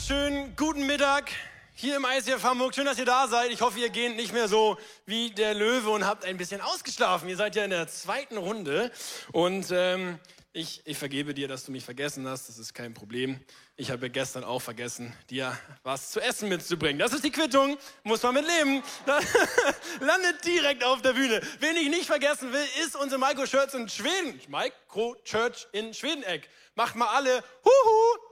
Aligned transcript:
wunderschönen 0.00 0.56
guten 0.56 0.86
Mittag 0.86 1.30
hier 1.74 1.96
im 1.96 2.06
ICF 2.06 2.42
Hamburg. 2.42 2.74
Schön, 2.74 2.86
dass 2.86 2.98
ihr 2.98 3.04
da 3.04 3.28
seid. 3.28 3.50
Ich 3.50 3.60
hoffe, 3.60 3.78
ihr 3.80 3.90
geht 3.90 4.16
nicht 4.16 4.32
mehr 4.32 4.48
so 4.48 4.78
wie 5.04 5.30
der 5.30 5.52
Löwe 5.52 5.90
und 5.90 6.06
habt 6.06 6.24
ein 6.24 6.38
bisschen 6.38 6.62
ausgeschlafen. 6.62 7.28
Ihr 7.28 7.36
seid 7.36 7.54
ja 7.54 7.64
in 7.64 7.70
der 7.70 7.86
zweiten 7.86 8.38
Runde 8.38 8.90
und 9.32 9.66
ähm, 9.70 10.18
ich, 10.54 10.80
ich 10.86 10.96
vergebe 10.96 11.34
dir, 11.34 11.48
dass 11.48 11.64
du 11.64 11.72
mich 11.72 11.84
vergessen 11.84 12.26
hast. 12.26 12.48
Das 12.48 12.56
ist 12.56 12.72
kein 12.72 12.94
Problem. 12.94 13.40
Ich 13.76 13.90
habe 13.90 14.08
gestern 14.08 14.42
auch 14.42 14.60
vergessen, 14.60 15.12
dir 15.28 15.54
was 15.82 16.12
zu 16.12 16.20
essen 16.20 16.48
mitzubringen. 16.48 16.98
Das 16.98 17.12
ist 17.12 17.22
die 17.22 17.30
Quittung. 17.30 17.76
Muss 18.02 18.22
man 18.22 18.34
mit 18.34 18.46
leben. 18.46 18.82
landet 20.00 20.42
direkt 20.46 20.82
auf 20.82 21.02
der 21.02 21.12
Bühne. 21.12 21.42
Wen 21.58 21.76
ich 21.76 21.90
nicht 21.90 22.06
vergessen 22.06 22.54
will, 22.54 22.64
ist 22.82 22.96
unsere 22.96 23.20
Micro-Church 23.20 23.74
in 23.74 23.86
Schweden. 23.86 24.40
Micro-Church 24.48 25.68
in 25.72 25.92
Schwedeneck. 25.92 26.48
Macht 26.74 26.96
mal 26.96 27.08
alle 27.08 27.44
Huhu. 27.64 28.29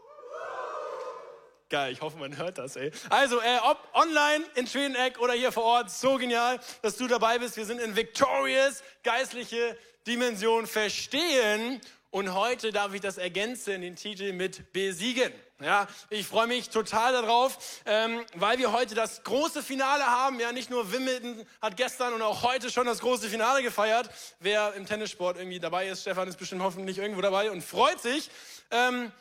Geil, 1.71 1.93
ich 1.93 2.01
hoffe, 2.01 2.17
man 2.17 2.35
hört 2.39 2.57
das, 2.57 2.77
ey. 2.77 2.91
Also, 3.11 3.41
äh, 3.41 3.59
ob 3.65 3.79
online 3.93 4.43
in 4.55 4.67
Schwedeneck 4.67 5.19
oder 5.21 5.35
hier 5.35 5.53
vor 5.53 5.65
Ort, 5.65 5.91
so 5.91 6.17
genial, 6.17 6.59
dass 6.81 6.97
du 6.97 7.07
dabei 7.07 7.39
bist. 7.39 7.59
Wir 7.59 7.67
sind 7.67 7.79
in 7.79 7.95
Victorious, 7.95 8.83
geistliche 9.03 9.77
Dimension 10.07 10.67
verstehen. 10.67 11.79
Und 12.11 12.33
heute 12.33 12.73
darf 12.73 12.95
ich 12.95 13.03
das 13.03 13.19
ergänzen, 13.19 13.83
den 13.83 13.97
Titel 13.97 14.33
mit 14.33 14.73
besiegen. 14.73 15.31
Ja, 15.61 15.89
ich 16.09 16.27
freue 16.27 16.47
mich 16.47 16.71
total 16.71 17.13
darauf, 17.13 17.59
ähm, 17.85 18.25
weil 18.35 18.59
wir 18.59 18.73
heute 18.73 18.95
das 18.95 19.25
große 19.25 19.63
Finale 19.63 20.07
haben. 20.07 20.41
Ja, 20.41 20.53
nicht 20.53 20.71
nur 20.71 20.91
Wimbledon 20.91 21.45
hat 21.61 21.77
gestern 21.77 22.15
und 22.15 22.23
auch 22.23 22.45
heute 22.45 22.71
schon 22.71 22.87
das 22.87 23.01
große 23.01 23.29
Finale 23.29 23.63
gefeiert. 23.63 24.09
Wer 24.41 24.73
im 24.75 24.87
Tennissport 24.87 25.37
irgendwie 25.37 25.61
dabei 25.61 25.89
ist, 25.89 26.01
Stefan 26.01 26.29
ist 26.29 26.39
bestimmt 26.39 26.63
hoffentlich 26.63 26.97
irgendwo 26.97 27.21
dabei 27.21 27.51
und 27.51 27.63
freut 27.63 28.01
sich. 28.01 28.31
Ähm, 28.71 29.13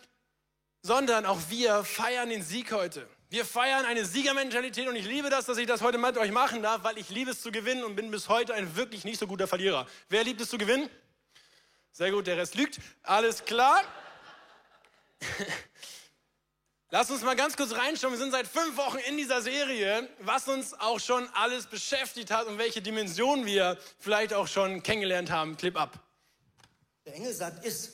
sondern 0.87 1.25
auch 1.25 1.39
wir 1.49 1.83
feiern 1.83 2.29
den 2.29 2.41
Sieg 2.41 2.71
heute. 2.71 3.05
Wir 3.29 3.43
feiern 3.43 3.85
eine 3.85 4.05
Siegermentalität 4.05 4.87
und 4.87 4.95
ich 4.95 5.05
liebe 5.05 5.29
das, 5.29 5.45
dass 5.45 5.57
ich 5.57 5.67
das 5.67 5.81
heute 5.81 5.97
mit 5.97 6.17
euch 6.17 6.31
machen 6.31 6.63
darf, 6.63 6.83
weil 6.83 6.97
ich 6.97 7.09
liebe 7.09 7.31
es 7.31 7.41
zu 7.41 7.51
gewinnen 7.51 7.83
und 7.83 7.97
bin 7.97 8.09
bis 8.09 8.29
heute 8.29 8.53
ein 8.53 8.77
wirklich 8.77 9.03
nicht 9.03 9.19
so 9.19 9.27
guter 9.27 9.49
Verlierer. 9.49 9.85
Wer 10.07 10.23
liebt 10.23 10.39
es 10.39 10.49
zu 10.49 10.57
gewinnen? 10.57 10.89
Sehr 11.91 12.09
gut, 12.09 12.25
der 12.25 12.37
Rest 12.37 12.55
lügt. 12.55 12.79
Alles 13.03 13.43
klar. 13.43 13.83
Lass 16.89 17.11
uns 17.11 17.21
mal 17.21 17.35
ganz 17.35 17.57
kurz 17.57 17.73
reinschauen. 17.73 18.13
Wir 18.13 18.19
sind 18.19 18.31
seit 18.31 18.47
fünf 18.47 18.77
Wochen 18.77 18.99
in 19.09 19.17
dieser 19.17 19.41
Serie, 19.41 20.07
was 20.19 20.47
uns 20.47 20.73
auch 20.73 21.01
schon 21.01 21.27
alles 21.33 21.67
beschäftigt 21.67 22.31
hat 22.31 22.47
und 22.47 22.57
welche 22.59 22.81
Dimensionen 22.81 23.45
wir 23.45 23.77
vielleicht 23.99 24.33
auch 24.33 24.47
schon 24.47 24.81
kennengelernt 24.83 25.31
haben. 25.31 25.57
Clip 25.57 25.75
ab. 25.75 25.99
Der 27.05 27.13
Engel 27.13 27.33
sagt, 27.33 27.65
iss, 27.65 27.91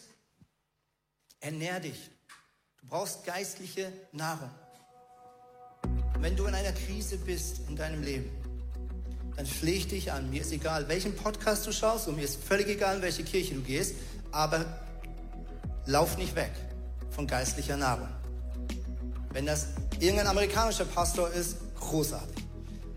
ernähr 1.39 1.80
dich. 1.80 2.12
Du 2.83 2.89
brauchst 2.89 3.23
geistliche 3.23 3.93
Nahrung. 4.11 4.49
Wenn 6.19 6.35
du 6.35 6.45
in 6.45 6.53
einer 6.53 6.73
Krise 6.73 7.17
bist 7.17 7.61
in 7.69 7.77
deinem 7.77 8.03
Leben, 8.03 8.29
dann 9.37 9.45
flehe 9.45 9.77
ich 9.77 9.87
dich 9.87 10.11
an. 10.11 10.29
Mir 10.29 10.41
ist 10.41 10.51
egal, 10.51 10.87
welchen 10.89 11.15
Podcast 11.15 11.65
du 11.65 11.71
schaust 11.71 12.09
und 12.09 12.17
mir 12.17 12.23
ist 12.23 12.43
völlig 12.43 12.67
egal, 12.67 12.97
in 12.97 13.01
welche 13.01 13.23
Kirche 13.23 13.55
du 13.55 13.61
gehst, 13.61 13.95
aber 14.31 14.65
lauf 15.85 16.17
nicht 16.17 16.35
weg 16.35 16.51
von 17.09 17.25
geistlicher 17.25 17.77
Nahrung. 17.77 18.09
Wenn 19.31 19.45
das 19.45 19.67
irgendein 19.99 20.27
amerikanischer 20.27 20.85
Pastor 20.85 21.31
ist, 21.31 21.55
großartig. 21.79 22.43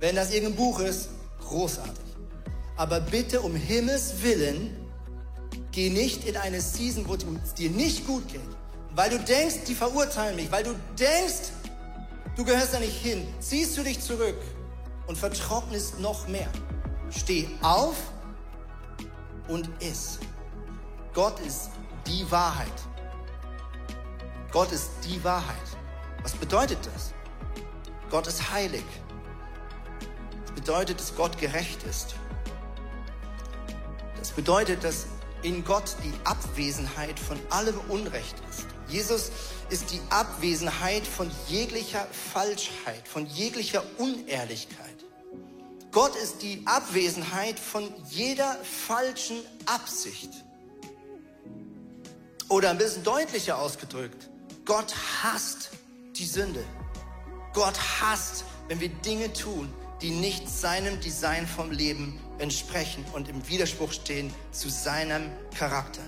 Wenn 0.00 0.16
das 0.16 0.32
irgendein 0.32 0.56
Buch 0.56 0.80
ist, 0.80 1.10
großartig. 1.40 2.04
Aber 2.76 3.00
bitte 3.00 3.40
um 3.40 3.54
Himmels 3.54 4.20
Willen, 4.20 4.76
geh 5.70 5.90
nicht 5.90 6.26
in 6.26 6.36
eine 6.36 6.60
Season, 6.60 7.06
wo 7.06 7.14
es 7.14 7.54
dir 7.54 7.70
nicht 7.70 8.04
gut 8.04 8.26
geht 8.28 8.55
weil 8.96 9.10
du 9.10 9.18
denkst, 9.18 9.64
die 9.68 9.74
verurteilen 9.74 10.36
mich, 10.36 10.50
weil 10.50 10.64
du 10.64 10.74
denkst, 10.98 11.50
du 12.34 12.44
gehörst 12.44 12.72
da 12.72 12.80
nicht 12.80 12.96
hin, 12.96 13.28
ziehst 13.40 13.76
du 13.76 13.82
dich 13.82 14.00
zurück 14.00 14.40
und 15.06 15.16
vertrocknest 15.16 16.00
noch 16.00 16.26
mehr. 16.28 16.48
Steh 17.10 17.46
auf 17.60 17.96
und 19.48 19.68
iss. 19.80 20.18
Gott 21.12 21.38
ist 21.40 21.70
die 22.06 22.28
Wahrheit. 22.30 22.72
Gott 24.50 24.72
ist 24.72 24.88
die 25.04 25.22
Wahrheit. 25.22 25.54
Was 26.22 26.32
bedeutet 26.32 26.78
das? 26.94 27.12
Gott 28.10 28.26
ist 28.26 28.50
heilig. 28.50 28.84
Das 30.40 30.52
bedeutet, 30.54 30.98
dass 30.98 31.14
Gott 31.14 31.36
gerecht 31.36 31.82
ist. 31.82 32.14
Das 34.18 34.30
bedeutet, 34.30 34.82
dass 34.82 35.06
in 35.42 35.64
Gott 35.64 35.96
die 36.02 36.14
Abwesenheit 36.24 37.18
von 37.20 37.38
allem 37.50 37.78
Unrecht 37.88 38.36
ist. 38.50 38.75
Jesus 38.88 39.30
ist 39.70 39.90
die 39.90 40.00
Abwesenheit 40.10 41.06
von 41.06 41.30
jeglicher 41.48 42.06
Falschheit, 42.32 43.06
von 43.06 43.26
jeglicher 43.26 43.82
Unehrlichkeit. 43.98 44.94
Gott 45.90 46.14
ist 46.16 46.42
die 46.42 46.62
Abwesenheit 46.66 47.58
von 47.58 47.90
jeder 48.10 48.56
falschen 48.62 49.38
Absicht. 49.64 50.30
Oder 52.48 52.70
ein 52.70 52.78
bisschen 52.78 53.02
deutlicher 53.02 53.58
ausgedrückt, 53.58 54.28
Gott 54.64 54.94
hasst 55.22 55.70
die 56.16 56.26
Sünde. 56.26 56.62
Gott 57.54 57.78
hasst, 58.00 58.44
wenn 58.68 58.78
wir 58.80 58.90
Dinge 58.90 59.32
tun, 59.32 59.72
die 60.02 60.10
nicht 60.10 60.48
seinem 60.48 61.00
Design 61.00 61.46
vom 61.46 61.70
Leben 61.70 62.20
entsprechen 62.38 63.04
und 63.14 63.28
im 63.28 63.48
Widerspruch 63.48 63.92
stehen 63.92 64.32
zu 64.52 64.68
seinem 64.68 65.30
Charakter. 65.56 66.02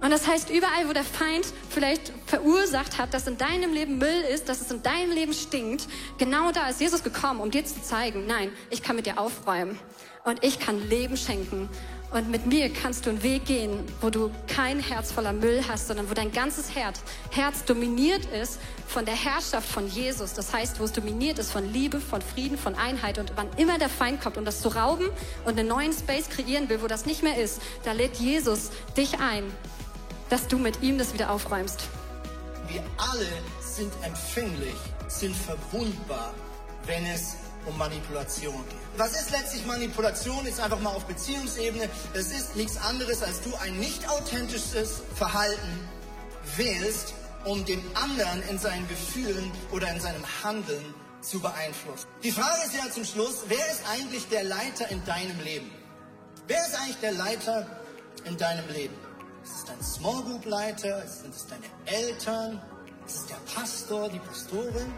Und 0.00 0.10
das 0.10 0.26
heißt, 0.26 0.48
überall, 0.50 0.88
wo 0.88 0.92
der 0.92 1.04
Feind 1.04 1.46
vielleicht 1.68 2.12
verursacht 2.26 2.98
hat, 2.98 3.12
dass 3.12 3.26
in 3.26 3.36
deinem 3.36 3.72
Leben 3.74 3.98
Müll 3.98 4.24
ist, 4.32 4.48
dass 4.48 4.60
es 4.60 4.70
in 4.70 4.82
deinem 4.82 5.10
Leben 5.10 5.34
stinkt, 5.34 5.86
genau 6.16 6.52
da 6.52 6.68
ist 6.68 6.80
Jesus 6.80 7.02
gekommen, 7.02 7.40
um 7.40 7.50
dir 7.50 7.64
zu 7.64 7.82
zeigen, 7.82 8.26
nein, 8.26 8.50
ich 8.70 8.82
kann 8.82 8.96
mit 8.96 9.04
dir 9.06 9.18
aufräumen 9.18 9.78
und 10.24 10.42
ich 10.42 10.58
kann 10.58 10.88
Leben 10.88 11.16
schenken. 11.16 11.68
Und 12.12 12.28
mit 12.28 12.44
mir 12.46 12.72
kannst 12.72 13.06
du 13.06 13.10
einen 13.10 13.22
Weg 13.22 13.44
gehen, 13.44 13.84
wo 14.00 14.10
du 14.10 14.32
kein 14.48 14.80
Herz 14.80 15.12
voller 15.12 15.32
Müll 15.32 15.62
hast, 15.68 15.86
sondern 15.86 16.10
wo 16.10 16.14
dein 16.14 16.32
ganzes 16.32 16.74
Herz, 16.74 17.00
Herz 17.30 17.64
dominiert 17.64 18.24
ist 18.32 18.58
von 18.88 19.04
der 19.04 19.14
Herrschaft 19.14 19.68
von 19.68 19.86
Jesus. 19.86 20.32
Das 20.34 20.52
heißt, 20.52 20.80
wo 20.80 20.84
es 20.84 20.92
dominiert 20.92 21.38
ist 21.38 21.52
von 21.52 21.72
Liebe, 21.72 22.00
von 22.00 22.20
Frieden, 22.20 22.58
von 22.58 22.74
Einheit. 22.74 23.18
Und 23.18 23.32
wann 23.36 23.48
immer 23.56 23.78
der 23.78 23.88
Feind 23.88 24.20
kommt, 24.20 24.38
um 24.38 24.44
das 24.44 24.60
zu 24.60 24.70
rauben 24.70 25.08
und 25.44 25.56
einen 25.56 25.68
neuen 25.68 25.92
Space 25.92 26.28
kreieren 26.28 26.68
will, 26.68 26.82
wo 26.82 26.88
das 26.88 27.06
nicht 27.06 27.22
mehr 27.22 27.36
ist, 27.36 27.62
da 27.84 27.92
lädt 27.92 28.16
Jesus 28.16 28.70
dich 28.96 29.20
ein, 29.20 29.44
dass 30.30 30.46
du 30.46 30.58
mit 30.58 30.82
ihm 30.82 30.96
das 30.96 31.12
wieder 31.12 31.30
aufräumst. 31.30 31.88
Wir 32.68 32.82
alle 32.96 33.26
sind 33.60 33.92
empfänglich, 34.02 34.76
sind 35.08 35.36
verwundbar, 35.36 36.32
wenn 36.86 37.04
es 37.06 37.36
um 37.66 37.76
Manipulation 37.76 38.54
geht. 38.68 38.78
Was 38.96 39.20
ist 39.20 39.30
letztlich 39.30 39.66
Manipulation? 39.66 40.46
Ist 40.46 40.60
einfach 40.60 40.80
mal 40.80 40.90
auf 40.90 41.04
Beziehungsebene. 41.04 41.88
Es 42.14 42.32
ist 42.32 42.56
nichts 42.56 42.76
anderes, 42.78 43.22
als 43.22 43.42
du 43.42 43.54
ein 43.56 43.78
nicht 43.78 44.08
authentisches 44.08 45.02
Verhalten 45.14 45.88
wählst, 46.56 47.12
um 47.44 47.64
den 47.64 47.82
anderen 47.96 48.42
in 48.48 48.58
seinen 48.58 48.88
Gefühlen 48.88 49.50
oder 49.72 49.90
in 49.92 50.00
seinem 50.00 50.24
Handeln 50.42 50.94
zu 51.20 51.40
beeinflussen. 51.40 52.06
Die 52.22 52.32
Frage 52.32 52.62
ist 52.64 52.74
ja 52.74 52.90
zum 52.90 53.04
Schluss, 53.04 53.44
wer 53.48 53.58
ist 53.58 53.82
eigentlich 53.90 54.28
der 54.28 54.44
Leiter 54.44 54.88
in 54.90 55.04
deinem 55.04 55.38
Leben? 55.40 55.70
Wer 56.46 56.64
ist 56.66 56.74
eigentlich 56.74 57.00
der 57.00 57.12
Leiter 57.12 57.66
in 58.24 58.36
deinem 58.36 58.68
Leben? 58.70 58.94
Ist 59.42 59.56
es 59.56 59.64
dein 59.64 59.82
Small 59.82 60.22
Group 60.22 60.44
Leiter? 60.44 61.06
Sind 61.06 61.34
es 61.34 61.46
deine 61.46 61.66
Eltern? 61.86 62.60
Ist 63.06 63.16
es 63.16 63.26
der 63.26 63.38
Pastor, 63.54 64.08
die 64.08 64.18
Pastorin? 64.18 64.92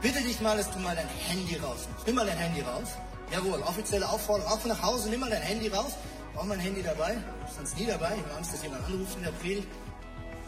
bitte 0.00 0.20
dich 0.22 0.40
mal, 0.40 0.56
dass 0.56 0.70
du 0.70 0.78
mal 0.78 0.96
dein 0.96 1.08
Handy 1.08 1.56
rausnimmst. 1.56 2.06
Nimm 2.06 2.16
mal 2.16 2.26
dein 2.26 2.38
Handy 2.38 2.60
raus. 2.62 2.88
Jawohl, 3.32 3.60
offizielle 3.62 4.08
Aufforderung, 4.08 4.52
auch 4.52 4.64
nach 4.64 4.82
Hause, 4.82 5.08
nimm 5.08 5.20
mal 5.20 5.30
dein 5.30 5.42
Handy 5.42 5.68
raus. 5.68 5.92
Brauch 6.34 6.44
mein 6.44 6.58
Handy 6.58 6.82
dabei. 6.82 7.16
Sonst 7.54 7.76
nie 7.78 7.86
dabei. 7.86 8.14
Ich 8.16 8.22
habe 8.22 8.34
Angst, 8.36 8.52
dass 8.52 8.62
jemand 8.62 8.84
anruft 8.86 9.16
in 9.16 9.24
der 9.24 9.32
Predigt. 9.32 9.68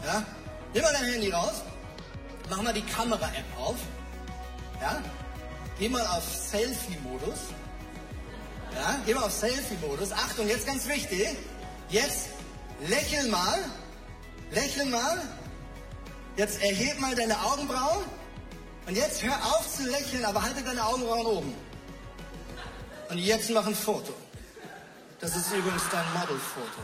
Ja? 0.05 0.25
Nimm 0.75 0.83
mal 0.83 0.93
dein 0.93 1.05
Handy 1.05 1.31
raus. 1.31 1.63
Mach 2.51 2.63
mal 2.63 2.73
die 2.73 2.83
Kamera-App 2.83 3.59
auf. 3.59 3.77
Ja? 4.81 5.03
Geh 5.79 5.89
mal 5.89 6.07
auf 6.07 6.25
Selfie-Modus. 6.25 7.39
Ja? 8.75 8.99
Geh 9.05 9.15
mal 9.15 9.25
auf 9.25 9.33
Selfie-Modus. 9.33 10.13
Achtung, 10.13 10.49
jetzt 10.49 10.67
ganz 10.67 10.87
wichtig. 10.89 11.37
Jetzt 11.89 12.29
lächel 12.89 13.29
mal. 13.29 13.59
Lächel 14.51 14.87
mal. 14.87 15.23
Jetzt 16.37 16.63
erheb 16.63 16.99
mal 17.01 17.15
deine 17.15 17.39
Augenbrauen. 17.41 18.05
Und 18.87 18.97
jetzt 18.97 19.23
hör 19.23 19.35
auf 19.35 19.69
zu 19.77 19.85
lächeln, 19.89 20.25
aber 20.25 20.43
halte 20.43 20.63
deine 20.63 20.85
Augenbrauen 20.85 21.27
oben. 21.27 21.55
Und 23.11 23.19
jetzt 23.19 23.51
mach 23.51 23.67
ein 23.67 23.75
Foto. 23.75 24.13
Das 25.21 25.37
ist 25.37 25.53
übrigens 25.53 25.85
dein 25.93 26.05
Modelfoto. 26.15 26.83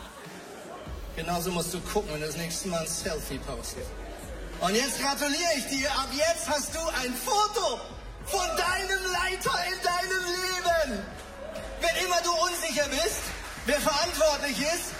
Genauso 1.16 1.50
musst 1.50 1.74
du 1.74 1.80
gucken, 1.80 2.12
wenn 2.12 2.20
du 2.20 2.26
das 2.26 2.36
nächste 2.36 2.68
Mal 2.68 2.80
ein 2.82 2.86
Selfie 2.86 3.38
postest. 3.38 3.90
Und 4.60 4.74
jetzt 4.74 5.00
gratuliere 5.00 5.54
ich 5.56 5.66
dir. 5.66 5.90
Ab 5.90 6.08
jetzt 6.12 6.48
hast 6.48 6.74
du 6.74 6.78
ein 7.02 7.14
Foto 7.14 7.80
von 8.26 8.46
deinem 8.56 9.02
Leiter 9.12 9.54
in 9.66 9.82
deinem 9.82 10.24
Leben. 10.26 11.02
Wenn 11.80 12.04
immer 12.04 12.20
du 12.22 12.30
unsicher 12.30 12.88
bist, 12.90 13.22
wer 13.66 13.80
verantwortlich 13.80 14.60
ist, 14.60 14.92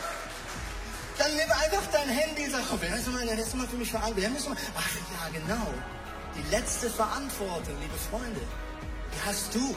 Dann 1.18 1.34
nimm 1.34 1.50
einfach 1.50 1.82
dein 1.92 2.08
Handy 2.08 2.44
und 2.44 2.52
sag, 2.52 2.62
oh, 2.72 2.76
wer 2.80 2.96
ist 2.96 3.08
mal, 3.08 3.26
wer 3.26 3.38
ist 3.38 3.54
mal 3.54 3.66
für 3.66 3.76
mich 3.76 3.90
verantwortlich? 3.90 4.44
Ach 4.76 4.90
ja, 4.96 5.40
genau. 5.40 5.74
Die 6.36 6.50
letzte 6.50 6.88
Verantwortung, 6.88 7.74
liebe 7.80 7.98
Freunde, 8.10 8.40
die 9.12 9.26
hast 9.26 9.52
du. 9.52 9.74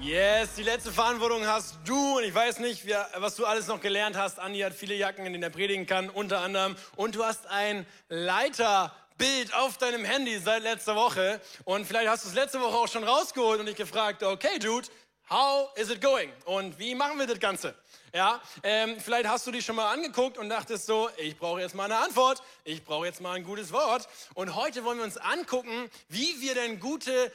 Yes, 0.00 0.54
die 0.56 0.62
letzte 0.62 0.90
Verantwortung 0.90 1.46
hast 1.46 1.78
du. 1.84 2.18
Und 2.18 2.24
ich 2.24 2.34
weiß 2.34 2.60
nicht, 2.60 2.86
was 3.16 3.36
du 3.36 3.44
alles 3.44 3.66
noch 3.66 3.80
gelernt 3.80 4.16
hast. 4.16 4.38
Andi 4.38 4.60
hat 4.60 4.72
viele 4.74 4.94
Jacken, 4.94 5.26
in 5.26 5.32
denen 5.32 5.42
er 5.42 5.50
predigen 5.50 5.86
kann, 5.86 6.08
unter 6.08 6.40
anderem. 6.40 6.76
Und 6.96 7.14
du 7.14 7.24
hast 7.24 7.46
ein 7.46 7.86
Leiterbild 8.08 9.54
auf 9.54 9.76
deinem 9.76 10.04
Handy 10.04 10.38
seit 10.38 10.62
letzter 10.62 10.94
Woche. 10.96 11.40
Und 11.64 11.86
vielleicht 11.86 12.08
hast 12.08 12.24
du 12.24 12.28
es 12.28 12.34
letzte 12.34 12.60
Woche 12.60 12.76
auch 12.76 12.88
schon 12.88 13.04
rausgeholt 13.04 13.60
und 13.60 13.66
dich 13.66 13.76
gefragt, 13.76 14.22
okay, 14.22 14.58
Dude, 14.58 14.88
how 15.30 15.74
is 15.76 15.90
it 15.90 16.00
going? 16.02 16.30
Und 16.44 16.78
wie 16.78 16.94
machen 16.94 17.18
wir 17.18 17.26
das 17.26 17.40
Ganze? 17.40 17.74
Ja, 18.14 18.40
ähm, 18.62 19.00
vielleicht 19.00 19.26
hast 19.26 19.44
du 19.44 19.50
dich 19.50 19.64
schon 19.64 19.74
mal 19.74 19.92
angeguckt 19.92 20.38
und 20.38 20.48
dachtest 20.48 20.86
so, 20.86 21.10
ich 21.16 21.36
brauche 21.36 21.60
jetzt 21.60 21.74
mal 21.74 21.86
eine 21.86 21.96
Antwort, 21.96 22.44
ich 22.62 22.84
brauche 22.84 23.06
jetzt 23.06 23.20
mal 23.20 23.32
ein 23.32 23.42
gutes 23.42 23.72
Wort. 23.72 24.08
Und 24.34 24.54
heute 24.54 24.84
wollen 24.84 24.98
wir 24.98 25.04
uns 25.04 25.16
angucken, 25.16 25.90
wie 26.08 26.40
wir 26.40 26.54
denn 26.54 26.78
gute 26.78 27.32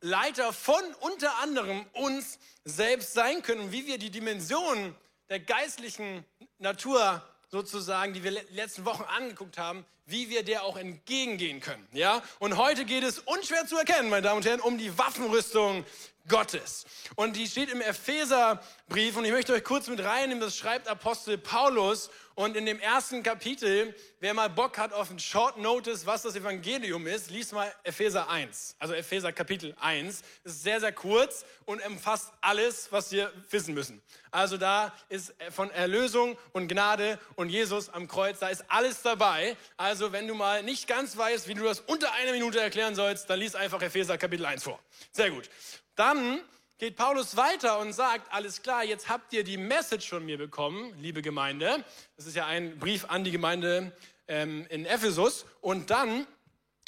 Leiter 0.00 0.54
von 0.54 0.82
unter 1.00 1.40
anderem 1.40 1.84
uns 1.92 2.38
selbst 2.64 3.12
sein 3.12 3.42
können 3.42 3.64
und 3.64 3.72
wie 3.72 3.86
wir 3.86 3.98
die 3.98 4.08
Dimension 4.08 4.94
der 5.28 5.40
geistlichen 5.40 6.24
Natur 6.56 7.22
sozusagen, 7.50 8.14
die 8.14 8.24
wir 8.24 8.30
letzten 8.30 8.86
Wochen 8.86 9.02
angeguckt 9.02 9.58
haben, 9.58 9.84
wie 10.06 10.28
wir 10.28 10.44
der 10.44 10.64
auch 10.64 10.76
entgegengehen 10.76 11.60
können. 11.60 11.86
Ja? 11.92 12.22
Und 12.38 12.56
heute 12.56 12.84
geht 12.84 13.04
es 13.04 13.18
unschwer 13.18 13.66
zu 13.66 13.76
erkennen, 13.76 14.10
meine 14.10 14.22
Damen 14.22 14.38
und 14.38 14.46
Herren, 14.46 14.60
um 14.60 14.78
die 14.78 14.96
Waffenrüstung 14.98 15.84
Gottes. 16.28 16.86
Und 17.16 17.36
die 17.36 17.46
steht 17.46 17.70
im 17.70 17.82
Epheserbrief 17.82 19.16
und 19.16 19.24
ich 19.26 19.32
möchte 19.32 19.52
euch 19.52 19.64
kurz 19.64 19.88
mit 19.88 20.02
reinnehmen, 20.02 20.40
das 20.40 20.56
schreibt 20.56 20.88
Apostel 20.88 21.36
Paulus 21.36 22.10
und 22.36 22.56
in 22.56 22.66
dem 22.66 22.80
ersten 22.80 23.22
Kapitel, 23.22 23.94
wer 24.18 24.34
mal 24.34 24.48
Bock 24.50 24.76
hat 24.76 24.92
auf 24.92 25.10
ein 25.10 25.20
Short 25.20 25.56
Notice, 25.58 26.04
was 26.04 26.22
das 26.22 26.34
Evangelium 26.34 27.06
ist, 27.06 27.30
liest 27.30 27.52
mal 27.52 27.72
Epheser 27.84 28.28
1, 28.28 28.74
also 28.78 28.94
Epheser 28.94 29.32
Kapitel 29.32 29.76
1. 29.78 30.22
Das 30.42 30.54
ist 30.54 30.62
sehr, 30.64 30.80
sehr 30.80 30.92
kurz 30.92 31.44
und 31.64 31.84
umfasst 31.86 32.32
alles, 32.40 32.90
was 32.90 33.12
wir 33.12 33.30
wissen 33.50 33.74
müssen. 33.74 34.02
Also 34.32 34.56
da 34.56 34.92
ist 35.08 35.32
von 35.50 35.70
Erlösung 35.70 36.36
und 36.52 36.66
Gnade 36.66 37.20
und 37.36 37.50
Jesus 37.50 37.88
am 37.88 38.08
Kreuz, 38.08 38.40
da 38.40 38.48
ist 38.48 38.64
alles 38.66 39.02
dabei. 39.02 39.56
Also 39.76 39.93
wenn 40.00 40.28
du 40.28 40.34
mal 40.34 40.62
nicht 40.62 40.86
ganz 40.86 41.16
weißt, 41.16 41.48
wie 41.48 41.54
du 41.54 41.64
das 41.64 41.80
unter 41.80 42.12
einer 42.12 42.32
Minute 42.32 42.60
erklären 42.60 42.94
sollst, 42.94 43.28
dann 43.30 43.38
liest 43.38 43.56
einfach 43.56 43.80
Epheser 43.82 44.18
Kapitel 44.18 44.44
1 44.46 44.62
vor. 44.62 44.78
Sehr 45.12 45.30
gut. 45.30 45.48
Dann 45.94 46.40
geht 46.78 46.96
Paulus 46.96 47.36
weiter 47.36 47.78
und 47.78 47.92
sagt, 47.92 48.32
alles 48.32 48.62
klar, 48.62 48.84
jetzt 48.84 49.08
habt 49.08 49.32
ihr 49.32 49.44
die 49.44 49.56
Message 49.56 50.08
von 50.08 50.24
mir 50.24 50.38
bekommen, 50.38 50.92
liebe 51.00 51.22
Gemeinde. 51.22 51.84
Das 52.16 52.26
ist 52.26 52.34
ja 52.34 52.46
ein 52.46 52.78
Brief 52.78 53.04
an 53.06 53.24
die 53.24 53.30
Gemeinde 53.30 53.92
ähm, 54.28 54.66
in 54.68 54.84
Ephesus. 54.84 55.46
Und 55.60 55.90
dann 55.90 56.26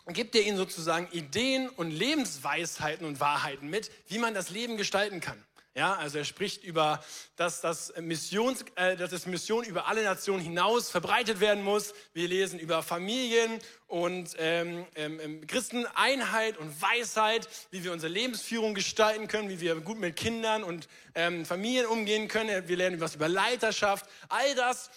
gibt 0.08 0.34
er 0.34 0.42
ihnen 0.42 0.56
sozusagen 0.56 1.08
Ideen 1.12 1.68
und 1.68 1.90
Lebensweisheiten 1.90 3.06
und 3.06 3.20
Wahrheiten 3.20 3.68
mit, 3.68 3.90
wie 4.08 4.18
man 4.18 4.34
das 4.34 4.50
Leben 4.50 4.76
gestalten 4.76 5.20
kann. 5.20 5.42
Ja, 5.76 5.92
also 5.92 6.16
er 6.16 6.24
spricht 6.24 6.64
über, 6.64 7.04
dass 7.36 7.60
das, 7.60 7.92
Missions, 8.00 8.64
äh, 8.76 8.96
dass 8.96 9.10
das 9.10 9.26
Mission 9.26 9.62
über 9.62 9.86
alle 9.88 10.02
Nationen 10.04 10.42
hinaus 10.42 10.88
verbreitet 10.88 11.38
werden 11.38 11.62
muss. 11.62 11.92
Wir 12.14 12.28
lesen 12.28 12.58
über 12.58 12.82
Familien 12.82 13.58
und 13.86 14.34
ähm, 14.38 14.86
ähm, 14.94 15.46
Christeneinheit 15.46 16.56
und 16.56 16.80
Weisheit, 16.80 17.46
wie 17.70 17.84
wir 17.84 17.92
unsere 17.92 18.10
Lebensführung 18.10 18.72
gestalten 18.72 19.28
können, 19.28 19.50
wie 19.50 19.60
wir 19.60 19.74
gut 19.82 19.98
mit 19.98 20.16
Kindern 20.16 20.64
und 20.64 20.88
ähm, 21.14 21.44
Familien 21.44 21.84
umgehen 21.84 22.26
können. 22.28 22.66
Wir 22.68 22.76
lernen 22.78 22.98
was 22.98 23.14
über 23.14 23.28
Leiterschaft. 23.28 24.08
All 24.30 24.54
das 24.54 24.88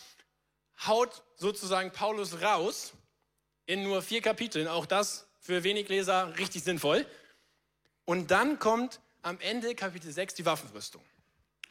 haut 0.88 1.24
sozusagen 1.36 1.92
Paulus 1.92 2.42
raus 2.42 2.94
in 3.66 3.84
nur 3.84 4.02
vier 4.02 4.22
Kapiteln. 4.22 4.70
Auch 4.70 4.86
das 4.86 5.28
für 5.42 5.66
wenig 5.66 5.90
Leser 5.90 6.38
richtig 6.38 6.64
sinnvoll. 6.64 7.06
Und 8.06 8.32
dann 8.32 8.60
kommt 8.60 9.02
am 9.21 9.39
Ende 9.39 9.75
Kapitel 9.75 10.12
6 10.12 10.36
die 10.36 10.45
Waffenrüstung. 10.45 11.01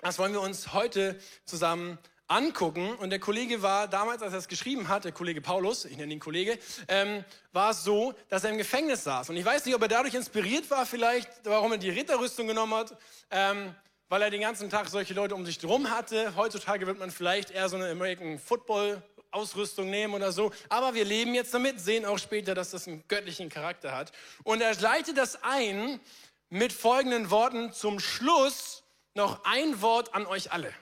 Das 0.01 0.19
wollen 0.19 0.33
wir 0.33 0.41
uns 0.41 0.73
heute 0.73 1.19
zusammen 1.45 1.99
angucken. 2.29 2.95
Und 2.97 3.11
der 3.11 3.19
Kollege 3.19 3.63
war 3.63 3.89
damals, 3.89 4.23
als 4.23 4.33
er 4.33 4.39
es 4.39 4.49
geschrieben 4.49 4.89
hat, 4.89 5.05
der 5.05 5.13
Kollege 5.13 5.41
Paulus, 5.41 5.85
ich 5.87 5.97
nenne 5.97 6.13
ihn 6.13 6.21
Kollege, 6.21 6.59
ähm, 6.87 7.25
war 7.53 7.71
es 7.71 7.83
so, 7.83 8.15
dass 8.29 8.45
er 8.45 8.51
im 8.51 8.59
Gefängnis 8.59 9.05
saß. 9.05 9.31
Und 9.31 9.37
ich 9.37 9.45
weiß 9.45 9.65
nicht, 9.65 9.75
ob 9.75 9.83
er 9.83 9.89
dadurch 9.89 10.15
inspiriert 10.15 10.71
war, 10.71 10.87
vielleicht, 10.87 11.29
warum 11.45 11.73
er 11.73 11.79
die 11.79 11.91
Ritterrüstung 11.91 12.47
genommen 12.47 12.75
hat, 12.75 12.97
ähm, 13.31 13.75
weil 14.09 14.23
er 14.23 14.31
den 14.31 14.43
ganzen 14.43 14.71
Tag 14.71 14.89
solche 14.89 15.15
Leute 15.15 15.35
um 15.35 15.45
sich 15.45 15.61
herum 15.61 15.91
hatte. 15.91 16.37
Heutzutage 16.37 16.87
wird 16.87 16.99
man 16.99 17.11
vielleicht 17.11 17.51
eher 17.51 17.69
so 17.69 17.77
eine 17.77 17.91
American 17.91 18.39
Football 18.39 19.03
Ausrüstung 19.31 19.91
nehmen 19.91 20.15
oder 20.15 20.33
so. 20.33 20.53
Aber 20.69 20.95
wir 20.95 21.05
leben 21.05 21.35
jetzt 21.35 21.53
damit, 21.53 21.81
sehen 21.81 22.05
auch 22.05 22.19
später, 22.19 22.55
dass 22.55 22.71
das 22.71 22.89
einen 22.89 23.05
göttlichen 23.09 23.49
Charakter 23.49 23.95
hat. 23.95 24.13
Und 24.43 24.61
er 24.61 24.75
leitet 24.77 25.19
das 25.19 25.43
ein, 25.43 26.01
mit 26.51 26.73
folgenden 26.73 27.31
Worten 27.31 27.73
zum 27.73 28.01
Schluss 28.01 28.85
noch 29.15 29.45
ein 29.45 29.81
Wort 29.83 30.15
an 30.15 30.27
euch 30.27 30.53
alle. 30.53 30.73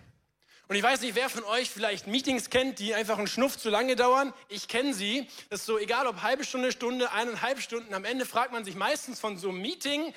Und 0.68 0.74
ich 0.74 0.82
weiß 0.82 1.00
nicht, 1.00 1.14
wer 1.14 1.28
von 1.28 1.44
euch 1.44 1.70
vielleicht 1.70 2.08
Meetings 2.08 2.50
kennt, 2.50 2.80
die 2.80 2.92
einfach 2.92 3.18
einen 3.18 3.28
Schnuff 3.28 3.56
zu 3.56 3.70
lange 3.70 3.94
dauern. 3.94 4.34
Ich 4.48 4.66
kenne 4.66 4.94
sie. 4.94 5.28
Das 5.48 5.60
ist 5.60 5.66
so 5.66 5.78
egal, 5.78 6.08
ob 6.08 6.22
halbe 6.22 6.44
Stunde, 6.44 6.72
Stunde, 6.72 7.12
eineinhalb 7.12 7.60
Stunden. 7.60 7.94
Am 7.94 8.04
Ende 8.04 8.26
fragt 8.26 8.52
man 8.52 8.64
sich 8.64 8.74
meistens 8.74 9.20
von 9.20 9.38
so 9.38 9.50
einem 9.50 9.60
Meeting. 9.60 10.12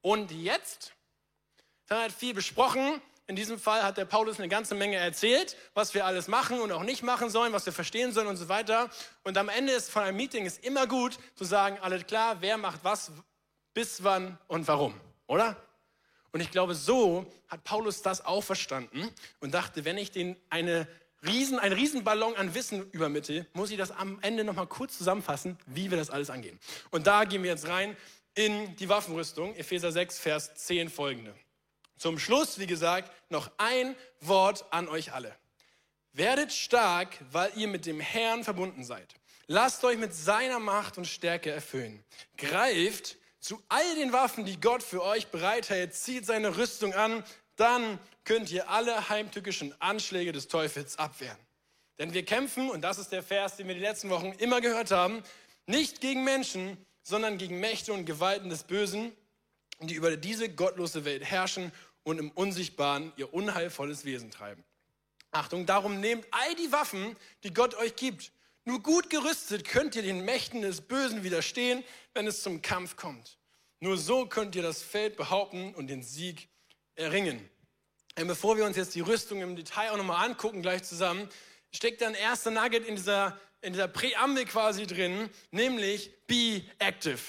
Und 0.00 0.30
jetzt? 0.30 0.92
Dann 1.88 2.02
hat 2.04 2.12
viel 2.12 2.32
besprochen. 2.32 3.02
In 3.26 3.34
diesem 3.34 3.58
Fall 3.58 3.82
hat 3.82 3.98
der 3.98 4.04
Paulus 4.04 4.38
eine 4.38 4.48
ganze 4.48 4.74
Menge 4.74 4.96
erzählt, 4.96 5.56
was 5.74 5.92
wir 5.94 6.06
alles 6.06 6.28
machen 6.28 6.60
und 6.60 6.70
auch 6.70 6.84
nicht 6.84 7.02
machen 7.02 7.28
sollen, 7.28 7.52
was 7.52 7.66
wir 7.66 7.72
verstehen 7.72 8.12
sollen 8.12 8.28
und 8.28 8.36
so 8.36 8.48
weiter. 8.48 8.90
Und 9.24 9.36
am 9.36 9.48
Ende 9.48 9.72
ist 9.72 9.90
von 9.90 10.02
einem 10.02 10.16
Meeting 10.16 10.46
ist 10.46 10.64
immer 10.64 10.86
gut 10.86 11.18
zu 11.34 11.44
sagen, 11.44 11.76
alles 11.82 12.06
klar, 12.06 12.36
wer 12.40 12.56
macht 12.56 12.84
was, 12.84 13.10
bis 13.74 14.02
wann 14.02 14.38
und 14.46 14.66
warum, 14.68 14.94
oder? 15.26 15.56
Und 16.32 16.40
ich 16.40 16.50
glaube, 16.50 16.74
so 16.74 17.26
hat 17.48 17.64
Paulus 17.64 18.02
das 18.02 18.24
auch 18.24 18.42
verstanden 18.42 19.10
und 19.40 19.54
dachte, 19.54 19.84
wenn 19.84 19.96
ich 19.96 20.10
den 20.10 20.36
eine 20.50 20.86
Riesen, 21.26 21.58
einen 21.58 21.74
Riesenballon 21.74 22.36
an 22.36 22.54
Wissen 22.54 22.90
übermittle, 22.90 23.46
muss 23.52 23.70
ich 23.70 23.78
das 23.78 23.90
am 23.90 24.18
Ende 24.20 24.44
nochmal 24.44 24.66
kurz 24.66 24.98
zusammenfassen, 24.98 25.58
wie 25.66 25.90
wir 25.90 25.98
das 25.98 26.10
alles 26.10 26.30
angehen. 26.30 26.58
Und 26.90 27.06
da 27.06 27.24
gehen 27.24 27.42
wir 27.42 27.50
jetzt 27.50 27.66
rein 27.66 27.96
in 28.34 28.76
die 28.76 28.88
Waffenrüstung, 28.88 29.56
Epheser 29.56 29.90
6, 29.90 30.18
Vers 30.18 30.54
10 30.54 30.90
folgende. 30.90 31.34
Zum 31.96 32.18
Schluss, 32.20 32.60
wie 32.60 32.68
gesagt, 32.68 33.10
noch 33.30 33.50
ein 33.58 33.96
Wort 34.20 34.64
an 34.70 34.86
euch 34.86 35.12
alle. 35.12 35.34
Werdet 36.12 36.52
stark, 36.52 37.18
weil 37.32 37.50
ihr 37.56 37.66
mit 37.66 37.86
dem 37.86 37.98
Herrn 37.98 38.44
verbunden 38.44 38.84
seid. 38.84 39.14
Lasst 39.48 39.82
euch 39.84 39.98
mit 39.98 40.14
seiner 40.14 40.60
Macht 40.60 40.98
und 40.98 41.06
Stärke 41.06 41.50
erfüllen. 41.50 42.04
Greift 42.36 43.16
zu 43.40 43.62
all 43.68 43.94
den 43.94 44.12
Waffen, 44.12 44.44
die 44.44 44.60
Gott 44.60 44.82
für 44.82 45.02
euch 45.02 45.28
bereithält, 45.28 45.94
zieht 45.94 46.26
seine 46.26 46.56
Rüstung 46.56 46.94
an, 46.94 47.24
dann 47.56 47.98
könnt 48.24 48.50
ihr 48.50 48.68
alle 48.68 49.08
heimtückischen 49.08 49.74
Anschläge 49.80 50.32
des 50.32 50.48
Teufels 50.48 50.98
abwehren. 50.98 51.38
Denn 51.98 52.14
wir 52.14 52.24
kämpfen, 52.24 52.70
und 52.70 52.82
das 52.82 52.98
ist 52.98 53.10
der 53.10 53.22
Vers, 53.22 53.56
den 53.56 53.66
wir 53.66 53.74
die 53.74 53.80
letzten 53.80 54.10
Wochen 54.10 54.32
immer 54.38 54.60
gehört 54.60 54.90
haben, 54.90 55.22
nicht 55.66 56.00
gegen 56.00 56.24
Menschen, 56.24 56.76
sondern 57.02 57.38
gegen 57.38 57.58
Mächte 57.60 57.92
und 57.92 58.04
Gewalten 58.04 58.48
des 58.48 58.64
Bösen, 58.64 59.12
die 59.80 59.94
über 59.94 60.16
diese 60.16 60.48
gottlose 60.48 61.04
Welt 61.04 61.24
herrschen 61.24 61.72
und 62.02 62.18
im 62.18 62.30
Unsichtbaren 62.30 63.12
ihr 63.16 63.32
unheilvolles 63.32 64.04
Wesen 64.04 64.30
treiben. 64.30 64.64
Achtung, 65.30 65.66
darum 65.66 66.00
nehmt 66.00 66.26
all 66.30 66.54
die 66.54 66.72
Waffen, 66.72 67.16
die 67.44 67.52
Gott 67.52 67.74
euch 67.74 67.96
gibt. 67.96 68.32
Nur 68.68 68.82
gut 68.82 69.08
gerüstet 69.08 69.64
könnt 69.66 69.96
ihr 69.96 70.02
den 70.02 70.26
Mächten 70.26 70.60
des 70.60 70.82
Bösen 70.82 71.24
widerstehen, 71.24 71.82
wenn 72.12 72.26
es 72.26 72.42
zum 72.42 72.60
Kampf 72.60 72.96
kommt. 72.96 73.38
Nur 73.80 73.96
so 73.96 74.26
könnt 74.26 74.54
ihr 74.56 74.60
das 74.60 74.82
Feld 74.82 75.16
behaupten 75.16 75.74
und 75.74 75.86
den 75.86 76.02
Sieg 76.02 76.50
erringen. 76.94 77.48
Und 78.18 78.26
bevor 78.26 78.58
wir 78.58 78.66
uns 78.66 78.76
jetzt 78.76 78.94
die 78.94 79.00
Rüstung 79.00 79.40
im 79.40 79.56
Detail 79.56 79.92
auch 79.92 79.96
nochmal 79.96 80.22
angucken, 80.22 80.60
gleich 80.60 80.82
zusammen, 80.82 81.30
steckt 81.72 82.02
ein 82.02 82.12
erster 82.12 82.50
Nugget 82.50 82.86
in 82.86 82.96
dieser, 82.96 83.40
in 83.62 83.72
dieser 83.72 83.88
Präambel 83.88 84.44
quasi 84.44 84.86
drin, 84.86 85.30
nämlich 85.50 86.10
be 86.26 86.62
active. 86.78 87.20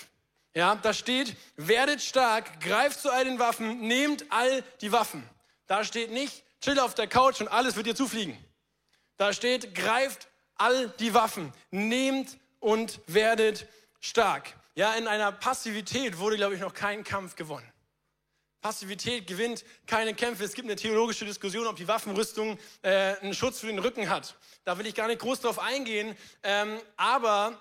Ja, 0.54 0.76
da 0.76 0.94
steht, 0.94 1.38
werdet 1.56 2.02
stark, 2.02 2.60
greift 2.60 3.00
zu 3.00 3.14
all 3.14 3.24
den 3.24 3.40
Waffen, 3.40 3.80
nehmt 3.80 4.26
all 4.30 4.62
die 4.82 4.92
Waffen. 4.92 5.24
Da 5.68 5.86
steht 5.86 6.12
nicht, 6.12 6.44
chill 6.60 6.80
auf 6.82 6.96
der 6.96 7.08
Couch 7.08 7.40
und 7.40 7.48
alles 7.48 7.78
wird 7.78 7.88
dir 7.88 7.96
zufliegen. 7.96 8.38
Da 9.16 9.32
steht, 9.32 9.74
greift 9.74 10.29
all 10.60 10.90
die 11.00 11.14
Waffen, 11.14 11.52
nehmt 11.72 12.38
und 12.60 13.00
werdet 13.08 13.68
stark. 14.00 14.54
Ja, 14.76 14.94
in 14.94 15.08
einer 15.08 15.32
Passivität 15.32 16.20
wurde, 16.20 16.38
glaube 16.38 16.56
ich, 16.56 16.62
noch 16.62 16.74
kein 16.74 17.04
Kampf 17.04 17.36
gewonnen. 17.36 17.70
Passivität 18.62 19.26
gewinnt 19.26 19.64
keine 19.88 20.14
Kämpfe. 20.14 20.44
Es 20.44 20.54
gibt 20.54 20.68
eine 20.68 20.76
theologische 20.76 21.26
Diskussion, 21.26 21.66
ob 21.66 21.78
die 21.78 21.88
Waffenrüstung 21.88 22.60
äh, 22.82 23.16
einen 23.22 23.34
Schutz 23.34 23.60
für 23.62 23.68
den 23.68 23.80
Rücken 23.80 24.10
hat. 24.10 24.36
Da 24.66 24.78
will 24.78 24.86
ich 24.86 24.96
gar 24.96 25.08
nicht 25.08 25.22
groß 25.22 25.42
drauf 25.42 25.60
eingehen. 25.60 26.16
Ähm, 26.44 26.78
aber 26.98 27.58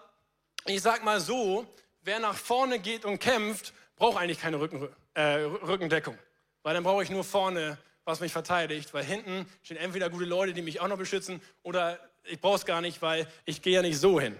ich 0.66 0.82
sag 0.82 1.04
mal 1.04 1.20
so, 1.20 1.66
wer 2.02 2.18
nach 2.18 2.36
vorne 2.36 2.80
geht 2.80 3.04
und 3.04 3.20
kämpft, 3.20 3.72
braucht 3.94 4.18
eigentlich 4.18 4.40
keine 4.40 4.58
Rücken, 4.58 4.88
äh, 5.14 5.22
Rückendeckung. 5.22 6.18
Weil 6.64 6.74
dann 6.74 6.82
brauche 6.82 7.04
ich 7.04 7.10
nur 7.10 7.22
vorne 7.22 7.78
was 8.08 8.20
mich 8.20 8.32
verteidigt, 8.32 8.94
weil 8.94 9.04
hinten 9.04 9.46
stehen 9.62 9.76
entweder 9.76 10.08
gute 10.08 10.24
Leute, 10.24 10.54
die 10.54 10.62
mich 10.62 10.80
auch 10.80 10.88
noch 10.88 10.96
beschützen, 10.96 11.42
oder 11.62 12.00
ich 12.30 12.40
brauche 12.40 12.56
es 12.56 12.64
gar 12.64 12.80
nicht, 12.80 13.00
weil 13.02 13.26
ich 13.44 13.62
gehe 13.62 13.74
ja 13.74 13.82
nicht 13.82 13.98
so 13.98 14.20
hin. 14.20 14.36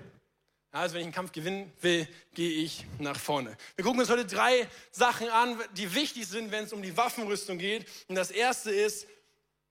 Also 0.71 0.95
wenn 0.95 1.01
ich 1.01 1.07
einen 1.07 1.15
Kampf 1.15 1.33
gewinnen 1.33 1.73
will, 1.81 2.07
gehe 2.35 2.63
ich 2.63 2.85
nach 2.99 3.19
vorne. 3.19 3.57
Wir 3.75 3.85
gucken 3.85 4.01
uns 4.01 4.11
heute 4.11 4.27
drei 4.27 4.69
Sachen 4.91 5.29
an, 5.31 5.59
die 5.77 5.95
wichtig 5.95 6.27
sind, 6.27 6.51
wenn 6.51 6.65
es 6.65 6.73
um 6.73 6.83
die 6.83 6.97
Waffenrüstung 6.97 7.59
geht. 7.59 7.87
Und 8.07 8.17
das 8.17 8.31
erste 8.31 8.71
ist 8.71 9.07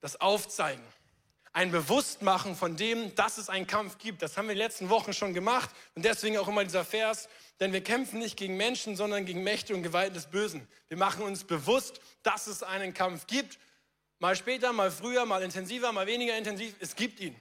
das 0.02 0.20
Aufzeigen. 0.20 0.84
Ein 1.54 1.72
Bewusstmachen 1.72 2.56
von 2.56 2.76
dem, 2.76 3.14
dass 3.16 3.38
es 3.38 3.50
einen 3.50 3.68
Kampf 3.68 4.00
gibt. 4.00 4.22
Das 4.22 4.38
haben 4.38 4.46
wir 4.46 4.54
in 4.54 4.58
den 4.58 4.66
letzten 4.66 4.90
Wochen 4.90 5.14
schon 5.14 5.34
gemacht. 5.34 5.70
Und 5.96 6.04
deswegen 6.04 6.38
auch 6.38 6.48
immer 6.48 6.64
dieser 6.64 6.86
Vers. 6.86 7.30
Denn 7.60 7.74
wir 7.74 7.84
kämpfen 7.84 8.20
nicht 8.20 8.36
gegen 8.36 8.58
Menschen, 8.58 8.96
sondern 8.96 9.26
gegen 9.26 9.44
Mächte 9.44 9.76
und 9.76 9.84
Gewalten 9.84 10.16
des 10.16 10.28
Bösen. 10.28 10.68
Wir 10.88 10.98
machen 10.98 11.24
uns 11.24 11.44
bewusst, 11.44 12.02
dass 12.24 12.48
es 12.48 12.64
einen 12.64 12.94
Kampf 12.94 13.28
gibt. 13.28 13.60
Mal 14.20 14.36
später, 14.36 14.74
mal 14.74 14.92
früher, 14.92 15.26
mal 15.26 15.44
intensiver, 15.44 15.92
mal 15.92 16.08
weniger 16.08 16.36
intensiv. 16.36 16.76
Es 16.80 16.96
gibt 16.96 17.20
ihn. 17.20 17.36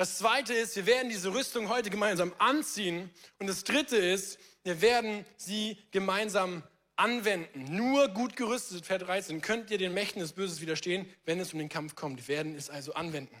Das 0.00 0.16
zweite 0.16 0.54
ist, 0.54 0.76
wir 0.76 0.86
werden 0.86 1.10
diese 1.10 1.30
Rüstung 1.34 1.68
heute 1.68 1.90
gemeinsam 1.90 2.34
anziehen. 2.38 3.10
Und 3.38 3.48
das 3.48 3.64
dritte 3.64 3.98
ist, 3.98 4.38
wir 4.62 4.80
werden 4.80 5.26
sie 5.36 5.76
gemeinsam 5.90 6.62
anwenden. 6.96 7.76
Nur 7.76 8.08
gut 8.08 8.34
gerüstet, 8.34 8.86
Vers 8.86 9.02
13, 9.02 9.42
könnt 9.42 9.70
ihr 9.70 9.76
den 9.76 9.92
Mächten 9.92 10.22
des 10.22 10.32
Böses 10.32 10.62
widerstehen, 10.62 11.06
wenn 11.26 11.38
es 11.38 11.52
um 11.52 11.58
den 11.58 11.68
Kampf 11.68 11.96
kommt. 11.96 12.26
Wir 12.26 12.36
werden 12.36 12.54
es 12.54 12.70
also 12.70 12.94
anwenden. 12.94 13.36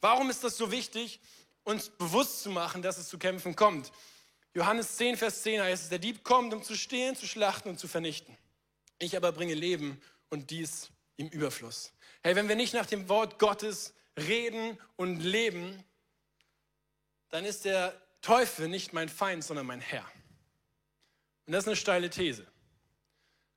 Warum 0.00 0.30
ist 0.30 0.44
das 0.44 0.56
so 0.56 0.70
wichtig, 0.70 1.18
uns 1.64 1.88
bewusst 1.88 2.44
zu 2.44 2.50
machen, 2.50 2.82
dass 2.82 2.98
es 2.98 3.08
zu 3.08 3.18
Kämpfen 3.18 3.56
kommt? 3.56 3.90
Johannes 4.54 4.96
10, 4.98 5.16
Vers 5.16 5.42
10 5.42 5.60
heißt 5.60 5.82
es, 5.82 5.88
der 5.88 5.98
Dieb 5.98 6.22
kommt, 6.22 6.54
um 6.54 6.62
zu 6.62 6.76
stehlen, 6.76 7.16
zu 7.16 7.26
schlachten 7.26 7.68
und 7.68 7.80
zu 7.80 7.88
vernichten. 7.88 8.38
Ich 9.00 9.16
aber 9.16 9.32
bringe 9.32 9.54
Leben 9.54 10.00
und 10.30 10.50
dies 10.50 10.88
im 11.16 11.26
Überfluss. 11.30 11.92
Hey, 12.22 12.36
wenn 12.36 12.48
wir 12.48 12.54
nicht 12.54 12.74
nach 12.74 12.86
dem 12.86 13.08
Wort 13.08 13.40
Gottes 13.40 13.92
reden 14.16 14.78
und 14.94 15.18
leben, 15.18 15.82
dann 17.30 17.44
ist 17.44 17.64
der 17.64 17.94
Teufel 18.22 18.68
nicht 18.68 18.92
mein 18.92 19.08
Feind, 19.08 19.44
sondern 19.44 19.66
mein 19.66 19.80
Herr. 19.80 20.04
Und 21.46 21.52
das 21.52 21.64
ist 21.64 21.68
eine 21.68 21.76
steile 21.76 22.10
These. 22.10 22.46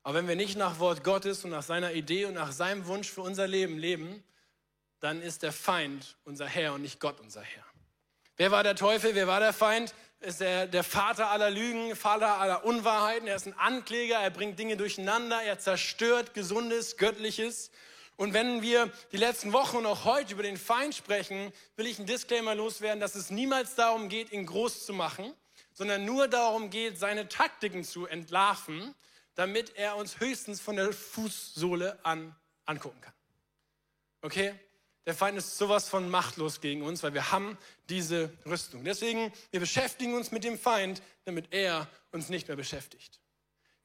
Aber 0.04 0.16
wenn 0.16 0.28
wir 0.28 0.36
nicht 0.36 0.58
nach 0.58 0.80
Wort 0.80 1.04
Gottes 1.04 1.44
und 1.44 1.52
nach 1.52 1.64
seiner 1.64 1.94
Idee 1.94 2.26
und 2.26 2.36
nach 2.36 2.52
seinem 2.52 2.86
Wunsch 2.88 3.10
für 3.10 3.22
unser 3.22 3.48
Leben 3.48 3.78
leben, 3.78 4.24
dann 5.00 5.22
ist 5.22 5.44
der 5.44 5.52
Feind 5.52 6.18
unser 6.26 6.46
Herr 6.46 6.74
und 6.74 6.82
nicht 6.82 7.00
Gott 7.00 7.20
unser 7.20 7.42
Herr. 7.42 7.64
Wer 8.38 8.52
war 8.52 8.64
der 8.64 8.76
Teufel? 8.76 9.16
Wer 9.16 9.28
war 9.28 9.40
der 9.40 9.54
Feind? 9.54 9.94
Ist 10.22 10.42
er 10.42 10.68
der 10.68 10.84
Vater 10.84 11.30
aller 11.30 11.50
Lügen, 11.50 11.96
Vater 11.96 12.38
aller 12.38 12.66
Unwahrheiten. 12.66 13.28
Er 13.28 13.36
ist 13.36 13.48
ein 13.48 13.58
Ankläger, 13.58 14.18
er 14.18 14.30
bringt 14.30 14.60
Dinge 14.60 14.78
durcheinander, 14.78 15.42
er 15.42 15.60
zerstört 15.60 16.34
Gesundes, 16.34 16.98
Göttliches. 16.98 17.72
Und 18.20 18.34
wenn 18.34 18.62
wir 18.62 18.92
die 19.14 19.18
letzten 19.18 19.54
Wochen 19.54 19.78
und 19.78 19.86
auch 19.86 20.04
heute 20.04 20.34
über 20.34 20.44
den 20.44 20.58
Feind 20.58 20.94
sprechen, 20.94 21.54
will 21.78 21.88
ich 21.88 22.00
einen 22.00 22.06
Disclaimer 22.06 22.54
loswerden, 22.54 23.00
dass 23.00 23.16
es 23.16 23.30
niemals 23.30 23.76
darum 23.76 24.10
geht, 24.10 24.34
ihn 24.34 24.46
groß 24.46 24.86
zu 24.86 24.92
machen, 24.92 25.34
sondern 25.72 26.04
nur 26.04 26.28
darum 26.28 26.70
geht, 26.70 27.00
seine 27.00 27.30
Taktiken 27.30 27.86
zu 27.86 28.08
entlarven, 28.08 28.94
damit 29.36 29.78
er 29.78 29.96
uns 29.96 30.20
höchstens 30.20 30.60
von 30.60 30.76
der 30.76 30.92
Fußsohle 30.92 31.98
an 32.04 32.36
angucken 32.66 33.00
kann. 33.00 33.14
Okay? 34.22 34.54
Der 35.06 35.16
Feind 35.16 35.38
ist 35.38 35.58
sowas 35.58 35.88
von 35.88 36.10
machtlos 36.10 36.60
gegen 36.60 36.82
uns, 36.82 37.02
weil 37.04 37.14
wir 37.14 37.32
haben 37.32 37.58
diese 37.88 38.34
Rüstung. 38.46 38.84
Deswegen, 38.84 39.32
wir 39.52 39.62
beschäftigen 39.62 40.14
uns 40.14 40.34
mit 40.34 40.44
dem 40.44 40.60
Feind, 40.60 41.02
damit 41.24 41.54
er 41.54 41.88
uns 42.12 42.28
nicht 42.28 42.50
mehr 42.50 42.58
beschäftigt. 42.58 43.22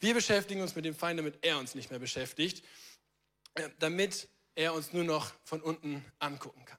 Wir 0.01 0.13
beschäftigen 0.13 0.61
uns 0.61 0.75
mit 0.75 0.85
dem 0.85 0.97
Feind, 0.97 1.21
damit 1.21 1.39
er 1.43 1.57
uns 1.57 1.77
nicht 1.77 1.91
mehr 1.91 2.01
beschäftigt. 2.01 2.65
Äh, 3.55 3.71
damit 3.79 4.29
er 4.57 4.75
uns 4.75 4.93
nur 4.93 5.05
noch 5.05 5.33
von 5.45 5.61
unten 5.61 6.05
angucken 6.19 6.65
kann. 6.65 6.79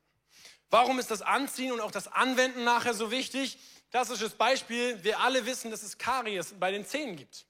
Warum 0.69 0.99
ist 0.99 1.11
das 1.11 1.21
Anziehen 1.21 1.71
und 1.71 1.81
auch 1.81 1.91
das 1.91 2.07
Anwenden 2.07 2.63
nachher 2.63 2.93
so 2.93 3.11
wichtig? 3.11 3.57
Klassisches 3.91 4.33
Beispiel, 4.33 5.01
wir 5.03 5.19
alle 5.19 5.45
wissen, 5.45 5.71
dass 5.71 5.83
es 5.83 5.97
Karies 5.97 6.53
bei 6.59 6.71
den 6.71 6.85
Zähnen 6.85 7.15
gibt. 7.15 7.45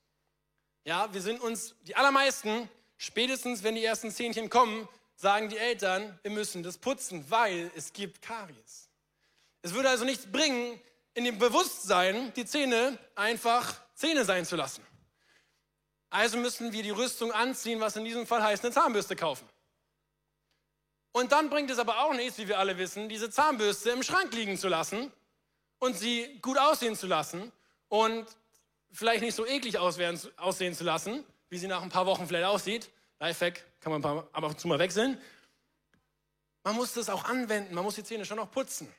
Ja, 0.84 1.12
wir 1.14 1.22
sind 1.22 1.42
uns, 1.42 1.76
die 1.82 1.96
allermeisten, 1.96 2.70
spätestens 2.98 3.64
wenn 3.64 3.76
die 3.76 3.84
ersten 3.84 4.12
Zähnchen 4.12 4.50
kommen, 4.50 4.88
sagen 5.16 5.50
die 5.50 5.58
Eltern, 5.58 6.20
wir 6.22 6.32
müssen 6.32 6.62
das 6.62 6.78
putzen, 6.78 7.26
weil 7.30 7.72
es 7.76 7.94
gibt 7.94 8.22
Karies. 8.22 8.90
Es 9.62 9.74
würde 9.74 9.90
also 9.90 10.06
nichts 10.06 10.28
bringen, 10.32 10.80
in 11.16 11.24
dem 11.24 11.40
Bewusstsein 11.40 12.32
die 12.36 12.46
Zähne 12.46 13.00
einfach 13.16 13.82
Zähne 13.96 14.26
sein 14.26 14.46
zu 14.46 14.56
lassen. 14.56 14.86
Also 16.10 16.38
müssen 16.38 16.72
wir 16.72 16.84
die 16.84 16.92
Rüstung 16.92 17.32
anziehen, 17.32 17.80
was 17.80 17.96
in 17.96 18.06
diesem 18.06 18.26
Fall 18.28 18.44
heißt, 18.44 18.64
eine 18.64 18.74
Zahnbürste 18.74 19.16
kaufen. 19.16 19.48
Und 21.12 21.32
dann 21.32 21.50
bringt 21.50 21.70
es 21.72 21.80
aber 21.80 22.04
auch 22.04 22.14
nichts, 22.14 22.38
wie 22.38 22.48
wir 22.48 22.60
alle 22.60 22.78
wissen, 22.78 23.10
diese 23.10 23.30
Zahnbürste 23.30 23.92
im 23.92 24.04
Schrank 24.04 24.34
liegen 24.34 24.58
zu 24.58 24.68
lassen 24.68 25.12
und 25.80 25.98
sie 25.98 26.40
gut 26.42 26.58
aussehen 26.58 26.96
zu 26.96 27.08
lassen 27.08 27.52
und 27.88 28.26
vielleicht 28.92 29.22
nicht 29.22 29.36
so 29.36 29.46
eklig 29.46 29.78
aussehen 29.78 30.74
zu 30.74 30.84
lassen, 30.84 31.24
wie 31.50 31.58
sie 31.58 31.68
nach 31.68 31.82
ein 31.82 31.90
paar 31.90 32.06
Wochen 32.06 32.28
vielleicht 32.28 32.48
aussieht. 32.48 32.90
Lifehack 33.20 33.64
kann 33.80 33.94
man 33.94 34.04
aber 34.04 34.28
ab 34.32 34.44
und 34.44 34.60
zu 34.60 34.68
mal 34.68 34.80
wechseln. 34.80 35.20
Man 36.64 36.76
muss 36.76 36.94
das 36.94 37.10
auch 37.10 37.24
anwenden, 37.26 37.74
man 37.74 37.84
muss 37.84 37.96
die 37.96 38.04
Zähne 38.04 38.26
schon 38.26 38.38
noch 38.38 38.52
putzen 38.52 38.94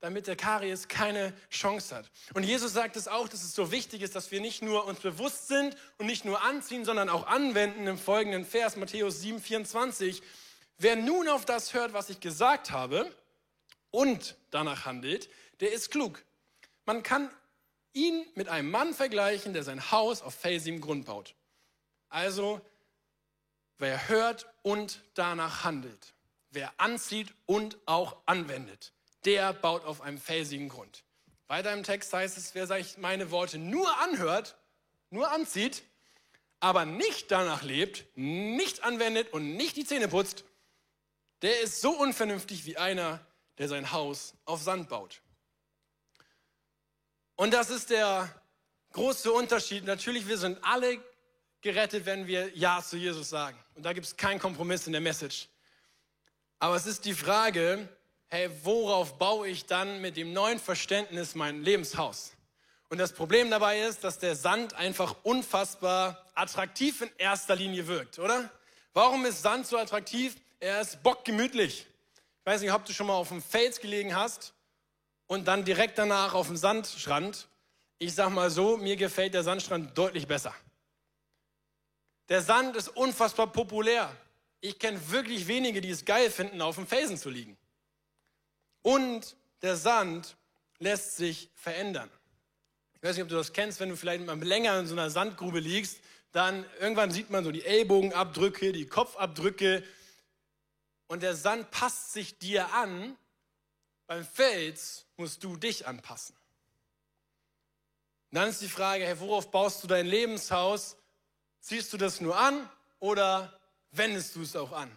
damit 0.00 0.26
der 0.26 0.36
Karies 0.36 0.88
keine 0.88 1.34
Chance 1.50 1.94
hat. 1.94 2.10
Und 2.32 2.42
Jesus 2.42 2.72
sagt 2.72 2.96
es 2.96 3.06
auch, 3.06 3.28
dass 3.28 3.44
es 3.44 3.54
so 3.54 3.70
wichtig 3.70 4.00
ist, 4.02 4.16
dass 4.16 4.30
wir 4.30 4.40
nicht 4.40 4.62
nur 4.62 4.86
uns 4.86 5.00
bewusst 5.00 5.48
sind 5.48 5.76
und 5.98 6.06
nicht 6.06 6.24
nur 6.24 6.42
anziehen, 6.42 6.84
sondern 6.84 7.10
auch 7.10 7.26
anwenden 7.26 7.86
im 7.86 7.98
folgenden 7.98 8.46
Vers, 8.46 8.76
Matthäus 8.76 9.20
7, 9.20 9.40
24. 9.40 10.22
Wer 10.78 10.96
nun 10.96 11.28
auf 11.28 11.44
das 11.44 11.74
hört, 11.74 11.92
was 11.92 12.08
ich 12.08 12.20
gesagt 12.20 12.70
habe 12.70 13.14
und 13.90 14.36
danach 14.50 14.86
handelt, 14.86 15.28
der 15.60 15.72
ist 15.72 15.90
klug. 15.90 16.24
Man 16.86 17.02
kann 17.02 17.30
ihn 17.92 18.24
mit 18.34 18.48
einem 18.48 18.70
Mann 18.70 18.94
vergleichen, 18.94 19.52
der 19.52 19.64
sein 19.64 19.90
Haus 19.90 20.22
auf 20.22 20.34
felsigem 20.34 20.80
Grund 20.80 21.04
baut. 21.04 21.34
Also, 22.08 22.62
wer 23.76 24.08
hört 24.08 24.46
und 24.62 25.02
danach 25.12 25.64
handelt, 25.64 26.14
wer 26.50 26.72
anzieht 26.78 27.34
und 27.44 27.76
auch 27.84 28.16
anwendet 28.24 28.94
der 29.24 29.52
baut 29.52 29.84
auf 29.84 30.00
einem 30.00 30.18
felsigen 30.18 30.68
Grund. 30.68 31.04
Weiter 31.46 31.72
im 31.72 31.82
Text 31.82 32.12
heißt 32.12 32.38
es, 32.38 32.54
wer 32.54 32.66
sich 32.66 32.98
meine 32.98 33.30
Worte 33.30 33.58
nur 33.58 33.98
anhört, 33.98 34.56
nur 35.10 35.30
anzieht, 35.30 35.82
aber 36.60 36.84
nicht 36.84 37.30
danach 37.30 37.62
lebt, 37.62 38.04
nicht 38.16 38.84
anwendet 38.84 39.32
und 39.32 39.56
nicht 39.56 39.76
die 39.76 39.84
Zähne 39.84 40.08
putzt, 40.08 40.44
der 41.42 41.60
ist 41.60 41.80
so 41.80 41.90
unvernünftig 41.90 42.66
wie 42.66 42.76
einer, 42.76 43.24
der 43.58 43.68
sein 43.68 43.92
Haus 43.92 44.34
auf 44.44 44.62
Sand 44.62 44.88
baut. 44.88 45.22
Und 47.36 47.52
das 47.52 47.70
ist 47.70 47.90
der 47.90 48.28
große 48.92 49.32
Unterschied. 49.32 49.84
Natürlich, 49.84 50.28
wir 50.28 50.36
sind 50.36 50.58
alle 50.62 51.02
gerettet, 51.62 52.04
wenn 52.06 52.26
wir 52.26 52.54
Ja 52.56 52.82
zu 52.82 52.96
Jesus 52.96 53.30
sagen. 53.30 53.58
Und 53.74 53.84
da 53.84 53.92
gibt 53.92 54.06
es 54.06 54.16
keinen 54.16 54.38
Kompromiss 54.38 54.86
in 54.86 54.92
der 54.92 55.00
Message. 55.00 55.48
Aber 56.58 56.76
es 56.76 56.86
ist 56.86 57.06
die 57.06 57.14
Frage, 57.14 57.88
hey, 58.30 58.48
worauf 58.62 59.18
baue 59.18 59.48
ich 59.48 59.66
dann 59.66 60.00
mit 60.00 60.16
dem 60.16 60.32
neuen 60.32 60.60
Verständnis 60.60 61.34
mein 61.34 61.62
Lebenshaus? 61.62 62.32
Und 62.88 62.98
das 62.98 63.12
Problem 63.12 63.50
dabei 63.50 63.80
ist, 63.80 64.04
dass 64.04 64.18
der 64.18 64.36
Sand 64.36 64.74
einfach 64.74 65.16
unfassbar 65.24 66.24
attraktiv 66.34 67.02
in 67.02 67.10
erster 67.18 67.56
Linie 67.56 67.88
wirkt, 67.88 68.18
oder? 68.18 68.48
Warum 68.92 69.24
ist 69.26 69.42
Sand 69.42 69.66
so 69.66 69.76
attraktiv? 69.78 70.36
Er 70.60 70.80
ist 70.80 71.02
bockgemütlich. 71.02 71.86
Ich 72.16 72.46
weiß 72.46 72.60
nicht, 72.60 72.72
ob 72.72 72.84
du 72.84 72.92
schon 72.92 73.08
mal 73.08 73.14
auf 73.14 73.28
dem 73.28 73.42
Fels 73.42 73.80
gelegen 73.80 74.14
hast 74.14 74.54
und 75.26 75.46
dann 75.46 75.64
direkt 75.64 75.98
danach 75.98 76.34
auf 76.34 76.46
dem 76.46 76.56
Sandstrand. 76.56 77.48
Ich 77.98 78.14
sag 78.14 78.30
mal 78.30 78.50
so, 78.50 78.76
mir 78.76 78.96
gefällt 78.96 79.34
der 79.34 79.42
Sandstrand 79.42 79.96
deutlich 79.96 80.26
besser. 80.26 80.54
Der 82.28 82.42
Sand 82.42 82.76
ist 82.76 82.88
unfassbar 82.88 83.48
populär. 83.48 84.14
Ich 84.60 84.78
kenne 84.78 85.00
wirklich 85.10 85.48
wenige, 85.48 85.80
die 85.80 85.90
es 85.90 86.04
geil 86.04 86.30
finden, 86.30 86.62
auf 86.62 86.76
dem 86.76 86.86
Felsen 86.86 87.18
zu 87.18 87.28
liegen. 87.28 87.56
Und 88.82 89.36
der 89.62 89.76
Sand 89.76 90.36
lässt 90.78 91.16
sich 91.16 91.50
verändern. 91.54 92.10
Ich 92.94 93.02
weiß 93.02 93.16
nicht, 93.16 93.22
ob 93.22 93.28
du 93.28 93.36
das 93.36 93.52
kennst, 93.52 93.80
wenn 93.80 93.88
du 93.88 93.96
vielleicht 93.96 94.24
mal 94.24 94.38
länger 94.42 94.78
in 94.78 94.86
so 94.86 94.94
einer 94.94 95.10
Sandgrube 95.10 95.60
liegst, 95.60 96.00
dann 96.32 96.64
irgendwann 96.78 97.10
sieht 97.10 97.30
man 97.30 97.44
so 97.44 97.50
die 97.50 97.64
Ellbogenabdrücke, 97.64 98.72
die 98.72 98.86
Kopfabdrücke 98.86 99.82
und 101.08 101.22
der 101.22 101.34
Sand 101.34 101.70
passt 101.70 102.12
sich 102.12 102.38
dir 102.38 102.72
an. 102.72 103.16
Beim 104.06 104.24
Fels 104.24 105.06
musst 105.16 105.42
du 105.42 105.56
dich 105.56 105.86
anpassen. 105.86 106.36
Dann 108.32 108.48
ist 108.48 108.60
die 108.60 108.68
Frage, 108.68 109.04
hey, 109.04 109.18
worauf 109.18 109.50
baust 109.50 109.82
du 109.82 109.88
dein 109.88 110.06
Lebenshaus? 110.06 110.96
Ziehst 111.60 111.92
du 111.92 111.96
das 111.96 112.20
nur 112.20 112.38
an 112.38 112.68
oder 113.00 113.58
wendest 113.90 114.36
du 114.36 114.42
es 114.42 114.54
auch 114.54 114.72
an? 114.72 114.96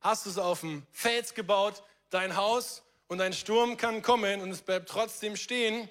Hast 0.00 0.24
du 0.24 0.30
es 0.30 0.38
auf 0.38 0.60
dem 0.60 0.86
Fels 0.90 1.34
gebaut, 1.34 1.82
dein 2.08 2.34
Haus, 2.36 2.82
und 3.08 3.20
ein 3.20 3.32
Sturm 3.32 3.76
kann 3.76 4.02
kommen 4.02 4.40
und 4.40 4.50
es 4.50 4.62
bleibt 4.62 4.88
trotzdem 4.88 5.36
stehen 5.36 5.88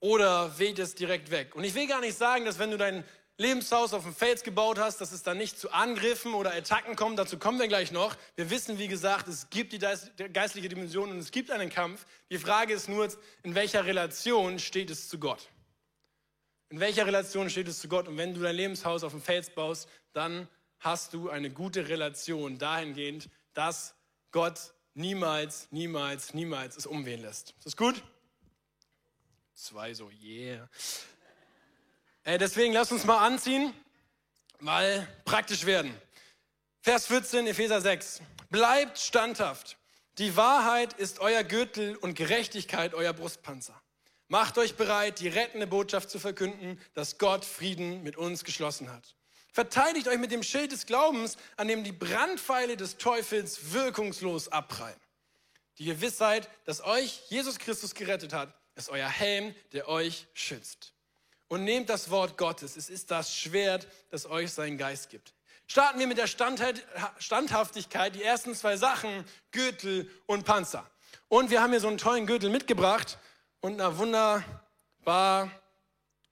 oder 0.00 0.58
weht 0.58 0.78
es 0.78 0.94
direkt 0.94 1.30
weg. 1.30 1.54
Und 1.54 1.64
ich 1.64 1.74
will 1.74 1.86
gar 1.86 2.00
nicht 2.00 2.16
sagen, 2.16 2.44
dass 2.44 2.58
wenn 2.58 2.70
du 2.70 2.78
dein 2.78 3.04
Lebenshaus 3.38 3.92
auf 3.92 4.04
dem 4.04 4.14
Fels 4.14 4.42
gebaut 4.42 4.78
hast, 4.78 5.00
dass 5.00 5.12
es 5.12 5.22
dann 5.22 5.36
nicht 5.36 5.58
zu 5.58 5.70
Angriffen 5.70 6.32
oder 6.32 6.54
Attacken 6.54 6.96
kommt. 6.96 7.18
Dazu 7.18 7.38
kommen 7.38 7.58
wir 7.58 7.68
gleich 7.68 7.92
noch. 7.92 8.16
Wir 8.34 8.48
wissen, 8.48 8.78
wie 8.78 8.88
gesagt, 8.88 9.28
es 9.28 9.50
gibt 9.50 9.74
die 9.74 9.78
geistliche 9.78 10.70
Dimension 10.70 11.10
und 11.10 11.18
es 11.18 11.30
gibt 11.30 11.50
einen 11.50 11.68
Kampf. 11.68 12.06
Die 12.30 12.38
Frage 12.38 12.72
ist 12.72 12.88
nur, 12.88 13.06
in 13.42 13.54
welcher 13.54 13.84
Relation 13.84 14.58
steht 14.58 14.88
es 14.88 15.08
zu 15.08 15.18
Gott? 15.18 15.50
In 16.70 16.80
welcher 16.80 17.06
Relation 17.06 17.50
steht 17.50 17.68
es 17.68 17.78
zu 17.78 17.88
Gott? 17.88 18.08
Und 18.08 18.16
wenn 18.16 18.32
du 18.32 18.40
dein 18.40 18.56
Lebenshaus 18.56 19.04
auf 19.04 19.12
dem 19.12 19.20
Fels 19.20 19.50
baust, 19.50 19.86
dann 20.14 20.48
hast 20.78 21.12
du 21.12 21.28
eine 21.28 21.50
gute 21.50 21.88
Relation 21.88 22.56
dahingehend, 22.56 23.28
dass 23.52 23.94
Gott 24.30 24.72
niemals, 24.96 25.68
niemals, 25.70 26.34
niemals 26.34 26.76
es 26.76 26.86
umwehen 26.86 27.20
lässt. 27.20 27.50
Ist 27.50 27.66
das 27.66 27.76
gut? 27.76 28.02
Zwei 29.54 29.94
so, 29.94 30.10
yeah. 30.22 30.68
Äh, 32.24 32.38
deswegen 32.38 32.72
lasst 32.72 32.92
uns 32.92 33.04
mal 33.04 33.24
anziehen, 33.24 33.72
mal 34.58 35.06
praktisch 35.24 35.64
werden. 35.64 35.94
Vers 36.80 37.06
14, 37.06 37.46
Epheser 37.46 37.80
6. 37.80 38.20
Bleibt 38.50 38.98
standhaft. 38.98 39.76
Die 40.18 40.36
Wahrheit 40.36 40.94
ist 40.94 41.20
euer 41.20 41.44
Gürtel 41.44 41.96
und 41.96 42.14
Gerechtigkeit 42.14 42.94
euer 42.94 43.12
Brustpanzer. 43.12 43.80
Macht 44.28 44.58
euch 44.58 44.76
bereit, 44.76 45.20
die 45.20 45.28
rettende 45.28 45.66
Botschaft 45.66 46.10
zu 46.10 46.18
verkünden, 46.18 46.80
dass 46.94 47.18
Gott 47.18 47.44
Frieden 47.44 48.02
mit 48.02 48.16
uns 48.16 48.44
geschlossen 48.44 48.90
hat. 48.90 49.14
Verteidigt 49.56 50.06
euch 50.06 50.18
mit 50.18 50.32
dem 50.32 50.42
Schild 50.42 50.70
des 50.70 50.84
Glaubens, 50.84 51.38
an 51.56 51.66
dem 51.66 51.82
die 51.82 51.90
Brandpfeile 51.90 52.76
des 52.76 52.98
Teufels 52.98 53.72
wirkungslos 53.72 54.48
abprallen. 54.48 55.00
Die 55.78 55.86
Gewissheit, 55.86 56.50
dass 56.66 56.84
euch 56.84 57.22
Jesus 57.30 57.58
Christus 57.58 57.94
gerettet 57.94 58.34
hat, 58.34 58.52
ist 58.74 58.90
euer 58.90 59.08
Helm, 59.08 59.54
der 59.72 59.88
euch 59.88 60.26
schützt. 60.34 60.92
Und 61.48 61.64
nehmt 61.64 61.88
das 61.88 62.10
Wort 62.10 62.36
Gottes. 62.36 62.76
Es 62.76 62.90
ist 62.90 63.10
das 63.10 63.34
Schwert, 63.34 63.88
das 64.10 64.26
euch 64.26 64.52
seinen 64.52 64.76
Geist 64.76 65.08
gibt. 65.08 65.32
Starten 65.66 66.00
wir 66.00 66.06
mit 66.06 66.18
der 66.18 66.26
Standhaftigkeit. 66.26 68.14
Die 68.14 68.22
ersten 68.22 68.54
zwei 68.54 68.76
Sachen, 68.76 69.24
Gürtel 69.52 70.10
und 70.26 70.44
Panzer. 70.44 70.86
Und 71.28 71.48
wir 71.48 71.62
haben 71.62 71.70
hier 71.70 71.80
so 71.80 71.88
einen 71.88 71.96
tollen 71.96 72.26
Gürtel 72.26 72.50
mitgebracht 72.50 73.16
und 73.60 73.76
na 73.76 73.96
wunderbar. 73.96 75.50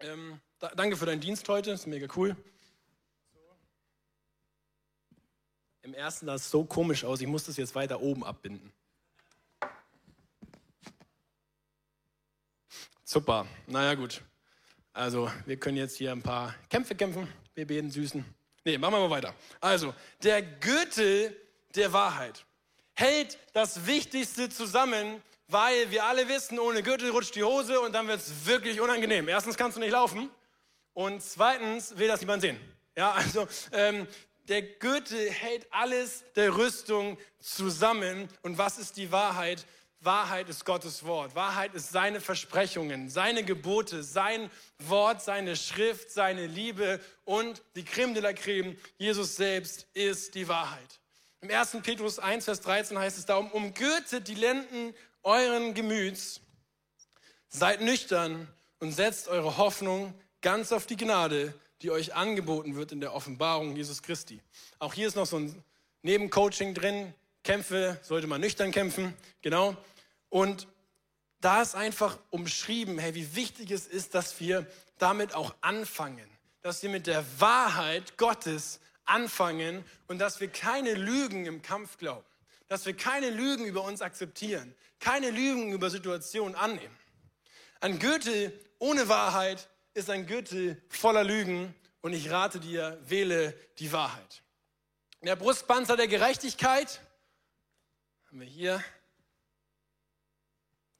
Ähm, 0.00 0.42
danke 0.76 0.98
für 0.98 1.06
deinen 1.06 1.22
Dienst 1.22 1.48
heute, 1.48 1.70
ist 1.70 1.86
mega 1.86 2.06
cool. 2.16 2.36
Im 5.84 5.92
ersten 5.92 6.24
sah 6.24 6.36
es 6.36 6.50
so 6.50 6.64
komisch 6.64 7.04
aus, 7.04 7.20
ich 7.20 7.26
muss 7.26 7.44
das 7.44 7.58
jetzt 7.58 7.74
weiter 7.74 8.00
oben 8.00 8.24
abbinden. 8.24 8.72
Super, 13.04 13.46
naja 13.66 13.92
gut. 13.92 14.22
Also, 14.94 15.30
wir 15.44 15.58
können 15.58 15.76
jetzt 15.76 15.98
hier 15.98 16.12
ein 16.12 16.22
paar 16.22 16.54
Kämpfe 16.70 16.94
kämpfen, 16.94 17.28
wir 17.54 17.66
beten 17.66 17.90
süßen. 17.90 18.24
Nee, 18.64 18.78
machen 18.78 18.94
wir 18.94 19.00
mal 19.00 19.10
weiter. 19.10 19.34
Also, 19.60 19.92
der 20.22 20.40
Gürtel 20.40 21.36
der 21.74 21.92
Wahrheit 21.92 22.46
hält 22.94 23.38
das 23.52 23.86
Wichtigste 23.86 24.48
zusammen, 24.48 25.20
weil 25.48 25.90
wir 25.90 26.06
alle 26.06 26.26
wissen, 26.30 26.58
ohne 26.58 26.82
Gürtel 26.82 27.10
rutscht 27.10 27.34
die 27.34 27.44
Hose 27.44 27.78
und 27.80 27.92
dann 27.92 28.08
wird 28.08 28.20
es 28.20 28.46
wirklich 28.46 28.80
unangenehm. 28.80 29.28
Erstens 29.28 29.58
kannst 29.58 29.76
du 29.76 29.80
nicht 29.80 29.92
laufen 29.92 30.30
und 30.94 31.22
zweitens 31.22 31.98
will 31.98 32.08
das 32.08 32.20
niemand 32.20 32.40
sehen. 32.40 32.58
Ja, 32.96 33.12
also 33.12 33.46
ähm, 33.72 34.06
der 34.48 34.62
Gürtel 34.62 35.30
hält 35.30 35.66
alles 35.72 36.24
der 36.36 36.56
Rüstung 36.56 37.18
zusammen. 37.38 38.28
Und 38.42 38.58
was 38.58 38.78
ist 38.78 38.96
die 38.96 39.10
Wahrheit? 39.10 39.64
Wahrheit 40.00 40.48
ist 40.48 40.64
Gottes 40.66 41.04
Wort. 41.04 41.34
Wahrheit 41.34 41.74
ist 41.74 41.90
seine 41.90 42.20
Versprechungen, 42.20 43.08
seine 43.08 43.42
Gebote, 43.42 44.02
sein 44.02 44.50
Wort, 44.78 45.22
seine 45.22 45.56
Schrift, 45.56 46.10
seine 46.10 46.46
Liebe 46.46 47.00
und 47.24 47.62
die 47.74 47.84
Creme 47.84 48.12
de 48.12 48.22
la 48.22 48.32
Creme, 48.34 48.76
Jesus 48.98 49.36
selbst 49.36 49.86
ist 49.94 50.34
die 50.34 50.46
Wahrheit. 50.46 51.00
Im 51.40 51.50
1. 51.50 51.78
Petrus 51.82 52.18
1, 52.18 52.44
Vers 52.44 52.60
13 52.60 52.98
heißt 52.98 53.18
es 53.18 53.26
darum, 53.26 53.50
umgürtet 53.50 54.28
die 54.28 54.34
Lenden 54.34 54.94
euren 55.22 55.74
Gemüts, 55.74 56.40
seid 57.48 57.80
nüchtern 57.80 58.48
und 58.80 58.92
setzt 58.92 59.28
eure 59.28 59.56
Hoffnung 59.56 60.14
ganz 60.42 60.72
auf 60.72 60.86
die 60.86 60.96
Gnade, 60.96 61.54
die 61.84 61.90
euch 61.90 62.14
angeboten 62.14 62.76
wird 62.76 62.92
in 62.92 63.00
der 63.00 63.12
Offenbarung 63.12 63.76
Jesus 63.76 64.02
Christi. 64.02 64.40
Auch 64.78 64.94
hier 64.94 65.06
ist 65.06 65.16
noch 65.16 65.26
so 65.26 65.38
ein 65.38 65.62
Nebencoaching 66.00 66.72
drin. 66.72 67.12
Kämpfe 67.42 68.00
sollte 68.00 68.26
man 68.26 68.40
nüchtern 68.40 68.72
kämpfen, 68.72 69.12
genau. 69.42 69.76
Und 70.30 70.66
da 71.42 71.60
ist 71.60 71.74
einfach 71.74 72.18
umschrieben, 72.30 72.98
hey, 72.98 73.14
wie 73.14 73.36
wichtig 73.36 73.70
es 73.70 73.86
ist, 73.86 74.14
dass 74.14 74.40
wir 74.40 74.66
damit 74.96 75.34
auch 75.34 75.54
anfangen, 75.60 76.26
dass 76.62 76.82
wir 76.82 76.88
mit 76.88 77.06
der 77.06 77.22
Wahrheit 77.38 78.16
Gottes 78.16 78.80
anfangen 79.04 79.84
und 80.06 80.18
dass 80.20 80.40
wir 80.40 80.48
keine 80.48 80.94
Lügen 80.94 81.44
im 81.44 81.60
Kampf 81.60 81.98
glauben, 81.98 82.24
dass 82.66 82.86
wir 82.86 82.96
keine 82.96 83.28
Lügen 83.28 83.66
über 83.66 83.84
uns 83.84 84.00
akzeptieren, 84.00 84.74
keine 85.00 85.28
Lügen 85.28 85.70
über 85.70 85.90
Situationen 85.90 86.54
annehmen. 86.54 86.96
Ein 87.80 87.98
Gürtel 87.98 88.58
ohne 88.78 89.10
Wahrheit 89.10 89.68
ist 89.94 90.10
ein 90.10 90.26
Gürtel 90.26 90.82
voller 90.88 91.22
Lügen 91.22 91.72
und 92.02 92.12
ich 92.12 92.28
rate 92.30 92.58
dir, 92.60 93.00
wähle 93.04 93.52
die 93.78 93.92
Wahrheit. 93.92 94.42
Der 95.22 95.36
Brustpanzer 95.36 95.96
der 95.96 96.08
Gerechtigkeit 96.08 97.00
haben 98.26 98.40
wir 98.40 98.46
hier. 98.46 98.84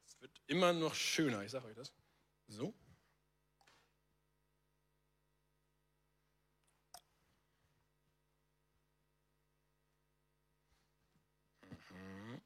Es 0.06 0.20
wird 0.20 0.40
immer 0.46 0.72
noch 0.72 0.94
schöner, 0.94 1.42
ich 1.42 1.50
sage 1.50 1.66
euch 1.66 1.74
das. 1.74 1.92
So. 2.46 2.72
Mhm. 11.90 12.40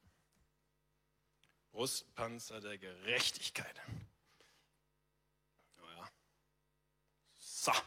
Brustpanzer 1.71 2.61
der 2.61 2.79
Gerechtigkeit. 2.79 3.81
So. 7.69 7.83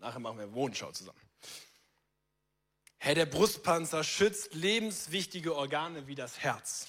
Nachher 0.00 0.18
machen 0.18 0.38
wir 0.38 0.52
Wohnschau 0.52 0.90
zusammen. 0.90 1.20
Herr, 2.98 3.14
der 3.14 3.26
Brustpanzer 3.26 4.02
schützt 4.02 4.54
lebenswichtige 4.54 5.54
Organe 5.54 6.06
wie 6.08 6.16
das 6.16 6.40
Herz. 6.40 6.88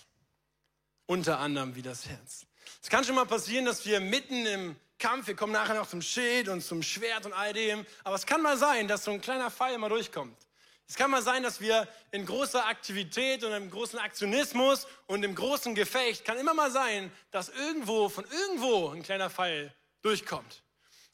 Unter 1.06 1.40
anderem 1.40 1.76
wie 1.76 1.84
das 1.84 2.08
Herz. 2.08 2.48
Es 2.82 2.90
kann 2.90 3.04
schon 3.04 3.16
mal 3.16 3.26
passieren, 3.26 3.66
dass 3.66 3.86
wir 3.86 4.00
mitten 4.00 4.46
im 4.46 4.76
Kampf, 4.98 5.28
wir 5.28 5.36
kommen 5.36 5.54
nachher 5.54 5.76
noch 5.76 5.88
zum 5.88 6.02
Schild 6.02 6.50
und 6.50 6.62
zum 6.62 6.82
Schwert 6.82 7.28
und 7.28 7.34
all 7.34 7.54
dem, 7.54 7.86
aber 8.04 8.16
es 8.16 8.26
kann 8.26 8.42
mal 8.42 8.58
sein, 8.58 8.88
dass 8.88 9.04
so 9.04 9.12
ein 9.12 9.22
kleiner 9.22 9.52
Pfeil 9.52 9.78
mal 9.78 9.90
durchkommt. 9.90 10.36
Es 10.88 10.96
kann 10.96 11.12
mal 11.12 11.22
sein, 11.22 11.44
dass 11.44 11.62
wir 11.62 11.88
in 12.12 12.26
großer 12.26 12.66
Aktivität 12.66 13.44
und 13.44 13.52
im 13.54 13.70
großen 13.70 14.00
Aktionismus 14.00 14.88
und 15.06 15.24
im 15.24 15.36
großen 15.36 15.76
Gefecht, 15.76 16.26
kann 16.26 16.38
immer 16.38 16.56
mal 16.56 16.72
sein, 16.72 17.12
dass 17.30 17.50
irgendwo, 17.50 18.10
von 18.10 18.26
irgendwo 18.26 18.90
ein 18.90 19.04
kleiner 19.04 19.30
Pfeil 19.30 19.72
durchkommt. 20.02 20.63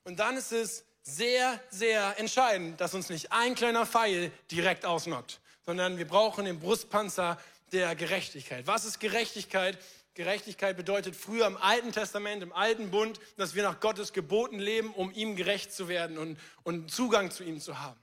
Und 0.04 0.20
dann 0.20 0.36
ist 0.36 0.52
es 0.52 0.84
sehr, 1.02 1.60
sehr 1.70 2.20
entscheidend, 2.20 2.80
dass 2.82 2.94
uns 2.94 3.10
nicht 3.10 3.32
ein 3.32 3.56
kleiner 3.56 3.86
Pfeil 3.86 4.32
direkt 4.52 4.86
ausnockt, 4.86 5.40
sondern 5.66 5.98
wir 5.98 6.08
brauchen 6.08 6.46
den 6.46 6.60
Brustpanzer 6.60 7.40
der 7.72 7.96
Gerechtigkeit. 7.96 8.68
Was 8.68 8.86
ist 8.86 9.00
Gerechtigkeit? 9.00 9.78
Gerechtigkeit 10.14 10.78
bedeutet 10.78 11.16
früher 11.16 11.48
im 11.48 11.58
Alten 11.58 11.92
Testament, 11.92 12.44
im 12.44 12.54
Alten 12.54 12.92
Bund, 12.92 13.20
dass 13.38 13.56
wir 13.56 13.64
nach 13.64 13.80
Gottes 13.80 14.14
Geboten 14.14 14.60
leben, 14.60 14.94
um 14.94 15.12
ihm 15.12 15.36
gerecht 15.36 15.74
zu 15.74 15.88
werden 15.88 16.18
und, 16.18 16.38
und 16.64 16.92
Zugang 16.92 17.32
zu 17.32 17.44
ihm 17.44 17.60
zu 17.60 17.80
haben. 17.80 18.00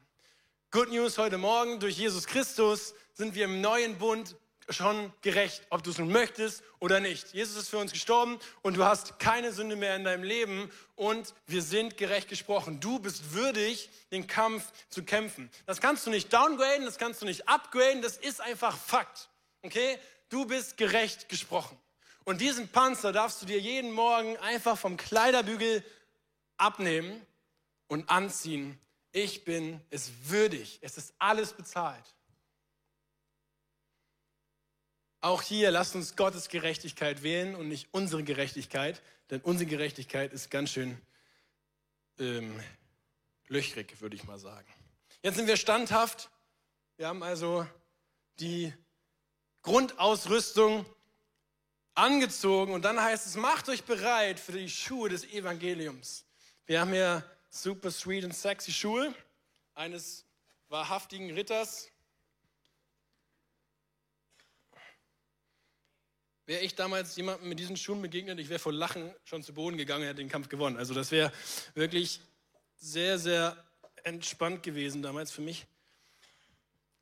Good 0.73 0.91
News 0.91 1.19
heute 1.19 1.39
Morgen, 1.39 1.81
durch 1.81 1.99
Jesus 1.99 2.27
Christus 2.27 2.95
sind 3.13 3.35
wir 3.35 3.45
im 3.45 3.61
neuen 3.61 3.99
Bund 3.99 4.37
schon 4.73 5.13
gerecht, 5.23 5.67
ob 5.71 5.83
du 5.83 5.91
es 5.91 5.99
nun 5.99 6.11
möchtest 6.11 6.63
oder 6.79 7.01
nicht. 7.01 7.33
Jesus 7.33 7.57
ist 7.57 7.69
für 7.69 7.79
uns 7.79 7.93
gestorben 7.93 8.39
und 8.63 8.77
du 8.77 8.85
hast 8.85 9.19
keine 9.19 9.53
Sünde 9.53 9.77
mehr 9.77 9.97
in 9.97 10.05
deinem 10.05 10.23
Leben 10.23 10.71
und 10.97 11.35
wir 11.47 11.63
sind 11.63 11.97
gerecht 11.97 12.29
gesprochen. 12.29 12.81
Du 12.81 12.99
bist 12.99 13.33
würdig, 13.33 13.91
den 14.11 14.27
Kampf 14.27 14.73
zu 14.89 15.03
kämpfen. 15.05 15.51
Das 15.67 15.81
kannst 15.81 16.07
du 16.07 16.11
nicht 16.11 16.33
downgraden, 16.33 16.85
das 16.85 16.99
kannst 16.99 17.23
du 17.23 17.27
nicht 17.27 17.49
upgraden, 17.49 18.03
das 18.03 18.17
ist 18.17 18.41
einfach 18.41 18.77
Fakt. 18.77 19.29
Okay? 19.63 19.99
Du 20.29 20.47
bist 20.47 20.77
gerecht 20.77 21.29
gesprochen. 21.29 21.79
Und 22.25 22.41
diesen 22.41 22.69
Panzer 22.69 23.13
darfst 23.13 23.43
du 23.43 23.47
dir 23.47 23.59
jeden 23.59 23.93
Morgen 23.93 24.37
einfach 24.37 24.79
vom 24.79 24.97
Kleiderbügel 24.97 25.85
abnehmen 26.57 27.27
und 27.89 28.09
anziehen. 28.09 28.79
Ich 29.13 29.45
bin 29.45 29.81
es 29.91 30.11
würdig. 30.25 30.79
Es 30.83 30.97
ist 30.97 31.15
alles 31.19 31.53
bezahlt. 31.53 32.15
Auch 35.23 35.43
hier 35.43 35.71
lasst 35.71 35.95
uns 35.95 36.17
Gottes 36.17 36.49
Gerechtigkeit 36.49 37.23
wählen 37.23 37.55
und 37.55 37.69
nicht 37.69 37.89
unsere 37.93 38.25
Gerechtigkeit, 38.25 39.03
denn 39.29 39.41
unsere 39.43 39.69
Gerechtigkeit 39.69 40.33
ist 40.33 40.51
ganz 40.51 40.71
schön 40.71 40.99
ähm, 42.19 42.59
löchrig, 43.49 44.01
würde 44.01 44.17
ich 44.17 44.25
mal 44.25 44.39
sagen. 44.39 44.67
Jetzt 45.23 45.37
sind 45.37 45.47
wir 45.47 45.59
standhaft. 45.59 46.31
Wir 46.97 47.09
haben 47.09 47.23
also 47.23 47.67
die 48.39 48.73
Grundausrüstung 49.63 50.87
angezogen 51.95 52.73
und 52.73 52.83
dann 52.87 52.99
heißt 52.99 53.27
es, 53.27 53.37
macht 53.37 53.69
euch 53.69 53.85
bereit 53.85 54.41
für 54.41 54.53
die 54.53 54.71
Schuhe 54.71 55.11
des 55.11 55.25
Evangeliums. 55.25 56.25
Wir 56.65 56.81
haben 56.81 56.93
hier 56.93 57.23
super 57.51 57.91
sweet 57.91 58.25
und 58.25 58.35
sexy 58.35 58.73
Schuhe 58.73 59.15
eines 59.75 60.25
wahrhaftigen 60.69 61.31
Ritters. 61.33 61.89
Wäre 66.51 66.65
ich 66.65 66.75
damals 66.75 67.15
jemandem 67.15 67.49
mit 67.49 67.61
diesen 67.61 67.77
Schuhen 67.77 68.03
begegnet, 68.03 68.41
ich 68.41 68.49
wäre 68.49 68.59
vor 68.59 68.73
Lachen 68.73 69.15
schon 69.23 69.41
zu 69.45 69.55
Boden 69.55 69.77
gegangen 69.77 70.03
und 70.03 70.09
hätte 70.09 70.17
den 70.17 70.29
Kampf 70.29 70.49
gewonnen. 70.49 70.77
Also 70.77 70.95
das 70.95 71.13
wäre 71.13 71.31
wirklich 71.75 72.21
sehr, 72.75 73.21
sehr 73.21 73.57
entspannt 74.03 74.65
gewesen 74.65 75.01
damals 75.01 75.31
für 75.31 75.43
mich. 75.43 75.65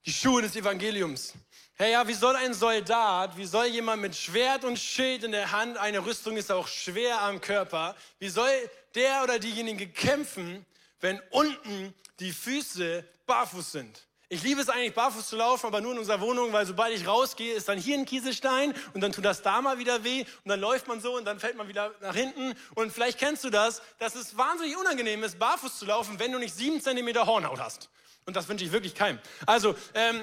Die 0.04 0.12
Schuhe 0.12 0.42
des 0.42 0.54
Evangeliums. 0.54 1.32
Hey, 1.72 1.92
ja, 1.92 2.06
wie 2.06 2.12
soll 2.12 2.36
ein 2.36 2.52
Soldat, 2.52 3.38
wie 3.38 3.46
soll 3.46 3.68
jemand 3.68 4.02
mit 4.02 4.14
Schwert 4.14 4.64
und 4.64 4.78
Schild 4.78 5.24
in 5.24 5.32
der 5.32 5.50
Hand, 5.50 5.78
eine 5.78 6.04
Rüstung 6.04 6.36
ist 6.36 6.52
auch 6.52 6.68
schwer 6.68 7.22
am 7.22 7.40
Körper, 7.40 7.96
wie 8.18 8.28
soll 8.28 8.50
der 8.94 9.22
oder 9.24 9.38
diejenige 9.38 9.88
kämpfen, 9.88 10.66
wenn 11.00 11.22
unten 11.30 11.94
die 12.20 12.32
Füße 12.32 13.02
barfuß 13.24 13.72
sind? 13.72 14.07
Ich 14.30 14.42
liebe 14.42 14.60
es 14.60 14.68
eigentlich, 14.68 14.92
barfuß 14.92 15.26
zu 15.26 15.36
laufen, 15.36 15.66
aber 15.66 15.80
nur 15.80 15.92
in 15.92 15.98
unserer 16.00 16.20
Wohnung, 16.20 16.52
weil 16.52 16.66
sobald 16.66 16.94
ich 16.94 17.06
rausgehe, 17.06 17.54
ist 17.54 17.66
dann 17.66 17.78
hier 17.78 17.96
ein 17.96 18.04
Kieselstein 18.04 18.74
und 18.92 19.00
dann 19.00 19.10
tut 19.10 19.24
das 19.24 19.40
da 19.40 19.62
mal 19.62 19.78
wieder 19.78 20.04
weh 20.04 20.20
und 20.44 20.50
dann 20.50 20.60
läuft 20.60 20.86
man 20.86 21.00
so 21.00 21.16
und 21.16 21.24
dann 21.24 21.40
fällt 21.40 21.56
man 21.56 21.66
wieder 21.66 21.94
nach 22.02 22.14
hinten. 22.14 22.54
Und 22.74 22.92
vielleicht 22.92 23.18
kennst 23.18 23.42
du 23.44 23.48
das, 23.48 23.80
dass 23.98 24.14
es 24.16 24.36
wahnsinnig 24.36 24.76
unangenehm 24.76 25.22
ist, 25.22 25.38
barfuß 25.38 25.78
zu 25.78 25.86
laufen, 25.86 26.18
wenn 26.18 26.30
du 26.32 26.38
nicht 26.38 26.54
sieben 26.54 26.82
Zentimeter 26.82 27.26
Hornhaut 27.26 27.58
hast. 27.58 27.88
Und 28.26 28.36
das 28.36 28.46
wünsche 28.48 28.66
ich 28.66 28.72
wirklich 28.72 28.94
keinem. 28.94 29.18
Also, 29.46 29.74
ähm, 29.94 30.20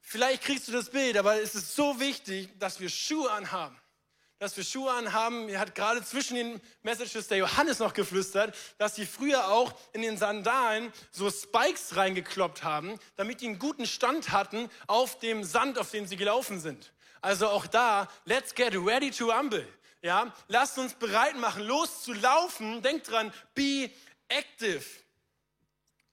vielleicht 0.00 0.42
kriegst 0.42 0.66
du 0.68 0.72
das 0.72 0.88
Bild, 0.88 1.18
aber 1.18 1.38
es 1.42 1.54
ist 1.54 1.76
so 1.76 2.00
wichtig, 2.00 2.58
dass 2.58 2.80
wir 2.80 2.88
Schuhe 2.88 3.30
anhaben 3.30 3.78
dass 4.44 4.58
wir 4.58 4.64
Schuhe 4.64 4.92
anhaben. 4.92 5.48
Er 5.48 5.58
hat 5.58 5.74
gerade 5.74 6.04
zwischen 6.04 6.34
den 6.34 6.60
Messages 6.82 7.28
der 7.28 7.38
Johannes 7.38 7.78
noch 7.78 7.94
geflüstert, 7.94 8.54
dass 8.76 8.94
sie 8.94 9.06
früher 9.06 9.48
auch 9.48 9.72
in 9.94 10.02
den 10.02 10.18
Sandalen 10.18 10.92
so 11.10 11.30
Spikes 11.30 11.96
reingekloppt 11.96 12.62
haben, 12.62 12.98
damit 13.16 13.40
die 13.40 13.46
einen 13.46 13.58
guten 13.58 13.86
Stand 13.86 14.32
hatten 14.32 14.68
auf 14.86 15.18
dem 15.18 15.44
Sand, 15.44 15.78
auf 15.78 15.90
dem 15.92 16.06
sie 16.06 16.18
gelaufen 16.18 16.60
sind. 16.60 16.92
Also 17.22 17.48
auch 17.48 17.66
da, 17.66 18.06
let's 18.26 18.54
get 18.54 18.74
ready 18.74 19.10
to 19.10 19.30
rumble. 19.30 19.66
Ja, 20.02 20.30
lasst 20.48 20.76
uns 20.76 20.92
bereit 20.92 21.38
machen, 21.38 21.62
loszulaufen. 21.62 22.82
Denkt 22.82 23.10
dran, 23.10 23.32
be 23.54 23.90
active. 24.28 24.84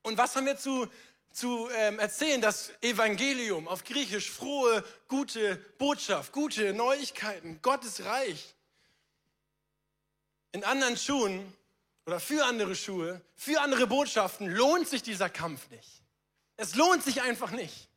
Und 0.04 0.18
was 0.18 0.38
haben 0.38 0.46
wir 0.46 0.56
zu 0.56 0.88
zu 1.32 1.70
ähm, 1.76 2.00
erzählen, 2.00 2.42
das 2.42 2.72
Evangelium 2.82 3.68
auf 3.68 3.84
Griechisch, 3.84 4.30
frohe, 4.30 4.84
gute 5.08 5.56
Botschaft, 5.78 6.32
gute 6.32 6.74
Neuigkeiten, 6.74 7.62
Gottes 7.62 8.04
Reich. 8.04 8.56
In 10.52 10.64
anderen 10.64 10.98
Schuhen 10.98 11.54
oder 12.06 12.20
für 12.20 12.46
andere 12.46 12.76
Schuhe, 12.76 13.22
für 13.36 13.62
andere 13.62 13.88
Botschaften 13.88 14.48
lohnt 14.48 14.88
sich 14.88 15.02
dieser 15.02 15.30
Kampf 15.30 15.70
nicht. 15.70 16.02
Es 16.58 16.76
lohnt 16.76 17.04
sich 17.04 17.22
einfach 17.22 17.52
nicht. 17.52 17.90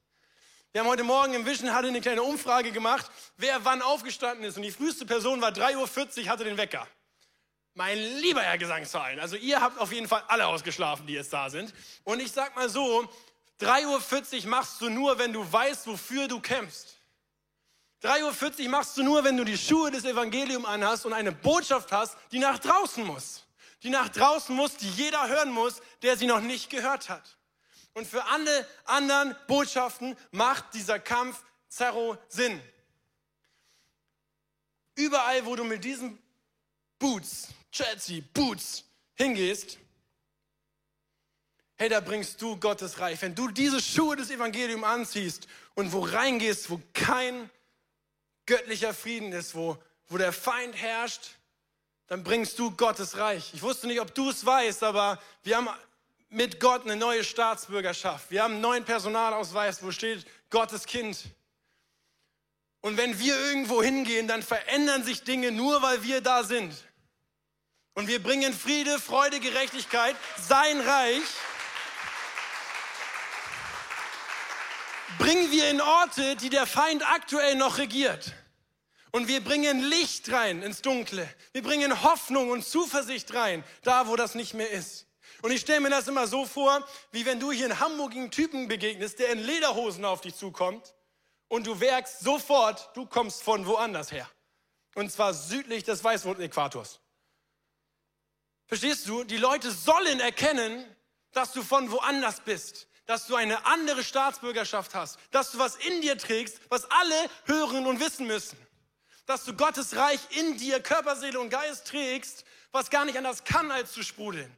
Wir 0.73 0.81
haben 0.81 0.89
heute 0.89 1.05
Morgen 1.05 1.35
im 1.35 1.47
Vision 1.47 1.73
hatte 1.73 1.89
eine 1.89 2.01
kleine 2.01 2.23
Umfrage 2.23 2.73
gemacht, 2.73 3.11
wer 3.37 3.65
wann 3.65 3.81
aufgestanden 3.83 4.45
ist. 4.45 4.57
Und 4.57 4.63
die 4.63 4.73
früheste 4.73 5.07
Person 5.07 5.41
war 5.41 5.51
3.40 5.51 6.23
Uhr, 6.23 6.29
hatte 6.29 6.45
den 6.45 6.57
Wecker. 6.57 6.87
Mein 7.77 7.99
lieber 7.99 8.41
Herr 8.41 8.57
Gesangsverein, 8.57 9.19
also 9.19 9.35
ihr 9.35 9.61
habt 9.61 9.79
auf 9.79 9.93
jeden 9.93 10.07
Fall 10.07 10.23
alle 10.29 10.47
ausgeschlafen, 10.47 11.09
die 11.09 11.15
jetzt 11.15 11.33
da 11.33 11.51
sind. 11.51 11.75
Und 12.05 12.21
ich 12.21 12.31
sag 12.31 12.55
mal 12.55 12.69
so, 12.69 13.11
3.40 13.61 14.45
Uhr 14.45 14.49
machst 14.51 14.81
du 14.81 14.89
nur, 14.89 15.19
wenn 15.19 15.33
du 15.33 15.51
weißt, 15.53 15.89
wofür 15.89 16.29
du 16.29 16.41
kämpfst. 16.41 16.97
3.40 18.03 18.65
Uhr 18.65 18.71
machst 18.71 18.97
du 18.97 19.03
nur, 19.03 19.25
wenn 19.25 19.37
du 19.37 19.45
die 19.45 19.59
Schuhe 19.59 19.91
des 19.91 20.05
Evangeliums 20.05 20.67
anhast 20.67 21.05
und 21.05 21.13
eine 21.13 21.33
Botschaft 21.33 21.91
hast, 21.91 22.17
die 22.31 22.39
nach 22.39 22.61
draußen 22.61 23.05
muss. 23.05 23.45
Die 23.83 23.91
nach 23.91 24.09
draußen 24.09 24.55
muss, 24.55 24.77
die 24.77 24.91
jeder 24.91 25.27
hören 25.29 25.51
muss, 25.51 25.83
der 26.03 26.17
sie 26.17 26.27
noch 26.27 26.41
nicht 26.41 26.71
gehört 26.71 27.09
hat. 27.09 27.39
Und 27.93 28.07
für 28.07 28.25
alle 28.27 28.69
anderen 28.85 29.35
Botschaften 29.49 30.17
macht 30.31 30.75
dieser 30.75 31.01
Kampf 31.01 31.43
Zerro 31.69 32.19
Sinn. 32.29 32.63
Überall, 34.95 35.45
wo 35.45 35.57
du 35.57 35.65
mit 35.65 35.83
diesen 35.83 36.19
Boots, 36.99 37.49
Chelsea, 37.75 38.23
Boots 38.33 38.85
hingehst, 39.15 39.79
hey, 41.75 41.89
da 41.89 41.99
bringst 41.99 42.41
du 42.41 42.57
Gottes 42.57 43.01
Reich. 43.01 43.21
Wenn 43.21 43.35
du 43.35 43.49
diese 43.49 43.81
Schuhe 43.81 44.15
des 44.15 44.31
Evangeliums 44.31 44.85
anziehst 44.85 45.49
und 45.75 45.93
wo 45.93 46.05
reingehst, 46.05 46.71
wo 46.71 46.81
kein 46.93 47.51
göttlicher 48.47 48.95
Frieden 48.95 49.33
ist, 49.33 49.57
wo, 49.57 49.77
wo 50.07 50.19
der 50.19 50.33
Feind 50.33 50.77
herrscht, 50.77 51.31
dann 52.07 52.23
bringst 52.23 52.61
du 52.61 52.71
Gottes 52.71 53.17
Reich. 53.17 53.53
Ich 53.55 53.63
wusste 53.63 53.89
nicht, 53.89 54.01
ob 54.01 54.15
du 54.15 54.31
es 54.31 54.47
weißt, 54.47 54.85
aber 54.85 55.21
wir 55.43 55.57
haben 55.57 55.69
mit 56.29 56.61
Gott 56.61 56.83
eine 56.83 56.95
neue 56.95 57.25
Staatsbürgerschaft. 57.25 58.31
Wir 58.31 58.45
haben 58.45 58.53
einen 58.53 58.61
neuen 58.61 58.85
Personalausweis, 58.85 59.83
wo 59.83 59.91
steht 59.91 60.25
Gottes 60.49 60.87
Kind. 60.87 61.25
Und 62.83 62.99
wenn 62.99 63.19
wir 63.19 63.37
irgendwo 63.37 63.83
hingehen, 63.83 64.29
dann 64.29 64.45
verändern 64.45 65.03
sich 65.03 65.25
Dinge 65.25 65.51
nur, 65.51 65.83
weil 65.83 66.05
wir 66.05 66.21
da 66.21 66.45
sind. 66.45 66.73
Und 67.95 68.09
wir 68.09 68.23
bringen 68.23 68.53
Friede, 68.53 68.99
Freude, 68.99 69.41
Gerechtigkeit, 69.41 70.17
sein 70.37 70.81
Reich. 70.81 71.23
bringen 75.19 75.51
wir 75.51 75.71
in 75.71 75.81
Orte, 75.81 76.37
die 76.37 76.51
der 76.51 76.67
Feind 76.67 77.09
aktuell 77.09 77.55
noch 77.55 77.79
regiert. 77.79 78.35
Und 79.11 79.29
wir 79.29 79.43
bringen 79.43 79.81
Licht 79.81 80.31
rein 80.33 80.63
ins 80.63 80.83
Dunkle. 80.83 81.29
Wir 81.53 81.63
bringen 81.63 82.03
Hoffnung 82.03 82.51
und 82.51 82.65
Zuversicht 82.65 83.33
rein, 83.33 83.63
da 83.83 84.09
wo 84.09 84.17
das 84.17 84.35
nicht 84.35 84.55
mehr 84.55 84.71
ist. 84.71 85.07
Und 85.43 85.53
ich 85.53 85.61
stelle 85.61 85.81
mir 85.81 85.91
das 85.91 86.09
immer 86.09 86.27
so 86.27 86.47
vor, 86.47 86.87
wie 87.13 87.25
wenn 87.25 87.39
du 87.39 87.53
hier 87.53 87.67
in 87.67 87.79
Hamburg 87.79 88.13
einen 88.13 88.31
Typen 88.31 88.67
begegnest, 88.67 89.19
der 89.19 89.31
in 89.31 89.39
Lederhosen 89.39 90.05
auf 90.05 90.21
dich 90.21 90.35
zukommt 90.35 90.95
und 91.49 91.67
du 91.67 91.75
merkst 91.75 92.21
sofort, 92.21 92.91
du 92.95 93.07
kommst 93.07 93.43
von 93.43 93.67
woanders 93.67 94.11
her. 94.11 94.29
Und 94.95 95.13
zwar 95.13 95.33
südlich 95.33 95.85
des 95.85 96.03
Weißwurzel-Äquators. 96.03 97.01
Verstehst 98.67 99.07
du? 99.09 99.25
Die 99.25 99.37
Leute 99.37 99.71
sollen 99.71 100.21
erkennen, 100.21 100.85
dass 101.33 101.53
du 101.53 101.63
von 101.63 101.91
woanders 101.91 102.41
bist 102.41 102.89
dass 103.07 103.27
du 103.27 103.37
eine 103.37 103.67
andere 103.67 104.03
Staatsbürgerschaft 104.03 104.95
hast, 104.95 105.19
dass 105.31 105.53
du 105.53 105.59
was 105.59 105.77
in 105.77 106.01
dir 106.01 106.17
trägst, 106.17 106.61
was 106.71 106.91
alle 106.91 107.31
hören 107.45 107.87
und 107.87 108.01
wissen 108.01 108.27
müssen. 108.27 108.59
Dass 109.27 109.45
du 109.45 109.55
Gottes 109.55 109.97
Reich 109.97 110.21
in 110.37 110.57
dir, 110.57 110.81
Körper, 110.81 111.17
Seele 111.17 111.41
und 111.41 111.51
Geist 111.51 111.87
trägst, 111.87 112.45
was 112.73 112.91
gar 112.91 113.05
nicht 113.05 113.17
anders 113.17 113.45
kann, 113.45 113.71
als 113.71 113.93
zu 113.93 114.03
sprudeln. 114.03 114.55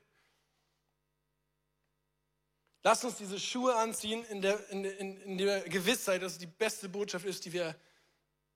Lass 2.83 3.05
uns 3.05 3.17
diese 3.17 3.39
Schuhe 3.41 3.75
anziehen 3.75 4.25
in 4.27 4.41
der, 4.43 4.69
in, 4.71 4.85
in, 4.85 5.21
in 5.23 5.39
der 5.39 5.69
Gewissheit, 5.69 6.23
dass 6.23 6.33
es 6.33 6.39
die 6.39 6.47
beste 6.47 6.89
Botschaft 6.89 7.25
ist, 7.27 7.45
die 7.45 7.53
wir 7.53 7.75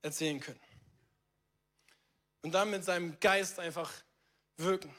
erzählen 0.01 0.39
können. 0.39 0.59
Und 2.41 2.53
dann 2.53 2.71
mit 2.71 2.83
seinem 2.83 3.19
Geist 3.19 3.59
einfach 3.59 3.91
wirken. 4.55 4.93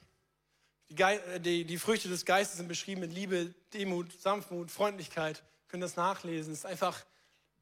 Die, 0.92 1.02
äh, 1.02 1.40
die, 1.40 1.64
die, 1.64 1.78
Früchte 1.78 2.09
des 2.09 2.24
Geistes 2.24 2.59
sind 2.59 2.68
beschrieben 2.68 3.00
mit 3.00 3.12
Liebe, 3.12 3.55
Demut, 3.72 4.12
Sanftmut, 4.20 4.70
Freundlichkeit. 4.70 5.42
Können 5.68 5.81
das 5.81 5.96
nachlesen. 5.96 6.52
Es 6.52 6.61
ist 6.61 6.66
einfach, 6.66 7.05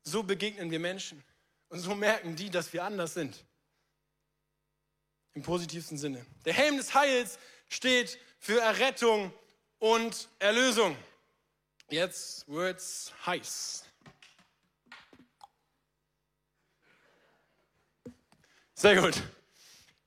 so 0.02 0.22
begegnen 0.22 0.70
wir 0.70 0.80
Menschen. 0.80 1.22
Und 1.68 1.78
so 1.78 1.94
merken 1.94 2.34
die, 2.34 2.50
dass 2.50 2.72
wir 2.72 2.84
anders 2.84 3.14
sind. 3.14 3.44
Im 5.34 5.42
positivsten 5.42 5.96
Sinne. 5.96 6.26
Der 6.44 6.54
Helm 6.54 6.76
des 6.76 6.92
Heils 6.92 7.38
steht 7.68 8.18
für 8.40 8.60
Errettung 8.60 9.32
und 9.78 10.28
Erlösung. 10.40 10.96
Jetzt 11.88 12.48
wird's 12.48 13.12
heiß. 13.26 13.84
Sehr 18.74 19.00
gut. 19.00 19.22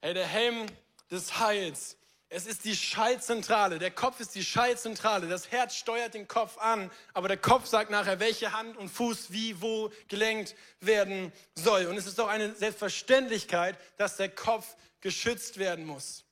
Hey, 0.01 0.13
der 0.13 0.27
Helm 0.27 0.65
des 1.09 1.39
Heils 1.39 1.95
es 2.33 2.47
ist 2.47 2.65
die 2.65 2.75
Schaltzentrale. 2.75 3.77
Der 3.77 3.91
Kopf 3.91 4.19
ist 4.19 4.33
die 4.33 4.43
Schaltzentrale. 4.43 5.27
Das 5.27 5.51
Herz 5.51 5.75
steuert 5.75 6.15
den 6.15 6.27
Kopf 6.27 6.57
an, 6.57 6.89
aber 7.13 7.27
der 7.27 7.37
Kopf 7.37 7.67
sagt 7.67 7.91
nachher, 7.91 8.19
welche 8.19 8.53
Hand 8.53 8.75
und 8.75 8.89
Fuß 8.89 9.31
wie 9.31 9.61
wo 9.61 9.91
gelenkt 10.07 10.55
werden 10.79 11.31
soll. 11.53 11.85
Und 11.85 11.95
es 11.95 12.07
ist 12.07 12.17
doch 12.17 12.27
eine 12.27 12.55
Selbstverständlichkeit, 12.55 13.77
dass 13.97 14.17
der 14.17 14.29
Kopf 14.29 14.75
geschützt 15.01 15.59
werden 15.59 15.85
muss. 15.85 16.23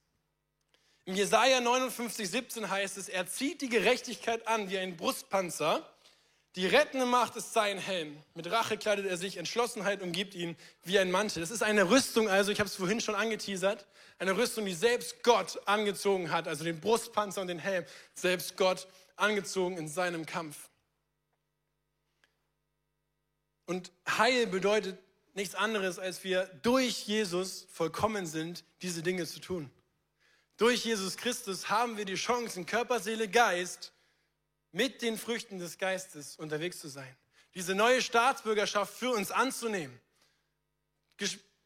Im 1.06 1.16
Jesaja 1.16 1.62
59, 1.62 2.30
17 2.30 2.70
heißt 2.70 2.98
es, 2.98 3.08
er 3.08 3.28
zieht 3.28 3.62
die 3.62 3.70
Gerechtigkeit 3.70 4.48
an 4.48 4.72
wie 4.72 4.80
ein 4.80 4.98
Brustpanzer. 4.98 5.88
Die 6.56 6.68
rettende 6.68 7.06
Macht 7.06 7.38
ist 7.38 7.54
sein 7.54 7.78
Helm. 7.78 8.22
Mit 8.36 8.52
Rache 8.52 8.78
kleidet 8.78 9.06
er 9.06 9.16
sich, 9.16 9.38
Entschlossenheit 9.38 10.02
umgibt 10.02 10.36
ihn 10.36 10.58
wie 10.84 11.00
ein 11.00 11.10
Mantel. 11.10 11.40
Das 11.40 11.50
ist 11.50 11.64
eine 11.64 11.90
Rüstung, 11.90 12.28
also 12.28 12.52
ich 12.52 12.60
habe 12.60 12.68
es 12.68 12.76
vorhin 12.76 13.00
schon 13.00 13.16
angeteasert, 13.16 13.86
eine 14.20 14.36
Rüstung, 14.36 14.66
die 14.66 14.74
selbst 14.74 15.24
Gott 15.24 15.62
angezogen 15.66 16.30
hat, 16.30 16.50
also 16.50 16.66
den 16.66 16.82
Brustpanzer 16.82 17.40
und 17.40 17.48
den 17.48 17.60
Helm, 17.60 17.86
selbst 18.16 18.58
Gott 18.58 18.88
angezogen 19.16 19.78
in 19.78 19.88
seinem 19.88 20.26
Kampf. 20.26 20.70
Und 23.66 23.94
Heil 24.06 24.46
bedeutet 24.48 25.00
nichts 25.34 25.56
anderes, 25.56 26.00
als 26.00 26.26
wir 26.26 26.48
durch 26.64 27.08
Jesus 27.08 27.66
vollkommen 27.72 28.26
sind, 28.26 28.66
diese 28.82 29.02
Dinge 29.02 29.26
zu 29.26 29.40
tun. 29.40 29.72
Durch 30.58 30.84
Jesus 30.84 31.16
Christus 31.16 31.70
haben 31.70 31.96
wir 31.96 32.04
die 32.04 32.16
Chance, 32.16 32.60
in 32.60 32.66
Körper, 32.66 33.00
Seele, 33.00 33.30
Geist 33.30 33.94
mit 34.72 35.02
den 35.02 35.18
Früchten 35.18 35.60
des 35.60 35.78
Geistes 35.78 36.38
unterwegs 36.38 36.80
zu 36.80 36.88
sein. 36.88 37.16
Diese 37.56 37.76
neue 37.76 38.02
Staatsbürgerschaft 38.02 38.94
für 38.94 39.12
uns 39.12 39.32
anzunehmen. 39.32 40.00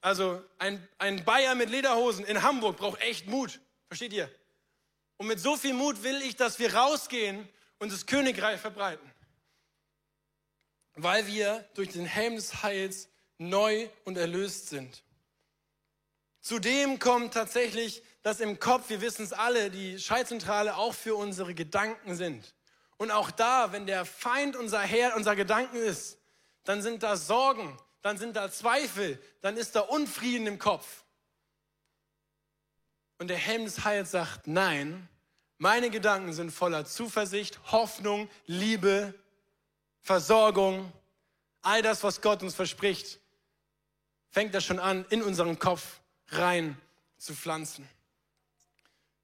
Also 0.02 0.44
ein, 0.58 0.88
ein 0.98 1.24
Bayer 1.24 1.56
mit 1.56 1.70
Lederhosen 1.70 2.26
in 2.26 2.42
Hamburg 2.44 2.78
braucht 2.78 3.02
echt 3.02 3.28
Mut. 3.28 3.60
Versteht 3.88 4.14
ihr? 4.14 4.30
Und 5.18 5.28
mit 5.28 5.40
so 5.40 5.56
viel 5.56 5.74
Mut 5.74 6.04
will 6.04 6.22
ich, 6.22 6.36
dass 6.36 6.60
wir 6.60 6.74
rausgehen 6.74 7.48
und 7.80 7.92
das 7.92 8.06
Königreich 8.06 8.60
verbreiten. 8.60 9.10
Weil 10.96 11.28
wir 11.28 11.68
durch 11.74 11.90
den 11.90 12.06
Helm 12.06 12.36
des 12.36 12.64
Heils 12.64 13.10
neu 13.38 13.90
und 14.04 14.18
erlöst 14.18 14.70
sind. 14.70 15.04
Zudem 16.42 17.00
kommt 17.00 17.34
tatsächlich, 17.34 18.04
dass 18.22 18.40
im 18.40 18.60
Kopf, 18.60 18.90
wir 18.90 19.02
wissen 19.02 19.24
es 19.24 19.34
alle, 19.34 19.72
die 19.72 20.00
Schaltzentrale 20.00 20.78
auch 20.78 20.94
für 20.94 21.16
unsere 21.16 21.54
Gedanken 21.54 22.16
sind. 22.16 22.54
Und 22.98 23.12
auch 23.12 23.32
da, 23.32 23.72
wenn 23.72 23.86
der 23.86 24.06
Feind 24.06 24.56
unser 24.56 24.82
Herr, 24.82 25.16
unser 25.16 25.36
Gedanken 25.36 25.78
ist, 25.78 26.18
dann 26.64 26.82
sind 26.82 27.04
da 27.04 27.18
Sorgen, 27.18 27.78
dann 28.02 28.18
sind 28.18 28.36
da 28.36 28.52
Zweifel, 28.52 29.22
dann 29.42 29.58
ist 29.58 29.76
da 29.76 29.82
Unfrieden 29.82 30.48
im 30.48 30.60
Kopf. 30.60 31.04
Und 33.18 33.28
der 33.30 33.38
Helm 33.38 33.66
des 33.66 33.84
Heils 33.84 34.12
sagt, 34.12 34.48
nein, 34.48 35.08
meine 35.58 35.90
Gedanken 35.90 36.34
sind 36.34 36.52
voller 36.52 36.86
Zuversicht, 36.86 37.60
Hoffnung, 37.72 38.30
Liebe, 38.46 39.14
Versorgung, 40.02 40.92
all 41.62 41.82
das, 41.82 42.04
was 42.04 42.22
Gott 42.22 42.44
uns 42.44 42.56
verspricht, 42.56 43.20
fängt 44.30 44.54
er 44.54 44.62
schon 44.62 44.80
an, 44.80 45.06
in 45.10 45.24
unseren 45.24 45.58
Kopf 45.58 46.02
rein 46.28 46.80
zu 47.18 47.34
pflanzen. 47.34 47.88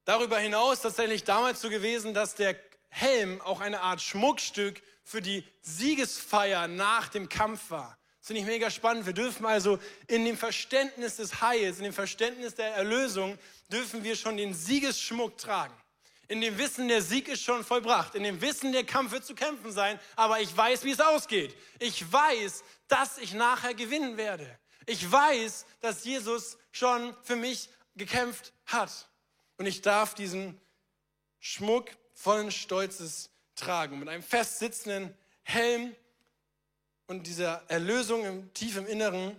Darüber 0.04 0.38
hinaus 0.38 0.80
tatsächlich 0.80 1.22
damals 1.22 1.60
so 1.60 1.68
gewesen, 1.68 2.14
dass 2.14 2.34
der 2.34 2.56
Helm 2.94 3.40
auch 3.40 3.60
eine 3.60 3.80
Art 3.80 4.02
Schmuckstück 4.02 4.82
für 5.02 5.22
die 5.22 5.44
Siegesfeier 5.62 6.68
nach 6.68 7.08
dem 7.08 7.28
Kampf 7.28 7.70
war. 7.70 7.98
Das 8.18 8.28
finde 8.28 8.42
ich 8.42 8.46
mega 8.46 8.70
spannend. 8.70 9.06
Wir 9.06 9.14
dürfen 9.14 9.46
also 9.46 9.78
in 10.06 10.24
dem 10.24 10.36
Verständnis 10.36 11.16
des 11.16 11.40
Heils, 11.40 11.78
in 11.78 11.84
dem 11.84 11.92
Verständnis 11.92 12.54
der 12.54 12.74
Erlösung, 12.74 13.38
dürfen 13.72 14.04
wir 14.04 14.14
schon 14.14 14.36
den 14.36 14.54
Siegesschmuck 14.54 15.38
tragen. 15.38 15.74
In 16.28 16.40
dem 16.40 16.56
Wissen, 16.58 16.86
der 16.86 17.02
Sieg 17.02 17.28
ist 17.28 17.42
schon 17.42 17.64
vollbracht. 17.64 18.14
In 18.14 18.22
dem 18.22 18.40
Wissen, 18.40 18.72
der 18.72 18.84
Kampf 18.84 19.12
wird 19.12 19.24
zu 19.24 19.34
kämpfen 19.34 19.72
sein. 19.72 19.98
Aber 20.14 20.40
ich 20.40 20.54
weiß, 20.54 20.84
wie 20.84 20.92
es 20.92 21.00
ausgeht. 21.00 21.56
Ich 21.78 22.12
weiß, 22.12 22.62
dass 22.88 23.18
ich 23.18 23.32
nachher 23.32 23.74
gewinnen 23.74 24.16
werde. 24.16 24.58
Ich 24.86 25.10
weiß, 25.10 25.66
dass 25.80 26.04
Jesus 26.04 26.58
schon 26.70 27.16
für 27.22 27.36
mich 27.36 27.70
gekämpft 27.96 28.52
hat. 28.66 29.08
Und 29.56 29.66
ich 29.66 29.82
darf 29.82 30.14
diesen 30.14 30.60
Schmuck 31.40 31.90
vollen 32.12 32.50
Stolzes 32.50 33.30
tragen. 33.54 33.98
Mit 33.98 34.08
einem 34.08 34.22
fest 34.22 34.58
sitzenden 34.58 35.14
Helm 35.42 35.94
und 37.06 37.26
dieser 37.26 37.62
Erlösung 37.68 38.24
im 38.24 38.54
tief 38.54 38.76
im 38.76 38.86
Inneren 38.86 39.36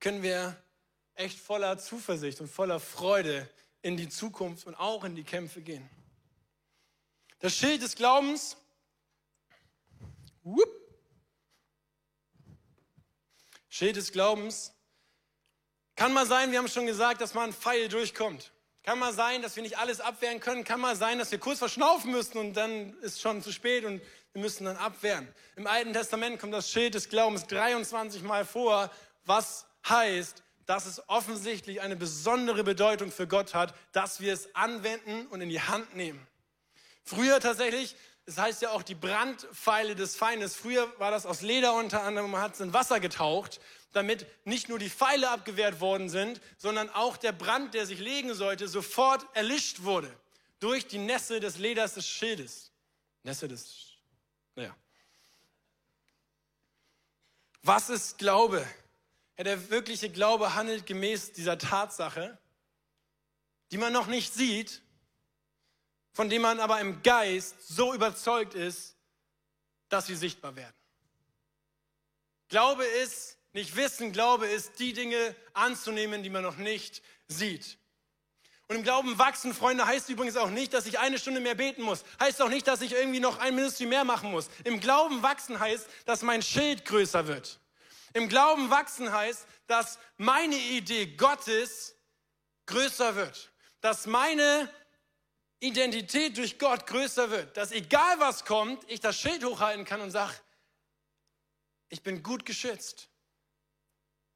können 0.00 0.22
wir 0.22 0.56
echt 1.14 1.38
voller 1.38 1.78
Zuversicht 1.78 2.40
und 2.40 2.48
voller 2.48 2.80
Freude 2.80 3.48
in 3.82 3.96
die 3.96 4.08
Zukunft 4.08 4.66
und 4.66 4.74
auch 4.74 5.04
in 5.04 5.14
die 5.14 5.24
Kämpfe 5.24 5.60
gehen. 5.60 5.88
Das 7.40 7.56
Schild 7.56 7.82
des 7.82 7.96
Glaubens, 7.96 8.56
whoop, 10.42 10.68
Schild 13.68 13.96
des 13.96 14.12
Glaubens, 14.12 14.72
kann 15.96 16.12
mal 16.12 16.26
sein, 16.26 16.50
wir 16.50 16.58
haben 16.58 16.68
schon 16.68 16.86
gesagt, 16.86 17.20
dass 17.20 17.34
mal 17.34 17.44
ein 17.44 17.52
Pfeil 17.52 17.88
durchkommt. 17.88 18.52
Kann 18.82 18.98
mal 18.98 19.12
sein, 19.12 19.42
dass 19.42 19.56
wir 19.56 19.62
nicht 19.62 19.78
alles 19.78 20.00
abwehren 20.00 20.40
können. 20.40 20.64
Kann 20.64 20.80
mal 20.80 20.96
sein, 20.96 21.18
dass 21.18 21.30
wir 21.30 21.38
kurz 21.38 21.58
verschnaufen 21.58 22.12
müssen 22.12 22.38
und 22.38 22.54
dann 22.54 22.96
ist 23.00 23.20
schon 23.20 23.42
zu 23.42 23.52
spät 23.52 23.84
und 23.84 24.00
wir 24.32 24.42
müssen 24.42 24.64
dann 24.64 24.76
abwehren. 24.76 25.28
Im 25.56 25.66
Alten 25.66 25.92
Testament 25.92 26.40
kommt 26.40 26.54
das 26.54 26.70
Schild 26.70 26.94
des 26.94 27.08
Glaubens 27.08 27.46
23 27.46 28.22
Mal 28.22 28.44
vor, 28.44 28.90
was 29.26 29.66
heißt, 29.88 30.42
dass 30.64 30.86
es 30.86 31.06
offensichtlich 31.08 31.80
eine 31.82 31.96
besondere 31.96 32.64
Bedeutung 32.64 33.10
für 33.10 33.26
Gott 33.26 33.54
hat, 33.54 33.74
dass 33.92 34.20
wir 34.20 34.32
es 34.32 34.54
anwenden 34.54 35.26
und 35.26 35.40
in 35.40 35.48
die 35.48 35.60
Hand 35.60 35.96
nehmen. 35.96 36.26
Früher 37.04 37.40
tatsächlich, 37.40 37.96
es 38.24 38.36
das 38.36 38.44
heißt 38.44 38.62
ja 38.62 38.70
auch 38.70 38.82
die 38.82 38.94
Brandpfeile 38.94 39.96
des 39.96 40.14
Feindes. 40.14 40.54
Früher 40.54 40.88
war 40.98 41.10
das 41.10 41.26
aus 41.26 41.42
Leder 41.42 41.74
unter 41.74 42.02
anderem, 42.02 42.30
man 42.30 42.40
hat 42.40 42.54
es 42.54 42.60
in 42.60 42.72
Wasser 42.72 43.00
getaucht 43.00 43.60
damit 43.92 44.26
nicht 44.46 44.68
nur 44.68 44.78
die 44.78 44.90
Pfeile 44.90 45.30
abgewehrt 45.30 45.80
worden 45.80 46.08
sind, 46.08 46.40
sondern 46.56 46.88
auch 46.90 47.16
der 47.16 47.32
Brand, 47.32 47.74
der 47.74 47.86
sich 47.86 47.98
legen 47.98 48.34
sollte, 48.34 48.68
sofort 48.68 49.24
erlischt 49.34 49.82
wurde 49.82 50.14
durch 50.60 50.86
die 50.86 50.98
Nässe 50.98 51.40
des 51.40 51.58
Leders 51.58 51.94
des 51.94 52.06
Schildes. 52.06 52.70
Nässe 53.22 53.48
des, 53.48 53.96
naja. 54.54 54.74
Was 57.62 57.90
ist 57.90 58.18
Glaube? 58.18 58.66
Ja, 59.36 59.44
der 59.44 59.70
wirkliche 59.70 60.10
Glaube 60.10 60.54
handelt 60.54 60.86
gemäß 60.86 61.32
dieser 61.32 61.58
Tatsache, 61.58 62.38
die 63.70 63.78
man 63.78 63.92
noch 63.92 64.06
nicht 64.06 64.34
sieht, 64.34 64.82
von 66.12 66.28
dem 66.28 66.42
man 66.42 66.60
aber 66.60 66.80
im 66.80 67.02
Geist 67.02 67.66
so 67.66 67.94
überzeugt 67.94 68.54
ist, 68.54 68.96
dass 69.88 70.06
sie 70.06 70.16
sichtbar 70.16 70.56
werden. 70.56 70.74
Glaube 72.48 72.84
ist, 72.84 73.38
nicht 73.52 73.76
wissen, 73.76 74.12
Glaube 74.12 74.46
ist, 74.46 74.78
die 74.78 74.92
Dinge 74.92 75.34
anzunehmen, 75.54 76.22
die 76.22 76.30
man 76.30 76.42
noch 76.42 76.56
nicht 76.56 77.02
sieht. 77.28 77.78
Und 78.70 78.76
im 78.76 78.82
Glauben 78.84 79.18
wachsen, 79.18 79.52
Freunde, 79.52 79.84
heißt 79.84 80.08
übrigens 80.10 80.36
auch 80.36 80.50
nicht, 80.50 80.72
dass 80.72 80.86
ich 80.86 81.00
eine 81.00 81.18
Stunde 81.18 81.40
mehr 81.40 81.56
beten 81.56 81.82
muss. 81.82 82.04
Heißt 82.20 82.40
auch 82.40 82.48
nicht, 82.48 82.68
dass 82.68 82.82
ich 82.82 82.92
irgendwie 82.92 83.18
noch 83.18 83.38
ein 83.40 83.56
Ministry 83.56 83.84
mehr 83.84 84.04
machen 84.04 84.30
muss. 84.30 84.48
Im 84.62 84.78
Glauben 84.78 85.24
wachsen 85.24 85.58
heißt, 85.58 85.88
dass 86.04 86.22
mein 86.22 86.40
Schild 86.40 86.84
größer 86.84 87.26
wird. 87.26 87.58
Im 88.12 88.28
Glauben 88.28 88.70
wachsen 88.70 89.12
heißt, 89.12 89.44
dass 89.66 89.98
meine 90.18 90.56
Idee 90.56 91.06
Gottes 91.06 91.96
größer 92.66 93.16
wird. 93.16 93.50
Dass 93.80 94.06
meine 94.06 94.72
Identität 95.58 96.38
durch 96.38 96.56
Gott 96.56 96.86
größer 96.86 97.28
wird. 97.32 97.56
Dass 97.56 97.72
egal 97.72 98.20
was 98.20 98.44
kommt, 98.44 98.88
ich 98.88 99.00
das 99.00 99.18
Schild 99.18 99.44
hochhalten 99.44 99.84
kann 99.84 100.00
und 100.00 100.12
sage, 100.12 100.34
ich 101.88 102.04
bin 102.04 102.22
gut 102.22 102.46
geschützt. 102.46 103.09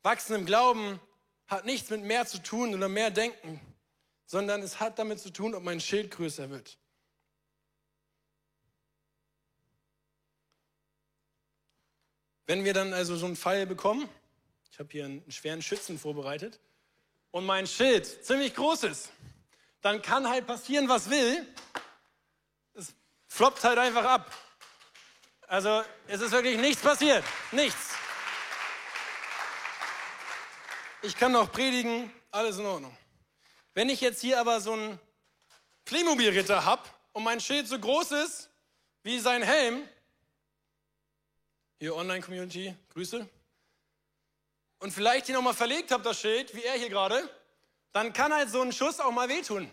Wachsen 0.05 0.35
im 0.35 0.47
Glauben 0.47 1.01
hat 1.47 1.65
nichts 1.65 1.89
mit 1.89 2.03
mehr 2.03 2.27
zu 2.27 2.43
tun 2.43 2.75
oder 2.75 2.91
mehr 2.91 3.11
denken, 3.11 3.59
sondern 4.27 4.61
es 4.63 4.79
hat 4.79 4.99
damit 4.99 5.19
zu 5.19 5.31
tun, 5.33 5.55
ob 5.55 5.63
mein 5.63 5.81
Schild 5.81 6.11
größer 6.11 6.51
wird. 6.51 6.79
Wenn 12.47 12.65
wir 12.65 12.75
dann 12.75 12.93
also 12.93 13.17
so 13.17 13.25
einen 13.25 13.37
Fall 13.37 13.67
bekommen, 13.67 14.07
ich 14.71 14.79
habe 14.79 14.91
hier 14.93 15.07
einen 15.07 15.31
schweren 15.31 15.63
Schützen 15.63 15.99
vorbereitet, 15.99 16.61
und 17.31 17.47
mein 17.47 17.67
Schild 17.67 18.07
ziemlich 18.25 18.55
groß 18.55 18.85
ist, 18.85 19.11
dann 19.81 20.03
kann 20.03 20.29
halt 20.29 20.47
passieren, 20.47 20.89
was 20.89 21.09
will. 21.11 21.47
Es 22.75 22.95
floppt 23.27 23.65
halt 23.65 23.79
einfach 23.79 24.05
ab. 24.05 24.31
Also 25.49 25.83
es 26.07 26.21
ist 26.21 26.31
wirklich 26.31 26.59
nichts 26.59 26.83
passiert. 26.83 27.25
Nichts. 27.51 28.04
Ich 31.05 31.17
kann 31.17 31.33
noch 31.33 31.53
predigen, 31.53 32.11
alles 32.31 32.59
in 32.59 32.65
Ordnung. 32.65 32.97
Wenn 33.75 33.91
ich 33.91 34.01
jetzt 34.01 34.23
hier 34.23 34.41
aber 34.41 34.61
so 34.61 34.73
einen 34.73 34.99
Playmobil-Ritter 35.85 36.65
habe 36.65 36.83
und 37.13 37.25
mein 37.25 37.41
Schild 37.41 37.69
so 37.69 37.79
groß 37.79 38.13
ist 38.13 38.49
wie 39.03 39.19
sein 39.19 39.43
Helm, 39.43 39.87
hier 41.79 41.95
Online-Community, 41.95 42.75
Grüße, 42.95 43.29
und 44.79 44.93
vielleicht 44.93 45.27
hier 45.27 45.35
nochmal 45.35 45.55
verlegt 45.55 45.91
habe, 45.91 46.03
das 46.03 46.19
Schild, 46.19 46.55
wie 46.55 46.63
er 46.63 46.75
hier 46.75 46.89
gerade, 46.89 47.29
dann 47.93 48.13
kann 48.13 48.33
halt 48.33 48.49
so 48.51 48.63
ein 48.63 48.73
Schuss 48.73 48.99
auch 48.99 49.13
mal 49.13 49.29
wehtun. 49.29 49.71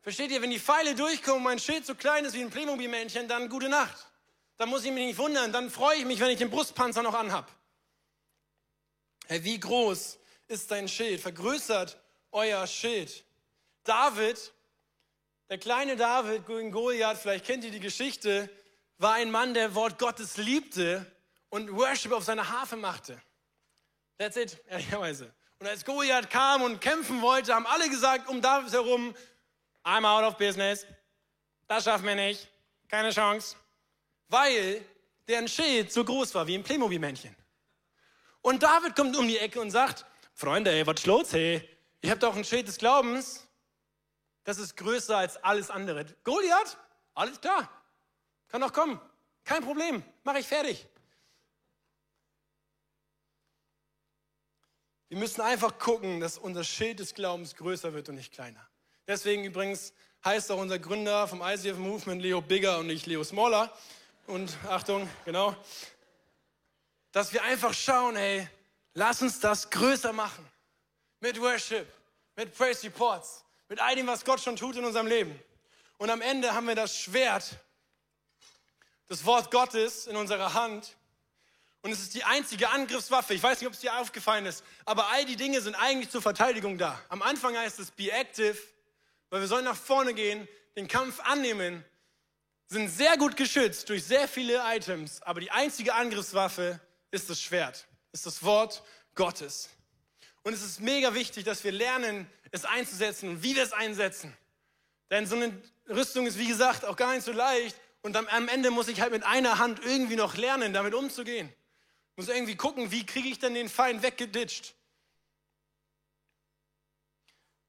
Versteht 0.00 0.30
ihr, 0.32 0.42
wenn 0.42 0.50
die 0.50 0.60
Pfeile 0.60 0.94
durchkommen 0.94 1.38
und 1.38 1.44
mein 1.44 1.58
Schild 1.60 1.86
so 1.86 1.94
klein 1.94 2.24
ist 2.24 2.34
wie 2.34 2.42
ein 2.42 2.50
Playmobil-Männchen, 2.50 3.28
dann 3.28 3.48
gute 3.48 3.68
Nacht. 3.68 4.06
Dann 4.56 4.68
muss 4.68 4.84
ich 4.84 4.90
mich 4.90 5.06
nicht 5.06 5.18
wundern, 5.18 5.52
dann 5.52 5.70
freue 5.70 5.98
ich 5.98 6.04
mich, 6.04 6.18
wenn 6.18 6.30
ich 6.30 6.38
den 6.38 6.50
Brustpanzer 6.50 7.02
noch 7.02 7.14
anhab. 7.14 7.50
Hey, 9.28 9.42
wie 9.42 9.58
groß 9.58 10.18
ist 10.46 10.70
dein 10.70 10.88
Schild? 10.88 11.20
Vergrößert 11.20 11.98
euer 12.30 12.64
Schild. 12.68 13.24
David, 13.82 14.52
der 15.48 15.58
kleine 15.58 15.96
David 15.96 16.46
gegen 16.46 16.70
Goliath, 16.70 17.18
vielleicht 17.18 17.44
kennt 17.44 17.64
ihr 17.64 17.72
die 17.72 17.80
Geschichte, 17.80 18.48
war 18.98 19.14
ein 19.14 19.32
Mann, 19.32 19.52
der 19.52 19.74
Wort 19.74 19.98
Gottes 19.98 20.36
liebte 20.36 21.04
und 21.48 21.74
Worship 21.74 22.12
auf 22.12 22.22
seiner 22.22 22.48
Harfe 22.48 22.76
machte. 22.76 23.20
That's 24.16 24.36
it, 24.36 24.62
ehrlicherweise. 24.68 25.34
Und 25.58 25.66
als 25.66 25.84
Goliath 25.84 26.30
kam 26.30 26.62
und 26.62 26.80
kämpfen 26.80 27.20
wollte, 27.20 27.52
haben 27.52 27.66
alle 27.66 27.88
gesagt 27.88 28.28
um 28.28 28.40
David 28.40 28.72
herum, 28.72 29.12
I'm 29.84 30.06
out 30.06 30.24
of 30.24 30.36
business. 30.36 30.86
Das 31.66 31.82
schaffen 31.82 32.06
wir 32.06 32.14
nicht. 32.14 32.48
Keine 32.88 33.10
Chance. 33.10 33.56
Weil 34.28 34.84
deren 35.26 35.48
Schild 35.48 35.92
so 35.92 36.04
groß 36.04 36.32
war 36.36 36.46
wie 36.46 36.54
ein 36.54 36.62
Playmobil-Männchen. 36.62 37.34
Und 38.42 38.62
David 38.62 38.94
kommt 38.94 39.16
um 39.16 39.26
die 39.26 39.38
Ecke 39.38 39.60
und 39.60 39.70
sagt, 39.70 40.06
Freunde, 40.34 40.70
ey, 40.70 40.86
was 40.86 41.04
los, 41.06 41.32
hey? 41.32 41.68
Ihr 42.02 42.10
habt 42.10 42.24
auch 42.24 42.36
ein 42.36 42.44
Schild 42.44 42.68
des 42.68 42.78
Glaubens. 42.78 43.46
Das 44.44 44.58
ist 44.58 44.76
größer 44.76 45.16
als 45.16 45.42
alles 45.42 45.70
andere. 45.70 46.04
Goliath? 46.22 46.78
Alles 47.14 47.40
klar. 47.40 47.68
Kann 48.48 48.60
doch 48.60 48.72
kommen. 48.72 49.00
Kein 49.44 49.64
Problem. 49.64 50.04
Mache 50.22 50.38
ich 50.38 50.46
fertig. 50.46 50.86
Wir 55.08 55.18
müssen 55.18 55.40
einfach 55.40 55.78
gucken, 55.78 56.20
dass 56.20 56.36
unser 56.36 56.64
Schild 56.64 56.98
des 56.98 57.14
Glaubens 57.14 57.54
größer 57.54 57.94
wird 57.94 58.08
und 58.08 58.16
nicht 58.16 58.32
kleiner. 58.32 58.68
Deswegen 59.06 59.44
übrigens 59.44 59.92
heißt 60.24 60.50
auch 60.50 60.58
unser 60.58 60.80
Gründer 60.80 61.28
vom 61.28 61.42
ICF 61.42 61.78
Movement 61.78 62.20
Leo 62.20 62.40
Bigger 62.40 62.80
und 62.80 62.88
nicht 62.88 63.06
Leo 63.06 63.22
Smaller. 63.22 63.72
Und 64.26 64.56
Achtung, 64.68 65.08
genau, 65.24 65.54
dass 67.16 67.32
wir 67.32 67.42
einfach 67.44 67.72
schauen, 67.72 68.14
hey, 68.14 68.46
lass 68.92 69.22
uns 69.22 69.40
das 69.40 69.70
größer 69.70 70.12
machen. 70.12 70.46
Mit 71.20 71.40
Worship, 71.40 71.90
mit 72.36 72.54
Praise 72.54 72.84
Reports, 72.84 73.42
mit 73.70 73.80
all 73.80 73.96
dem, 73.96 74.06
was 74.06 74.22
Gott 74.22 74.38
schon 74.38 74.54
tut 74.54 74.76
in 74.76 74.84
unserem 74.84 75.06
Leben. 75.06 75.40
Und 75.96 76.10
am 76.10 76.20
Ende 76.20 76.52
haben 76.52 76.68
wir 76.68 76.74
das 76.74 76.94
Schwert, 76.94 77.56
das 79.08 79.24
Wort 79.24 79.50
Gottes 79.50 80.06
in 80.06 80.14
unserer 80.14 80.52
Hand 80.52 80.94
und 81.80 81.90
es 81.90 82.00
ist 82.00 82.14
die 82.14 82.24
einzige 82.24 82.68
Angriffswaffe. 82.68 83.32
Ich 83.32 83.42
weiß 83.42 83.60
nicht, 83.60 83.66
ob 83.66 83.72
es 83.72 83.80
dir 83.80 83.96
aufgefallen 83.96 84.44
ist, 84.44 84.62
aber 84.84 85.08
all 85.08 85.24
die 85.24 85.36
Dinge 85.36 85.62
sind 85.62 85.74
eigentlich 85.74 86.10
zur 86.10 86.20
Verteidigung 86.20 86.76
da. 86.76 87.00
Am 87.08 87.22
Anfang 87.22 87.56
heißt 87.56 87.78
es 87.78 87.92
be 87.92 88.10
active, 88.10 88.58
weil 89.30 89.40
wir 89.40 89.48
sollen 89.48 89.64
nach 89.64 89.74
vorne 89.74 90.12
gehen, 90.12 90.46
den 90.76 90.86
Kampf 90.86 91.18
annehmen, 91.20 91.82
sind 92.68 92.90
sehr 92.90 93.16
gut 93.16 93.38
geschützt 93.38 93.88
durch 93.88 94.04
sehr 94.04 94.28
viele 94.28 94.60
Items, 94.66 95.22
aber 95.22 95.40
die 95.40 95.50
einzige 95.50 95.94
Angriffswaffe 95.94 96.78
ist 97.10 97.30
das 97.30 97.40
Schwert, 97.40 97.86
ist 98.12 98.26
das 98.26 98.42
Wort 98.42 98.82
Gottes. 99.14 99.70
Und 100.42 100.52
es 100.52 100.62
ist 100.62 100.80
mega 100.80 101.14
wichtig, 101.14 101.44
dass 101.44 101.64
wir 101.64 101.72
lernen, 101.72 102.30
es 102.52 102.64
einzusetzen 102.64 103.30
und 103.30 103.42
wie 103.42 103.56
wir 103.56 103.62
es 103.62 103.72
einsetzen. 103.72 104.36
Denn 105.10 105.26
so 105.26 105.36
eine 105.36 105.60
Rüstung 105.88 106.26
ist, 106.26 106.38
wie 106.38 106.48
gesagt, 106.48 106.84
auch 106.84 106.96
gar 106.96 107.14
nicht 107.14 107.24
so 107.24 107.32
leicht. 107.32 107.76
Und 108.02 108.16
am 108.16 108.48
Ende 108.48 108.70
muss 108.70 108.88
ich 108.88 109.00
halt 109.00 109.12
mit 109.12 109.24
einer 109.24 109.58
Hand 109.58 109.80
irgendwie 109.84 110.16
noch 110.16 110.36
lernen, 110.36 110.72
damit 110.72 110.94
umzugehen. 110.94 111.52
Muss 112.14 112.28
irgendwie 112.28 112.56
gucken, 112.56 112.90
wie 112.92 113.04
kriege 113.04 113.28
ich 113.28 113.38
denn 113.38 113.54
den 113.54 113.68
Feind 113.68 114.02
weggeditscht. 114.02 114.74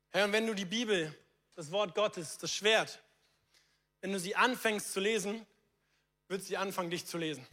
Herr, 0.09 0.25
und 0.25 0.31
wenn 0.31 0.47
du 0.47 0.53
die 0.53 0.65
Bibel, 0.65 1.13
das 1.55 1.71
Wort 1.71 1.95
Gottes, 1.95 2.37
das 2.37 2.53
Schwert, 2.53 3.01
wenn 4.01 4.13
du 4.13 4.19
sie 4.19 4.35
anfängst 4.35 4.93
zu 4.93 4.99
lesen, 4.99 5.45
wird 6.27 6.43
sie 6.43 6.57
anfangen, 6.57 6.91
dich 6.91 7.05
zu 7.05 7.17
lesen. 7.17 7.45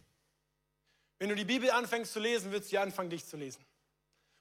Wenn 1.18 1.28
du 1.28 1.34
die 1.34 1.44
Bibel 1.44 1.70
anfängst 1.70 2.12
zu 2.12 2.20
lesen, 2.20 2.52
wird 2.52 2.64
sie 2.64 2.78
anfangen, 2.78 3.10
dich 3.10 3.24
zu 3.26 3.36
lesen. 3.36 3.64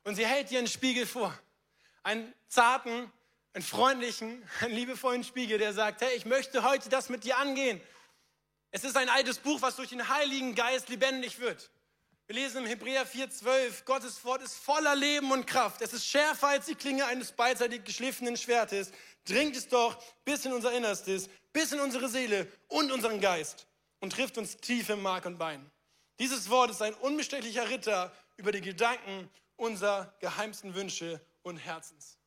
Und 0.03 0.15
sie 0.15 0.25
hält 0.25 0.49
dir 0.49 0.59
einen 0.59 0.67
Spiegel 0.67 1.05
vor. 1.05 1.37
Einen 2.03 2.33
zarten, 2.47 3.11
einen 3.53 3.63
freundlichen, 3.63 4.43
einen 4.59 4.73
liebevollen 4.73 5.23
Spiegel, 5.23 5.57
der 5.57 5.73
sagt, 5.73 6.01
hey, 6.01 6.15
ich 6.15 6.25
möchte 6.25 6.63
heute 6.63 6.89
das 6.89 7.09
mit 7.09 7.23
dir 7.23 7.37
angehen. 7.37 7.79
Es 8.71 8.83
ist 8.83 8.97
ein 8.97 9.09
altes 9.09 9.37
Buch, 9.37 9.61
was 9.61 9.75
durch 9.75 9.89
den 9.89 10.09
Heiligen 10.09 10.55
Geist 10.55 10.89
lebendig 10.89 11.39
wird. 11.39 11.69
Wir 12.25 12.35
lesen 12.35 12.59
im 12.59 12.65
Hebräer 12.65 13.05
4,12, 13.05 13.83
Gottes 13.83 14.23
Wort 14.23 14.41
ist 14.41 14.55
voller 14.55 14.95
Leben 14.95 15.31
und 15.31 15.45
Kraft. 15.45 15.81
Es 15.81 15.93
ist 15.93 16.05
schärfer 16.05 16.47
als 16.47 16.65
die 16.65 16.75
Klinge 16.75 17.05
eines 17.05 17.33
beidseitig 17.33 17.83
geschliffenen 17.83 18.37
Schwertes. 18.37 18.91
Dringt 19.25 19.55
es 19.55 19.67
doch 19.67 20.01
bis 20.23 20.45
in 20.45 20.53
unser 20.53 20.71
Innerstes, 20.71 21.29
bis 21.51 21.71
in 21.73 21.81
unsere 21.81 22.09
Seele 22.09 22.47
und 22.69 22.91
unseren 22.91 23.19
Geist 23.19 23.67
und 23.99 24.13
trifft 24.13 24.37
uns 24.37 24.57
tief 24.57 24.89
im 24.89 25.01
Mark 25.01 25.25
und 25.25 25.37
Bein. 25.37 25.69
Dieses 26.19 26.49
Wort 26.49 26.71
ist 26.71 26.81
ein 26.81 26.93
unbestechlicher 26.95 27.69
Ritter 27.69 28.15
über 28.37 28.51
die 28.51 28.61
Gedanken 28.61 29.29
unserer 29.55 30.13
geheimsten 30.19 30.75
Wünsche 30.75 31.25
und 31.41 31.57
Herzens. 31.57 32.17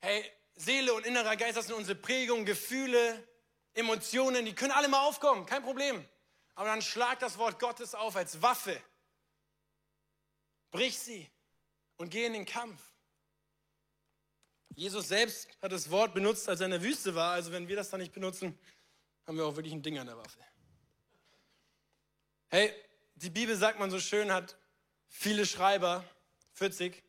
Hey, 0.00 0.24
Seele 0.54 0.94
und 0.94 1.06
innerer 1.06 1.36
Geist, 1.36 1.56
das 1.56 1.66
sind 1.66 1.76
unsere 1.76 1.98
Prägungen, 1.98 2.44
Gefühle, 2.44 3.26
Emotionen, 3.74 4.44
die 4.44 4.54
können 4.54 4.72
alle 4.72 4.88
mal 4.88 5.06
aufkommen, 5.06 5.46
kein 5.46 5.62
Problem. 5.62 6.04
Aber 6.54 6.68
dann 6.68 6.82
schlag 6.82 7.18
das 7.20 7.38
Wort 7.38 7.58
Gottes 7.58 7.94
auf 7.94 8.16
als 8.16 8.42
Waffe. 8.42 8.80
Brich 10.70 10.98
sie 10.98 11.30
und 11.96 12.10
geh 12.10 12.26
in 12.26 12.32
den 12.32 12.44
Kampf. 12.44 12.80
Jesus 14.74 15.08
selbst 15.08 15.48
hat 15.60 15.72
das 15.72 15.90
Wort 15.90 16.14
benutzt, 16.14 16.48
als 16.48 16.60
er 16.60 16.66
in 16.66 16.72
der 16.72 16.82
Wüste 16.82 17.14
war. 17.14 17.32
Also 17.32 17.52
wenn 17.52 17.68
wir 17.68 17.76
das 17.76 17.90
dann 17.90 18.00
nicht 18.00 18.12
benutzen, 18.12 18.58
haben 19.26 19.36
wir 19.36 19.46
auch 19.46 19.56
wirklich 19.56 19.74
ein 19.74 19.82
Ding 19.82 19.98
an 19.98 20.06
der 20.06 20.16
Waffe. 20.16 20.40
Hey, 22.52 22.74
die 23.14 23.30
Bibel, 23.30 23.54
sagt 23.54 23.78
man 23.78 23.92
so 23.92 24.00
schön, 24.00 24.32
hat 24.32 24.56
viele 25.06 25.46
Schreiber, 25.46 26.04
40, 26.54 27.00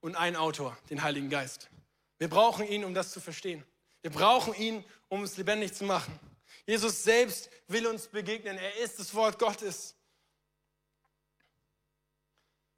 und 0.00 0.16
einen 0.16 0.34
Autor, 0.34 0.76
den 0.90 1.04
Heiligen 1.04 1.30
Geist. 1.30 1.70
Wir 2.18 2.28
brauchen 2.28 2.66
ihn, 2.66 2.84
um 2.84 2.92
das 2.92 3.12
zu 3.12 3.20
verstehen. 3.20 3.64
Wir 4.00 4.10
brauchen 4.10 4.54
ihn, 4.54 4.84
um 5.08 5.22
es 5.22 5.36
lebendig 5.36 5.72
zu 5.72 5.84
machen. 5.84 6.18
Jesus 6.66 7.04
selbst 7.04 7.48
will 7.68 7.86
uns 7.86 8.08
begegnen. 8.08 8.58
Er 8.58 8.76
ist 8.78 8.98
das 8.98 9.14
Wort 9.14 9.38
Gottes. 9.38 9.94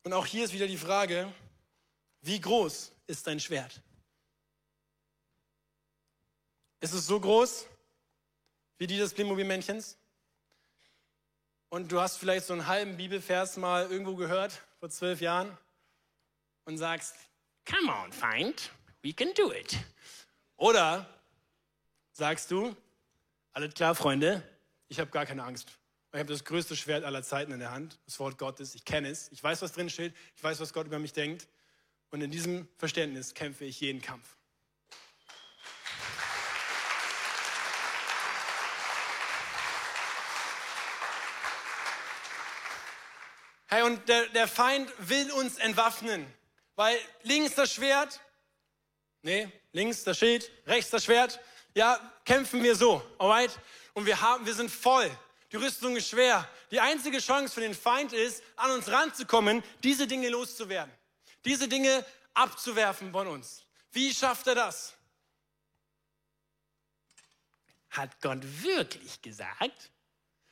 Und 0.03 0.13
auch 0.13 0.27
hier 0.27 0.45
ist 0.45 0.53
wieder 0.53 0.67
die 0.67 0.77
Frage, 0.77 1.33
wie 2.21 2.39
groß 2.39 2.93
ist 3.07 3.27
dein 3.27 3.41
Schwert? 3.41 3.81
Ist 6.81 6.93
es 6.93 7.07
so 7.07 7.19
groß 7.19 7.67
wie 8.77 8.87
die 8.87 8.99
des 8.99 9.15
Playmobil-Männchens? 9.15 9.97
Und 11.75 11.91
du 11.91 12.01
hast 12.01 12.19
vielleicht 12.19 12.47
so 12.47 12.53
einen 12.53 12.69
halben 12.69 12.97
Bibelvers 12.97 13.57
mal 13.57 13.91
irgendwo 13.91 14.15
gehört, 14.15 14.63
vor 14.79 14.91
zwölf 14.91 15.21
Jahren, 15.21 15.59
und 16.67 16.79
sagst, 16.79 17.17
come 17.69 17.93
on, 17.93 18.13
Feind, 18.13 18.71
we 19.03 19.13
can 19.13 19.35
do 19.35 19.53
it. 19.53 19.77
Oder 20.57 21.05
sagst 22.13 22.53
du, 22.53 22.77
alles 23.53 23.75
klar, 23.75 23.97
Freunde, 23.97 24.49
ich 24.87 25.01
habe 25.01 25.11
gar 25.11 25.27
keine 25.27 25.43
Angst. 25.43 25.67
Ich 26.13 26.21
habe 26.21 26.33
das 26.33 26.45
größte 26.45 26.77
Schwert 26.77 27.03
aller 27.03 27.25
Zeiten 27.25 27.51
in 27.51 27.59
der 27.59 27.73
Hand, 27.73 27.99
das 28.05 28.21
Wort 28.21 28.39
Gottes. 28.39 28.77
Ich 28.77 28.85
kenne 28.85 29.09
es, 29.09 29.33
ich 29.33 29.43
weiß, 29.43 29.61
was 29.61 29.73
drin 29.73 29.91
steht, 29.91 30.15
ich 30.37 30.45
weiß, 30.45 30.61
was 30.61 30.73
Gott 30.73 30.87
über 30.87 31.01
mich 31.01 31.13
denkt. 31.13 31.49
Und 32.13 32.21
in 32.21 32.31
diesem 32.31 32.69
Verständnis 32.77 33.35
kämpfe 33.35 33.65
ich 33.65 33.81
jeden 33.81 34.01
Kampf. 34.01 34.37
Hey, 43.75 43.83
und 43.83 44.09
der, 44.09 44.29
der 44.29 44.47
Feind 44.47 44.89
will 44.99 45.33
uns 45.33 45.57
entwaffnen, 45.57 46.33
weil 46.77 46.97
links 47.25 47.57
das 47.57 47.73
Schwert, 47.75 48.21
nee, 49.23 49.51
links 49.73 50.05
das 50.05 50.17
Schild, 50.17 50.49
rechts 50.65 50.91
das 50.91 51.07
Schwert, 51.07 51.41
ja, 51.75 51.99
kämpfen 52.25 52.63
wir 52.63 52.77
so, 52.77 53.03
alright? 53.19 53.51
Und 53.93 54.07
wir 54.07 54.21
haben, 54.21 54.47
wir 54.47 54.55
sind 54.55 54.71
voll. 54.71 55.11
Die 55.51 55.57
Rüstung 55.57 55.97
ist 55.97 56.09
schwer. 56.09 56.49
Die 56.71 56.79
einzige 56.79 57.19
Chance 57.19 57.53
für 57.53 57.63
den 57.63 57.75
Feind 57.75 58.13
ist, 58.13 58.45
an 58.55 58.71
uns 58.71 58.89
ranzukommen, 58.89 59.65
diese 59.83 60.07
Dinge 60.07 60.29
loszuwerden. 60.29 60.95
Diese 61.45 61.67
Dinge 61.67 62.07
abzuwerfen 62.33 63.11
von 63.11 63.27
uns. 63.27 63.65
Wie 63.91 64.15
schafft 64.15 64.47
er 64.47 64.55
das? 64.55 64.95
Hat 67.91 68.21
Gott 68.21 68.39
wirklich 68.63 69.21
gesagt? 69.21 69.91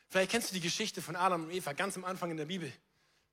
Vielleicht 0.09 0.33
kennst 0.33 0.51
du 0.51 0.55
die 0.55 0.61
Geschichte 0.61 1.01
von 1.01 1.15
Adam 1.15 1.45
und 1.45 1.53
Eva 1.53 1.73
ganz 1.73 1.97
am 1.97 2.05
Anfang 2.05 2.33
in 2.33 2.37
der 2.37 2.47
Bibel. 2.47 2.73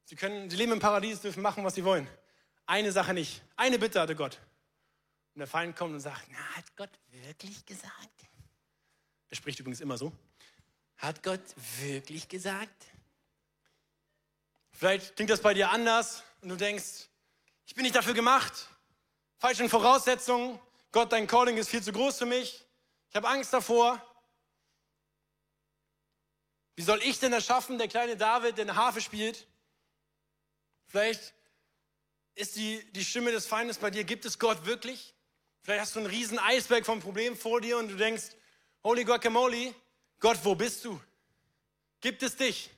Sie 0.09 0.15
können, 0.15 0.49
sie 0.49 0.57
leben 0.57 0.71
im 0.71 0.79
Paradies, 0.79 1.21
dürfen 1.21 1.43
machen, 1.43 1.63
was 1.63 1.75
sie 1.75 1.85
wollen. 1.85 2.09
Eine 2.65 2.91
Sache 2.91 3.13
nicht. 3.13 3.43
Eine 3.55 3.77
Bitte 3.77 4.01
hatte 4.01 4.15
Gott. 4.15 4.39
Und 5.35 5.39
der 5.39 5.45
Feind 5.45 5.75
kommt 5.75 5.93
und 5.93 5.99
sagt, 5.99 6.25
na, 6.31 6.39
hat 6.55 6.75
Gott 6.75 6.89
wirklich 7.11 7.63
gesagt? 7.63 8.09
Er 9.29 9.35
spricht 9.35 9.59
übrigens 9.59 9.81
immer 9.81 9.99
so. 9.99 10.11
Hat 10.97 11.21
Gott 11.21 11.43
wirklich 11.79 12.27
gesagt? 12.27 12.87
Vielleicht 14.71 15.15
klingt 15.15 15.29
das 15.29 15.41
bei 15.41 15.53
dir 15.53 15.69
anders 15.69 16.23
und 16.41 16.49
du 16.49 16.55
denkst, 16.55 17.07
ich 17.67 17.75
bin 17.75 17.83
nicht 17.83 17.95
dafür 17.95 18.15
gemacht. 18.15 18.67
Falsche 19.37 19.69
Voraussetzungen. 19.69 20.59
Gott, 20.91 21.11
dein 21.11 21.27
Calling 21.27 21.57
ist 21.57 21.69
viel 21.69 21.83
zu 21.83 21.91
groß 21.91 22.17
für 22.17 22.25
mich. 22.25 22.65
Ich 23.11 23.15
habe 23.15 23.27
Angst 23.27 23.53
davor. 23.53 24.03
Wie 26.75 26.81
soll 26.81 26.99
ich 27.03 27.19
denn 27.19 27.31
das 27.31 27.45
schaffen, 27.45 27.77
der 27.77 27.87
kleine 27.87 28.17
David, 28.17 28.57
der 28.57 28.65
eine 28.65 28.75
Harfe 28.75 29.01
spielt? 29.01 29.45
Vielleicht 30.89 31.35
ist 32.33 32.55
die, 32.55 32.83
die 32.93 33.05
Stimme 33.05 33.31
des 33.31 33.45
Feindes 33.45 33.77
bei 33.77 33.91
dir, 33.91 34.03
gibt 34.03 34.25
es 34.25 34.39
Gott 34.39 34.65
wirklich? 34.65 35.13
Vielleicht 35.61 35.81
hast 35.81 35.95
du 35.95 35.99
einen 35.99 36.09
riesen 36.09 36.39
Eisberg 36.39 36.85
vom 36.85 36.99
Problem 36.99 37.37
vor 37.37 37.61
dir 37.61 37.77
und 37.77 37.89
du 37.89 37.95
denkst, 37.95 38.35
Holy 38.83 39.03
Guacamole, 39.03 39.73
Gott, 40.19 40.39
wo 40.43 40.55
bist 40.55 40.83
du? 40.83 40.99
Gibt 42.01 42.23
es 42.23 42.35
dich? 42.35 42.71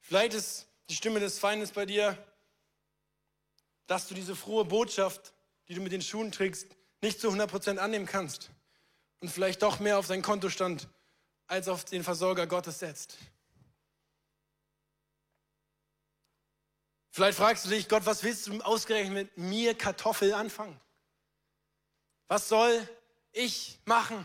Vielleicht 0.00 0.34
ist 0.34 0.66
die 0.88 0.94
Stimme 0.94 1.20
des 1.20 1.38
Feindes 1.38 1.70
bei 1.70 1.84
dir, 1.84 2.16
dass 3.86 4.08
du 4.08 4.14
diese 4.14 4.34
frohe 4.34 4.64
Botschaft, 4.64 5.34
die 5.68 5.74
du 5.74 5.82
mit 5.82 5.92
den 5.92 6.02
Schuhen 6.02 6.32
trägst, 6.32 6.68
nicht 7.02 7.20
zu 7.20 7.28
100% 7.28 7.76
annehmen 7.76 8.06
kannst 8.06 8.50
und 9.20 9.28
vielleicht 9.28 9.62
doch 9.62 9.80
mehr 9.80 9.98
auf 9.98 10.06
deinen 10.06 10.22
Kontostand 10.22 10.88
als 11.46 11.68
auf 11.68 11.84
den 11.84 12.04
Versorger 12.04 12.46
Gottes 12.46 12.78
setzt. 12.78 13.18
Vielleicht 17.10 17.38
fragst 17.38 17.64
du 17.64 17.70
dich, 17.70 17.88
Gott, 17.88 18.06
was 18.06 18.22
willst 18.22 18.46
du 18.46 18.60
ausgerechnet 18.60 19.36
mit 19.36 19.36
mir 19.36 19.74
Kartoffel 19.74 20.32
anfangen? 20.32 20.80
Was 22.28 22.48
soll 22.48 22.88
ich 23.32 23.80
machen? 23.84 24.24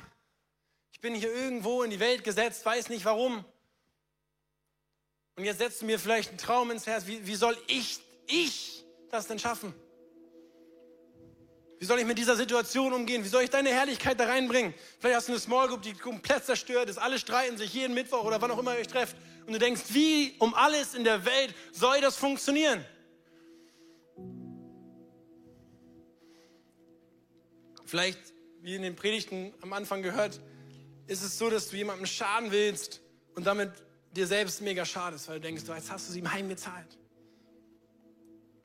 Ich 0.91 1.01
bin 1.01 1.15
hier 1.15 1.33
irgendwo 1.33 1.83
in 1.83 1.89
die 1.89 1.99
Welt 1.99 2.23
gesetzt, 2.23 2.65
weiß 2.65 2.89
nicht 2.89 3.03
warum. 3.05 3.43
Und 5.35 5.43
jetzt 5.43 5.57
setzt 5.57 5.81
du 5.81 5.85
mir 5.85 5.99
vielleicht 5.99 6.29
einen 6.29 6.37
Traum 6.37 6.71
ins 6.71 6.85
Herz. 6.85 7.07
Wie, 7.07 7.25
wie 7.25 7.35
soll 7.35 7.57
ich, 7.67 7.99
ich 8.27 8.85
das 9.09 9.27
denn 9.27 9.39
schaffen? 9.39 9.73
Wie 11.79 11.85
soll 11.85 11.99
ich 11.99 12.05
mit 12.05 12.17
dieser 12.17 12.35
Situation 12.35 12.93
umgehen? 12.93 13.23
Wie 13.23 13.27
soll 13.27 13.43
ich 13.43 13.49
deine 13.49 13.69
Herrlichkeit 13.69 14.19
da 14.19 14.25
reinbringen? 14.25 14.73
Vielleicht 14.99 15.17
hast 15.17 15.27
du 15.27 15.33
eine 15.33 15.41
Small 15.41 15.67
Group, 15.67 15.81
die 15.81 15.93
komplett 15.93 16.45
zerstört 16.45 16.89
ist. 16.89 16.97
Alle 16.97 17.19
streiten 17.19 17.57
sich 17.57 17.73
jeden 17.73 17.93
Mittwoch 17.93 18.23
oder 18.23 18.41
wann 18.41 18.51
auch 18.51 18.59
immer 18.59 18.73
ihr 18.73 18.79
euch 18.79 18.87
trefft. 18.87 19.15
Und 19.45 19.53
du 19.53 19.59
denkst, 19.59 19.81
wie 19.89 20.35
um 20.39 20.53
alles 20.53 20.93
in 20.93 21.03
der 21.03 21.25
Welt 21.25 21.53
soll 21.71 21.99
das 22.01 22.15
funktionieren? 22.15 22.83
Vielleicht, 27.85 28.19
wie 28.61 28.75
in 28.75 28.81
den 28.81 28.95
Predigten 28.95 29.53
am 29.61 29.73
Anfang 29.73 30.01
gehört, 30.01 30.39
ist 31.07 31.23
es 31.23 31.37
so, 31.37 31.49
dass 31.49 31.69
du 31.69 31.77
jemandem 31.77 32.07
schaden 32.07 32.51
willst 32.51 33.01
und 33.35 33.45
damit 33.45 33.71
dir 34.11 34.25
selbst 34.25 34.61
mega 34.61 34.85
schadest, 34.85 35.27
weil 35.27 35.35
du 35.35 35.41
denkst, 35.41 35.63
jetzt 35.67 35.91
hast 35.91 36.07
du 36.07 36.13
sie 36.13 36.19
ihm 36.19 36.31
heimgezahlt. 36.31 36.97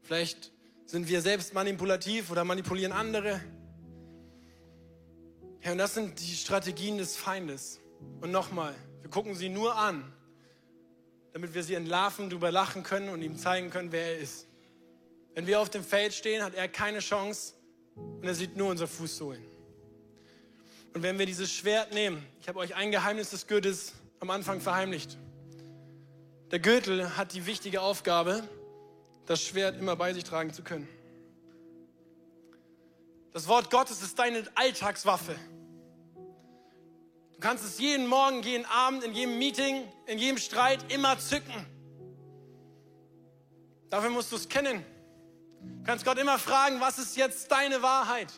Vielleicht 0.03 0.53
sind 0.91 1.09
wir 1.09 1.23
selbst 1.23 1.55
manipulativ 1.55 2.33
oder 2.33 2.43
manipulieren 2.43 2.91
andere. 2.91 3.41
Ja, 5.63 5.73
und 5.73 5.79
das 5.79 5.95
sind 5.95 6.19
die 6.19 6.35
Strategien 6.35 6.99
des 6.99 7.17
Feindes. 7.17 7.79
Und 8.21 8.33
nochmal, 8.33 8.75
wir 9.01 9.11
gucken 9.11 9.37
sie 9.37 9.49
nur 9.49 9.77
an, 9.77 10.13
damit 11.33 11.55
wir 11.55 11.63
sie 11.63 11.75
entlarven, 11.75 12.29
drüber 12.29 12.51
lachen 12.51 12.83
können 12.83 13.09
und 13.09 13.23
ihm 13.23 13.37
zeigen 13.37 13.71
können, 13.71 13.93
wer 13.93 14.15
er 14.15 14.19
ist. 14.19 14.49
Wenn 15.35 15.47
wir 15.47 15.61
auf 15.61 15.71
dem 15.71 15.85
Feld 15.85 16.13
stehen, 16.13 16.43
hat 16.43 16.55
er 16.55 16.67
keine 16.67 16.99
Chance, 16.99 17.55
und 17.95 18.25
er 18.25 18.35
sieht 18.35 18.57
nur 18.57 18.71
unsere 18.71 18.89
Fußsohlen. 18.89 19.45
Und 20.93 21.03
wenn 21.05 21.21
wir 21.21 21.27
dieses 21.27 21.53
Schwert 21.53 21.95
nehmen, 21.95 22.27
ich 22.41 22.49
habe 22.49 22.59
euch 22.59 22.75
ein 22.75 22.91
Geheimnis 22.91 23.31
des 23.31 23.47
Gürtels 23.47 23.93
am 24.19 24.31
Anfang 24.31 24.61
verheimlicht. 24.61 25.19
Der 26.51 26.59
Gürtel 26.59 27.17
hat 27.17 27.33
die 27.33 27.47
wichtige 27.47 27.81
Aufgabe, 27.81 28.43
das 29.31 29.45
Schwert 29.45 29.79
immer 29.79 29.95
bei 29.95 30.13
sich 30.13 30.25
tragen 30.25 30.53
zu 30.53 30.65
können. 30.65 30.89
Das 33.33 33.47
Wort 33.47 33.71
Gottes 33.71 34.03
ist 34.03 34.19
deine 34.19 34.43
Alltagswaffe. 34.57 35.37
Du 37.35 37.39
kannst 37.39 37.65
es 37.65 37.79
jeden 37.79 38.09
Morgen, 38.09 38.43
jeden 38.43 38.65
Abend, 38.65 39.05
in 39.05 39.15
jedem 39.15 39.39
Meeting, 39.39 39.85
in 40.07 40.19
jedem 40.19 40.37
Streit 40.37 40.93
immer 40.93 41.17
zücken. 41.21 41.55
Dafür 43.89 44.11
musst 44.11 44.33
du 44.33 44.37
es 44.37 44.49
kennen. 44.49 44.85
Du 45.63 45.85
kannst 45.85 46.05
Gott 46.05 46.19
immer 46.19 46.41
fragen, 46.41 46.81
was 46.81 46.99
ist 46.99 47.17
jetzt 47.17 47.53
deine 47.53 47.83
Wahrheit? 47.83 48.33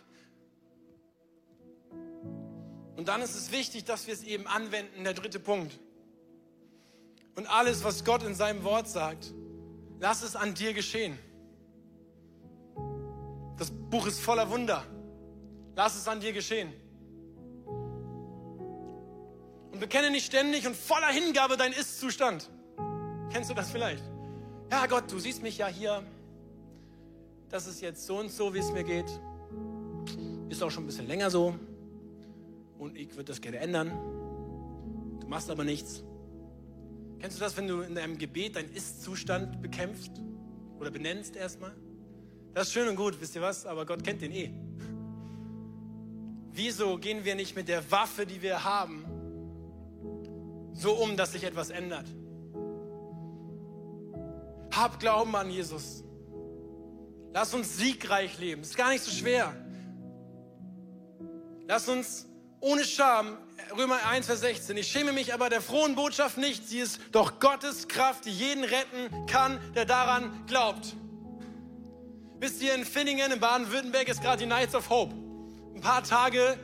Und 2.97 3.09
dann 3.09 3.23
ist 3.23 3.35
es 3.35 3.51
wichtig, 3.51 3.85
dass 3.85 4.07
wir 4.07 4.13
es 4.13 4.23
eben 4.25 4.47
anwenden, 4.47 5.05
der 5.05 5.15
dritte 5.15 5.41
Punkt. 5.41 5.81
Und 7.35 7.47
alles, 7.47 7.83
was 7.83 8.05
Gott 8.05 8.23
in 8.25 8.35
seinem 8.35 8.63
Wort 8.63 8.91
sagt, 8.91 9.33
lass 10.03 10.23
es 10.23 10.37
an 10.37 10.53
dir 10.53 10.75
geschehen. 10.75 11.19
Das 13.57 13.71
Buch 13.71 14.07
ist 14.07 14.21
voller 14.21 14.51
Wunder. 14.51 14.85
Lass 15.75 15.97
es 15.97 16.07
an 16.07 16.21
dir 16.21 16.35
geschehen. 16.35 16.71
Und 19.73 19.81
bekenne 19.81 20.11
nicht 20.11 20.27
ständig 20.27 20.67
und 20.67 20.77
voller 20.77 21.09
Hingabe 21.09 21.57
deinen 21.57 21.73
Ist-Zustand. 21.73 22.51
Kennst 23.31 23.49
du 23.49 23.55
das 23.55 23.71
vielleicht? 23.71 24.05
Ja, 24.71 24.87
Gott, 24.87 25.11
du 25.11 25.19
siehst 25.19 25.43
mich 25.43 25.57
ja 25.57 25.69
hier 25.69 26.03
das 27.53 27.67
ist 27.67 27.83
jetzt 27.83 28.07
so 28.07 28.19
und 28.19 28.31
so, 28.31 28.55
wie 28.55 28.61
es 28.61 28.73
mir 28.73 28.83
geht. 28.83 29.05
Ist 30.49 30.63
auch 30.63 30.71
schon 30.71 30.85
ein 30.85 30.87
bisschen 30.87 31.07
länger 31.07 31.31
so. 31.31 31.55
Und 32.79 32.97
ich 32.97 33.11
würde 33.11 33.25
das 33.25 33.43
gerne 33.43 33.59
ändern. 33.59 33.91
Du 35.21 35.27
machst 35.29 35.51
aber 35.51 35.63
nichts. 35.63 36.03
Kennst 37.23 37.37
du 37.37 37.45
das, 37.45 37.57
wenn 37.57 37.69
du 37.69 37.83
in 37.83 37.95
deinem 37.95 38.19
Gebet 38.19 38.57
deinen 38.57 38.73
Ist-Zustand 38.75 39.63
bekämpfst 39.63 40.11
oder 40.81 40.91
benennst 40.91 41.37
erstmal? 41.37 41.73
Das 42.53 42.67
ist 42.67 42.75
schön 42.75 42.89
und 42.89 42.97
gut, 42.97 43.21
wisst 43.21 43.37
ihr 43.37 43.43
was? 43.43 43.65
Aber 43.65 43.87
Gott 43.87 44.03
kennt 44.03 44.23
den 44.23 44.33
eh. 44.33 44.53
Wieso 46.51 46.99
gehen 46.99 47.25
wir 47.25 47.37
nicht 47.37 47.55
mit 47.55 47.69
der 47.69 47.89
Waffe, 47.93 48.27
die 48.27 48.43
wir 48.43 48.65
haben, 48.65 49.05
so 50.73 50.95
um, 50.95 51.17
dass 51.17 51.31
sich 51.31 51.45
etwas 51.45 51.71
ändert? 51.71 52.07
Hab 54.73 54.99
Glauben 54.99 55.37
an 55.37 55.49
Jesus. 55.49 56.03
Lass 57.33 57.55
uns 57.55 57.79
siegreich 57.79 58.37
leben. 58.41 58.63
Ist 58.63 58.77
gar 58.77 58.91
nicht 58.91 59.05
so 59.05 59.13
schwer. 59.13 59.55
Lass 61.69 61.89
uns 61.89 62.27
ohne 62.63 62.85
Scham, 62.85 63.37
Römer 63.77 63.99
1, 64.07 64.27
Vers 64.27 64.41
16, 64.41 64.77
ich 64.77 64.87
schäme 64.87 65.13
mich 65.13 65.35
aber 65.35 65.51
der 65.51 65.61
frohen 65.61 65.95
Botschaft 65.95 66.39
nicht. 66.39 66.69
Sie 66.69 66.79
ist 66.79 67.01
doch 67.11 67.41
Gottes 67.41 67.89
Kraft, 67.89 68.25
die 68.25 68.31
jeden 68.31 68.65
retten 68.65 69.27
kann, 69.27 69.59
der 69.75 69.85
daran 69.85 70.45
glaubt. 70.47 70.95
Wisst 72.39 72.63
ihr, 72.63 72.75
in 72.75 72.85
Finningen 72.85 73.33
in 73.33 73.41
Baden-Württemberg 73.41 74.09
ist 74.09 74.23
gerade 74.23 74.39
die 74.39 74.47
Nights 74.47 74.75
of 74.75 74.89
Hope. 74.91 75.15
Ein 75.75 75.81
paar 75.81 76.05
Tage, 76.05 76.57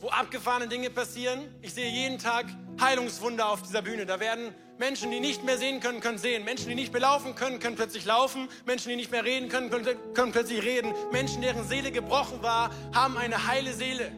wo 0.00 0.08
abgefahrene 0.08 0.68
Dinge 0.68 0.88
passieren. 0.88 1.40
Ich 1.60 1.74
sehe 1.74 1.90
jeden 1.90 2.18
Tag 2.18 2.46
Heilungswunder 2.80 3.48
auf 3.48 3.62
dieser 3.62 3.82
Bühne. 3.82 4.06
Da 4.06 4.20
werden 4.20 4.54
Menschen, 4.78 5.10
die 5.10 5.20
nicht 5.20 5.44
mehr 5.44 5.58
sehen 5.58 5.80
können, 5.80 6.00
können 6.00 6.18
sehen. 6.18 6.44
Menschen, 6.44 6.68
die 6.68 6.74
nicht 6.74 6.92
mehr 6.92 7.02
laufen 7.02 7.34
können, 7.34 7.58
können 7.58 7.76
plötzlich 7.76 8.06
laufen. 8.06 8.48
Menschen, 8.64 8.88
die 8.88 8.96
nicht 8.96 9.10
mehr 9.10 9.24
reden 9.24 9.48
können, 9.50 9.70
können, 9.70 9.86
können 10.14 10.32
plötzlich 10.32 10.62
reden. 10.62 10.94
Menschen, 11.12 11.42
deren 11.42 11.68
Seele 11.68 11.92
gebrochen 11.92 12.42
war, 12.42 12.70
haben 12.94 13.18
eine 13.18 13.46
heile 13.46 13.74
Seele. 13.74 14.12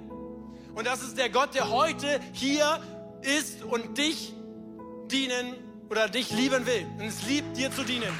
Und 0.75 0.87
das 0.87 1.03
ist 1.03 1.17
der 1.17 1.31
Gott, 1.31 1.55
der 1.55 1.71
heute 1.71 2.21
hier 2.33 2.81
ist 3.23 3.63
und 3.63 3.97
dich 3.97 4.35
dienen 5.11 5.55
oder 5.89 6.09
dich 6.09 6.31
lieben 6.31 6.67
will. 6.67 6.87
Und 6.99 7.07
es 7.07 7.23
liebt, 7.23 7.57
dir 7.57 7.71
zu 7.71 7.85
dienen. 7.85 8.13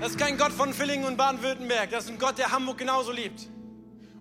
Das 0.00 0.10
ist 0.10 0.18
kein 0.18 0.38
Gott 0.38 0.52
von 0.52 0.72
Villingen 0.72 1.06
und 1.06 1.16
Baden-Württemberg. 1.16 1.90
Das 1.90 2.04
ist 2.04 2.10
ein 2.10 2.18
Gott, 2.18 2.38
der 2.38 2.50
Hamburg 2.52 2.78
genauso 2.78 3.12
liebt. 3.12 3.48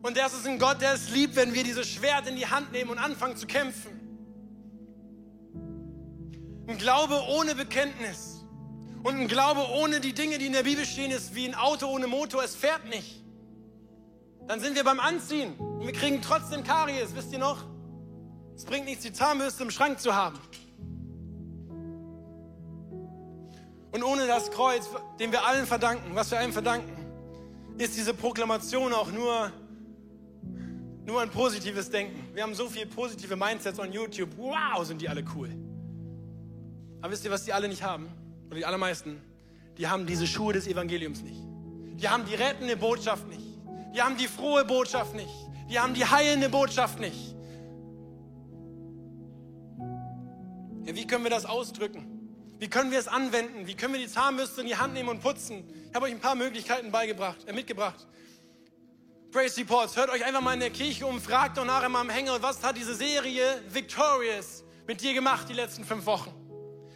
Und 0.01 0.18
das 0.18 0.34
ist 0.34 0.47
ein 0.47 0.59
Gott, 0.59 0.82
der 0.82 0.93
es 0.93 1.09
liebt, 1.09 1.36
wenn 1.36 1.53
wir 1.53 1.63
dieses 1.63 1.88
Schwert 1.88 2.28
in 2.28 2.36
die 2.36 2.47
Hand 2.47 2.72
nehmen 2.72 2.91
und 2.91 2.99
anfangen 2.99 3.38
zu 3.38 3.47
kämpfen. 3.47 3.91
Ein 6.68 6.78
Glaube 6.78 7.20
ohne 7.30 7.55
Bekenntnis 7.55 8.36
und 9.08 9.22
ein 9.22 9.28
Glaube 9.30 9.62
ohne 9.72 10.01
die 10.01 10.12
Dinge, 10.12 10.38
die 10.38 10.47
in 10.47 10.51
der 10.51 10.64
Bibel 10.64 10.86
stehen, 10.86 11.12
ist 11.12 11.34
wie 11.34 11.47
ein 11.47 11.55
Auto 11.55 11.88
ohne 11.88 12.08
Motor, 12.08 12.43
es 12.43 12.58
fährt 12.58 12.89
nicht. 12.89 13.24
Dann 14.47 14.60
sind 14.60 14.76
wir 14.76 14.84
beim 14.84 14.99
Anziehen 14.99 15.53
und 15.58 15.86
wir 15.86 15.93
kriegen 15.93 16.22
trotzdem 16.22 16.62
Karies, 16.62 17.16
wisst 17.16 17.32
ihr 17.32 17.39
noch? 17.39 17.64
Es 18.53 18.66
bringt 18.66 18.84
nichts, 18.84 19.03
die 19.03 19.14
Zahnbürste 19.14 19.64
im 19.64 19.72
Schrank 19.72 20.01
zu 20.01 20.14
haben. 20.14 20.38
Und 23.91 24.03
ohne 24.03 24.28
das 24.28 24.51
Kreuz, 24.51 24.89
dem 25.22 25.32
wir 25.32 25.45
allen 25.45 25.66
verdanken, 25.66 26.14
was 26.14 26.30
wir 26.30 26.39
allen 26.39 26.51
verdanken, 26.51 26.91
ist 27.78 27.95
diese 27.95 28.14
Proklamation 28.14 28.91
auch 28.91 29.10
nur 29.10 29.53
nur 31.05 31.22
ein 31.22 31.30
positives 31.30 31.89
Denken. 31.89 32.36
Wir 32.36 32.43
haben 32.43 32.53
so 32.53 32.68
viele 32.68 32.88
positive 32.88 33.38
Mindsets 33.38 33.80
on 33.80 33.93
YouTube. 33.93 34.32
Wow, 34.36 34.84
sind 34.84 34.99
die 34.99 35.08
alle 35.08 35.24
cool. 35.34 35.49
Aber 36.99 37.14
wisst 37.14 37.24
ihr, 37.24 37.32
was 37.32 37.45
die 37.45 37.53
alle 37.53 37.70
nicht 37.70 37.84
haben? 37.84 38.10
Oder 38.47 38.55
die 38.55 38.65
allermeisten? 38.65 39.21
Die 39.77 39.87
haben 39.87 40.05
diese 40.05 40.25
Schuhe 40.25 40.53
des 40.53 40.67
Evangeliums 40.67 41.21
nicht. 41.21 41.41
Die 42.01 42.07
haben 42.07 42.25
die 42.25 42.35
rettende 42.35 42.77
Botschaft 42.77 43.27
nicht. 43.27 43.45
Die 43.93 44.01
haben 44.01 44.17
die 44.17 44.27
frohe 44.27 44.65
Botschaft 44.65 45.15
nicht. 45.15 45.33
Die 45.69 45.79
haben 45.79 45.93
die 45.93 46.05
heilende 46.05 46.49
Botschaft 46.49 46.99
nicht. 46.99 47.35
Ja, 50.85 50.95
wie 50.95 51.05
können 51.05 51.23
wir 51.23 51.31
das 51.31 51.45
ausdrücken? 51.45 52.17
Wie 52.59 52.69
können 52.69 52.91
wir 52.91 52.99
es 52.99 53.07
anwenden? 53.07 53.67
Wie 53.67 53.75
können 53.75 53.93
wir 53.93 53.99
die 53.99 54.07
Zahnbürste 54.07 54.61
in 54.61 54.67
die 54.67 54.77
Hand 54.77 54.93
nehmen 54.93 55.09
und 55.09 55.21
putzen? 55.21 55.63
Ich 55.89 55.95
habe 55.95 56.05
euch 56.05 56.11
ein 56.11 56.19
paar 56.19 56.35
Möglichkeiten 56.35 56.91
beigebracht, 56.91 57.47
äh, 57.47 57.53
mitgebracht. 57.53 58.07
Praise 59.31 59.59
Reports. 59.59 59.95
Hört 59.95 60.09
euch 60.09 60.23
einfach 60.23 60.41
mal 60.41 60.53
in 60.53 60.61
der 60.61 60.69
Kirche 60.69 61.05
um, 61.05 61.19
fragt 61.19 61.57
doch 61.57 61.65
nachher 61.65 61.89
mal 61.89 62.01
am 62.01 62.09
Hänger, 62.09 62.41
was 62.41 62.63
hat 62.63 62.77
diese 62.77 62.95
Serie 62.95 63.61
Victorious 63.69 64.63
mit 64.87 65.01
dir 65.01 65.13
gemacht 65.13 65.49
die 65.49 65.53
letzten 65.53 65.83
fünf 65.83 66.05
Wochen? 66.05 66.31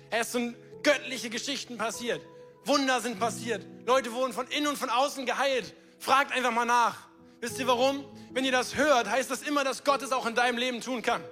Es 0.09 0.31
sind 0.31 0.55
göttliche 0.83 1.29
Geschichten 1.29 1.77
passiert. 1.77 2.21
Wunder 2.65 3.01
sind 3.01 3.19
passiert. 3.19 3.65
Leute 3.85 4.13
wurden 4.13 4.33
von 4.33 4.47
innen 4.47 4.67
und 4.67 4.77
von 4.77 4.89
außen 4.89 5.25
geheilt. 5.25 5.73
Fragt 5.99 6.31
einfach 6.31 6.51
mal 6.51 6.65
nach. 6.65 7.07
Wisst 7.39 7.59
ihr 7.59 7.67
warum? 7.67 8.05
Wenn 8.31 8.45
ihr 8.45 8.51
das 8.51 8.75
hört, 8.75 9.09
heißt 9.09 9.31
das 9.31 9.41
immer, 9.41 9.63
dass 9.63 9.83
Gott 9.83 10.01
es 10.01 10.11
auch 10.11 10.25
in 10.25 10.35
deinem 10.35 10.57
Leben 10.57 10.79
tun 10.81 11.01
kann. 11.01 11.23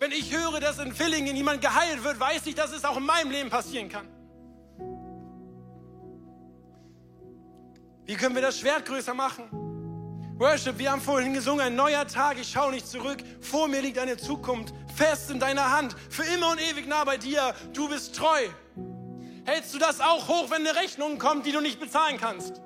Wenn 0.00 0.12
ich 0.12 0.36
höre, 0.36 0.60
dass 0.60 0.78
in 0.78 0.92
Villingen 0.92 1.34
jemand 1.34 1.60
geheilt 1.60 2.04
wird, 2.04 2.20
weiß 2.20 2.46
ich, 2.46 2.54
dass 2.54 2.72
es 2.72 2.84
auch 2.84 2.96
in 2.96 3.06
meinem 3.06 3.30
Leben 3.30 3.50
passieren 3.50 3.88
kann. 3.88 4.08
Wie 8.04 8.14
können 8.14 8.34
wir 8.34 8.42
das 8.42 8.58
Schwert 8.58 8.86
größer 8.86 9.14
machen? 9.14 9.50
Worship, 10.38 10.78
wir 10.78 10.92
haben 10.92 11.02
vorhin 11.02 11.34
gesungen, 11.34 11.66
ein 11.66 11.74
neuer 11.74 12.06
Tag, 12.06 12.38
ich 12.40 12.48
schaue 12.48 12.70
nicht 12.70 12.86
zurück, 12.86 13.18
vor 13.40 13.66
mir 13.66 13.82
liegt 13.82 13.98
eine 13.98 14.16
Zukunft 14.16 14.72
fest 14.94 15.30
in 15.30 15.40
deiner 15.40 15.70
Hand, 15.70 15.96
für 16.10 16.22
immer 16.22 16.52
und 16.52 16.60
ewig 16.60 16.86
nah 16.86 17.04
bei 17.04 17.16
dir. 17.16 17.54
Du 17.72 17.88
bist 17.88 18.14
treu. 18.14 18.48
Hältst 19.48 19.72
du 19.72 19.78
das 19.78 19.98
auch 20.02 20.28
hoch, 20.28 20.50
wenn 20.50 20.66
eine 20.66 20.76
Rechnung 20.76 21.18
kommt, 21.18 21.46
die 21.46 21.52
du 21.52 21.62
nicht 21.62 21.80
bezahlen 21.80 22.18
kannst? 22.18 22.60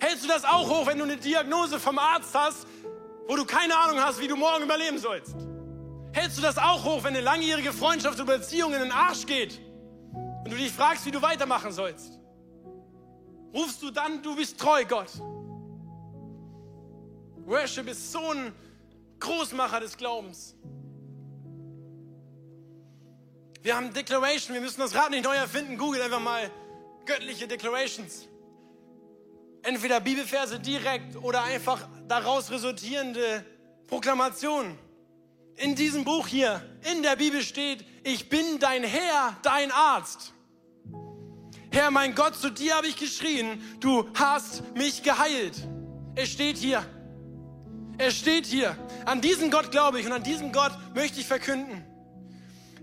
Hältst 0.00 0.24
du 0.24 0.28
das 0.28 0.44
auch 0.44 0.68
hoch, 0.68 0.84
wenn 0.84 0.98
du 0.98 1.04
eine 1.04 1.16
Diagnose 1.16 1.78
vom 1.78 1.96
Arzt 1.96 2.34
hast, 2.34 2.66
wo 3.28 3.36
du 3.36 3.44
keine 3.44 3.78
Ahnung 3.78 4.00
hast, 4.00 4.18
wie 4.18 4.26
du 4.26 4.34
morgen 4.34 4.64
überleben 4.64 4.98
sollst? 4.98 5.36
Hältst 6.12 6.36
du 6.36 6.42
das 6.42 6.58
auch 6.58 6.84
hoch, 6.84 7.04
wenn 7.04 7.14
eine 7.14 7.20
langjährige 7.20 7.72
Freundschaft 7.72 8.18
oder 8.18 8.38
Beziehung 8.38 8.74
in 8.74 8.80
den 8.80 8.90
Arsch 8.90 9.26
geht 9.26 9.60
und 10.44 10.50
du 10.50 10.56
dich 10.56 10.72
fragst, 10.72 11.06
wie 11.06 11.12
du 11.12 11.22
weitermachen 11.22 11.70
sollst? 11.70 12.18
Rufst 13.54 13.80
du 13.80 13.92
dann, 13.92 14.20
du 14.20 14.34
bist 14.34 14.58
treu, 14.58 14.84
Gott. 14.84 15.12
Worship 17.46 17.88
ist 17.88 18.10
so 18.10 18.32
ein 18.32 18.52
Großmacher 19.20 19.78
des 19.78 19.96
Glaubens. 19.96 20.56
Wir 23.64 23.74
haben 23.76 23.94
Declaration, 23.94 24.52
wir 24.52 24.60
müssen 24.60 24.80
das 24.80 24.94
Rad 24.94 25.08
nicht 25.08 25.24
neu 25.24 25.34
erfinden. 25.34 25.78
Google 25.78 26.02
einfach 26.02 26.20
mal 26.20 26.50
göttliche 27.06 27.48
Declarations. 27.48 28.28
Entweder 29.62 30.00
Bibelverse 30.00 30.60
direkt 30.60 31.16
oder 31.16 31.42
einfach 31.44 31.88
daraus 32.06 32.50
resultierende 32.50 33.42
Proklamationen. 33.86 34.78
In 35.56 35.74
diesem 35.74 36.04
Buch 36.04 36.26
hier, 36.26 36.60
in 36.92 37.02
der 37.02 37.16
Bibel 37.16 37.40
steht, 37.40 37.86
ich 38.02 38.28
bin 38.28 38.58
dein 38.58 38.84
Herr, 38.84 39.34
dein 39.42 39.72
Arzt. 39.72 40.34
Herr, 41.70 41.90
mein 41.90 42.14
Gott, 42.14 42.36
zu 42.36 42.50
dir 42.50 42.76
habe 42.76 42.86
ich 42.86 42.96
geschrien, 42.96 43.62
du 43.80 44.06
hast 44.12 44.62
mich 44.74 45.02
geheilt. 45.02 45.56
Es 46.16 46.28
steht 46.28 46.58
hier. 46.58 46.84
Es 47.96 48.14
steht 48.18 48.44
hier. 48.44 48.76
An 49.06 49.22
diesen 49.22 49.50
Gott 49.50 49.70
glaube 49.70 50.00
ich 50.00 50.04
und 50.04 50.12
an 50.12 50.22
diesem 50.22 50.52
Gott 50.52 50.72
möchte 50.94 51.18
ich 51.18 51.26
verkünden. 51.26 51.82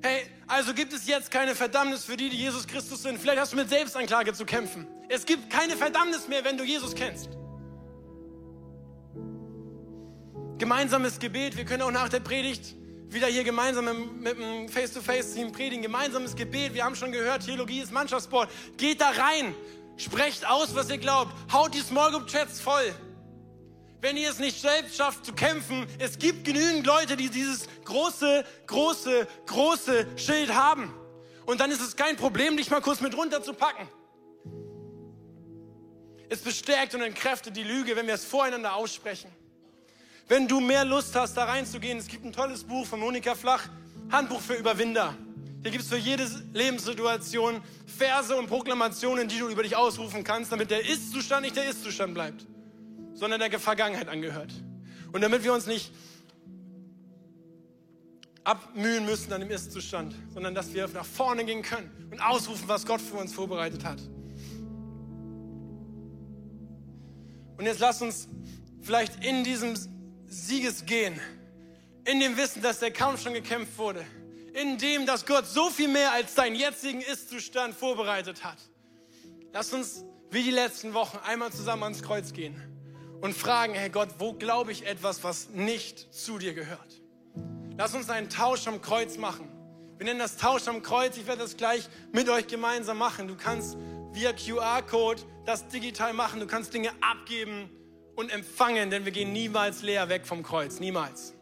Hey, 0.02 0.26
also 0.52 0.74
gibt 0.74 0.92
es 0.92 1.08
jetzt 1.08 1.32
keine 1.32 1.56
Verdammnis 1.56 2.04
für 2.04 2.18
die, 2.18 2.30
die 2.30 2.36
Jesus 2.36 2.68
Christus 2.68 3.04
sind. 3.04 3.18
Vielleicht 3.18 3.40
hast 3.40 3.54
du 3.54 3.56
mit 3.56 3.70
Selbstanklage 3.70 4.34
zu 4.34 4.46
kämpfen. 4.46 4.86
Es 5.08 5.26
gibt 5.26 5.50
keine 5.50 5.78
Verdammnis 5.78 6.28
mehr, 6.28 6.44
wenn 6.44 6.58
du 6.58 6.66
Jesus 6.66 6.94
kennst. 6.94 7.30
Gemeinsames 10.58 11.20
Gebet. 11.20 11.56
Wir 11.56 11.64
können 11.64 11.84
auch 11.84 11.92
nach 11.92 12.10
der 12.10 12.20
Predigt 12.20 12.76
wieder 13.08 13.28
hier 13.28 13.46
gemeinsam 13.46 14.20
mit 14.20 14.38
dem 14.38 14.68
Face-to-Face-Team 14.68 15.54
predigen. 15.54 15.82
Gemeinsames 15.84 16.36
Gebet. 16.36 16.74
Wir 16.74 16.84
haben 16.84 16.96
schon 16.96 17.14
gehört, 17.14 17.46
Theologie 17.46 17.80
ist 17.80 17.94
Mannschaftssport. 17.94 18.50
Geht 18.76 19.00
da 19.00 19.10
rein. 19.10 19.56
Sprecht 19.96 20.46
aus, 20.46 20.76
was 20.76 20.90
ihr 20.90 20.98
glaubt. 20.98 21.34
Haut 21.54 21.74
die 21.74 21.80
Small 21.80 22.12
Group 22.12 22.28
Chats 22.28 22.60
voll. 22.60 22.94
Wenn 24.02 24.18
ihr 24.18 24.32
es 24.32 24.40
nicht 24.40 24.60
selbst 24.60 24.96
schafft 24.96 25.26
zu 25.26 25.34
kämpfen, 25.34 25.86
es 26.00 26.18
gibt 26.18 26.44
genügend 26.44 26.88
Leute, 26.88 27.16
die 27.16 27.30
dieses 27.30 27.68
große, 27.86 28.44
große, 28.66 29.28
große 29.46 30.08
Schild 30.18 30.54
haben. 30.54 30.92
Und 31.46 31.60
dann 31.60 31.70
ist 31.70 31.82
es 31.82 31.96
kein 31.96 32.18
Problem, 32.18 32.58
dich 32.58 32.72
mal 32.72 32.82
kurz 32.82 33.00
mit 33.00 33.16
runterzupacken. 33.16 33.88
Es 36.30 36.40
bestärkt 36.40 36.96
und 36.96 37.02
entkräftet 37.02 37.56
die 37.56 37.64
Lüge, 37.64 37.96
wenn 37.96 38.08
wir 38.08 38.16
es 38.16 38.26
voreinander 38.26 38.74
aussprechen. 38.74 39.30
Wenn 40.28 40.48
du 40.48 40.60
mehr 40.62 40.86
Lust 40.86 41.16
hast, 41.16 41.36
da 41.36 41.44
reinzugehen, 41.44 42.00
es 42.00 42.08
gibt 42.08 42.26
ein 42.26 42.34
tolles 42.34 42.64
Buch 42.64 42.88
von 42.88 43.00
Monika 43.00 43.36
Flach, 43.36 43.68
Handbuch 44.10 44.42
für 44.42 44.54
Überwinder. 44.56 45.16
Hier 45.62 45.72
gibt 45.72 45.84
es 45.84 45.90
für 45.90 45.98
jede 45.98 46.26
Lebenssituation 46.54 47.62
Verse 47.86 48.36
und 48.36 48.48
Proklamationen, 48.48 49.28
die 49.28 49.38
du 49.38 49.50
über 49.50 49.62
dich 49.62 49.76
ausrufen 49.76 50.24
kannst, 50.24 50.52
damit 50.52 50.72
der 50.72 50.90
Ist-Zustand 50.90 51.44
nicht 51.44 51.56
der 51.56 51.70
Ist-Zustand 51.70 52.14
bleibt, 52.16 52.48
sondern 53.22 53.40
der 53.40 53.60
Vergangenheit 53.60 54.08
angehört. 54.08 54.52
Und 55.14 55.22
damit 55.22 55.44
wir 55.44 55.54
uns 55.54 55.68
nicht 55.68 55.92
abmühen 58.44 59.06
müssen 59.06 59.32
an 59.32 59.42
dem 59.42 59.52
Ist-Zustand, 59.52 60.16
sondern 60.34 60.56
dass 60.56 60.74
wir 60.74 60.88
nach 60.88 61.06
vorne 61.06 61.46
gehen 61.46 61.62
können 61.62 62.10
und 62.10 62.20
ausrufen, 62.20 62.68
was 62.68 62.84
Gott 62.84 63.00
für 63.00 63.18
uns 63.18 63.32
vorbereitet 63.32 63.86
hat. 63.86 64.00
Und 67.60 67.66
jetzt 67.66 67.80
lass 67.80 68.02
uns 68.02 68.28
vielleicht 68.82 69.24
in 69.24 69.44
diesem 69.44 69.76
Sieges 70.26 70.88
gehen. 70.88 71.20
In 72.06 72.20
dem 72.20 72.36
Wissen, 72.38 72.64
dass 72.64 72.80
der 72.80 72.90
Kampf 72.90 73.22
schon 73.22 73.34
gekämpft 73.34 73.78
wurde. 73.78 74.04
In 74.60 74.80
dem, 74.80 75.06
dass 75.06 75.28
Gott 75.28 75.46
so 75.46 75.70
viel 75.70 75.90
mehr 75.90 76.12
als 76.12 76.34
deinen 76.34 76.56
jetzigen 76.56 77.02
Ist-Zustand 77.02 77.76
vorbereitet 77.76 78.44
hat. 78.44 78.58
Lass 79.54 79.72
uns 79.74 80.04
wie 80.32 80.42
die 80.42 80.50
letzten 80.50 80.96
Wochen 80.96 81.20
einmal 81.24 81.52
zusammen 81.52 81.84
ans 81.84 82.02
Kreuz 82.02 82.34
gehen 82.34 82.71
und 83.22 83.36
fragen, 83.36 83.74
Herr 83.74 83.90
Gott, 83.90 84.10
wo 84.18 84.34
glaube 84.34 84.72
ich 84.72 84.86
etwas, 84.86 85.24
was 85.24 85.50
nicht 85.50 86.14
zu 86.14 86.38
dir 86.38 86.54
gehört? 86.54 87.02
Lass 87.78 87.96
uns 87.96 88.10
einen 88.10 88.30
Tausch 88.30 88.68
am 88.68 88.82
Kreuz 88.82 89.18
machen. 89.18 89.48
Wir 89.98 90.06
nennen 90.06 90.20
das 90.20 90.38
Tausch 90.38 90.68
am 90.68 90.82
Kreuz. 90.82 91.18
Ich 91.18 91.28
werde 91.28 91.44
das 91.44 91.58
gleich 91.58 91.88
mit 92.12 92.28
euch 92.30 92.48
gemeinsam 92.48 92.98
machen. 92.98 93.28
Du 93.28 93.36
kannst 93.36 93.78
via 94.12 94.34
QR-Code 94.34 95.22
das 95.46 95.68
digital 95.68 96.14
machen. 96.14 96.40
Du 96.40 96.48
kannst 96.48 96.74
Dinge 96.74 96.90
abgeben 97.02 97.70
und 98.16 98.32
empfangen, 98.32 98.90
denn 98.90 99.06
wir 99.06 99.12
gehen 99.12 99.32
niemals 99.32 99.84
leer 99.84 100.10
weg 100.10 100.26
vom 100.26 100.44
Kreuz. 100.44 100.80
Niemals. 100.80 101.34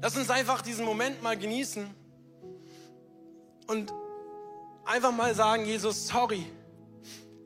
Lass 0.00 0.16
uns 0.16 0.30
einfach 0.30 0.62
diesen 0.62 0.84
Moment 0.84 1.22
mal 1.22 1.36
genießen 1.36 1.92
und 3.66 3.92
einfach 4.84 5.10
mal 5.10 5.34
sagen, 5.34 5.66
Jesus, 5.66 6.06
sorry. 6.06 6.46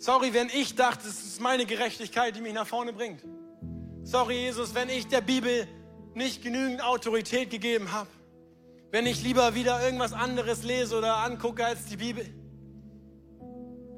Sorry, 0.01 0.33
wenn 0.33 0.49
ich 0.49 0.75
dachte, 0.77 1.07
es 1.07 1.23
ist 1.23 1.43
meine 1.43 1.67
Gerechtigkeit, 1.67 2.35
die 2.35 2.41
mich 2.41 2.55
nach 2.55 2.67
vorne 2.67 2.95
bringt. 2.95 3.23
Sorry, 4.03 4.47
Jesus, 4.47 4.75
wenn 4.75 4.89
ich 4.89 5.09
der 5.09 5.21
Bibel 5.21 5.69
nicht 6.15 6.43
genügend 6.43 6.83
Autorität 6.83 7.51
gegeben 7.51 7.93
habe. 7.93 8.09
Wenn 8.91 9.05
ich 9.05 9.23
lieber 9.23 9.55
wieder 9.55 9.85
irgendwas 9.85 10.15
anderes 10.15 10.63
lese 10.63 10.97
oder 10.97 11.19
angucke 11.19 11.67
als 11.67 11.85
die 11.85 11.99
Bibel. 11.99 12.25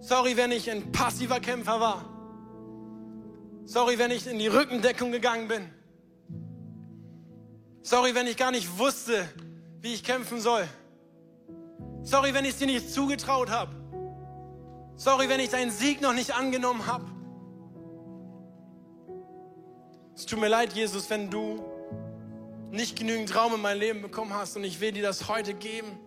Sorry, 0.00 0.36
wenn 0.36 0.50
ich 0.50 0.68
ein 0.68 0.90
passiver 0.90 1.38
Kämpfer 1.38 1.78
war. 1.78 2.04
Sorry, 3.64 3.96
wenn 3.96 4.10
ich 4.10 4.26
in 4.26 4.40
die 4.40 4.48
Rückendeckung 4.48 5.12
gegangen 5.12 5.46
bin. 5.46 5.70
Sorry, 7.82 8.12
wenn 8.16 8.26
ich 8.26 8.36
gar 8.36 8.50
nicht 8.50 8.76
wusste, 8.76 9.28
wie 9.80 9.94
ich 9.94 10.02
kämpfen 10.02 10.40
soll. 10.40 10.66
Sorry, 12.02 12.34
wenn 12.34 12.44
ich 12.44 12.50
es 12.50 12.58
dir 12.58 12.66
nicht 12.66 12.90
zugetraut 12.90 13.50
habe. 13.50 13.81
Sorry, 14.96 15.28
wenn 15.28 15.40
ich 15.40 15.50
deinen 15.50 15.70
Sieg 15.70 16.00
noch 16.00 16.12
nicht 16.12 16.34
angenommen 16.34 16.86
habe. 16.86 17.06
Es 20.14 20.26
tut 20.26 20.38
mir 20.38 20.48
leid, 20.48 20.72
Jesus, 20.74 21.08
wenn 21.10 21.30
du 21.30 21.64
nicht 22.70 22.98
genügend 22.98 23.34
Raum 23.34 23.54
in 23.54 23.60
mein 23.60 23.78
Leben 23.78 24.02
bekommen 24.02 24.32
hast 24.32 24.56
und 24.56 24.64
ich 24.64 24.80
will 24.80 24.92
dir 24.92 25.02
das 25.02 25.28
heute 25.28 25.54
geben. 25.54 25.98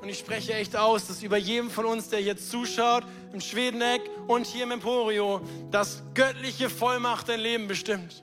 Und 0.00 0.08
ich 0.08 0.18
spreche 0.18 0.54
echt 0.54 0.76
aus, 0.76 1.06
dass 1.06 1.22
über 1.22 1.36
jedem 1.36 1.70
von 1.70 1.86
uns, 1.86 2.08
der 2.10 2.20
jetzt 2.20 2.50
zuschaut, 2.50 3.04
im 3.32 3.40
Schwedeneck 3.40 4.02
und 4.26 4.46
hier 4.46 4.64
im 4.64 4.70
Emporio, 4.70 5.40
das 5.70 6.02
göttliche 6.14 6.68
Vollmacht 6.68 7.28
dein 7.28 7.40
Leben 7.40 7.66
bestimmt. 7.66 8.22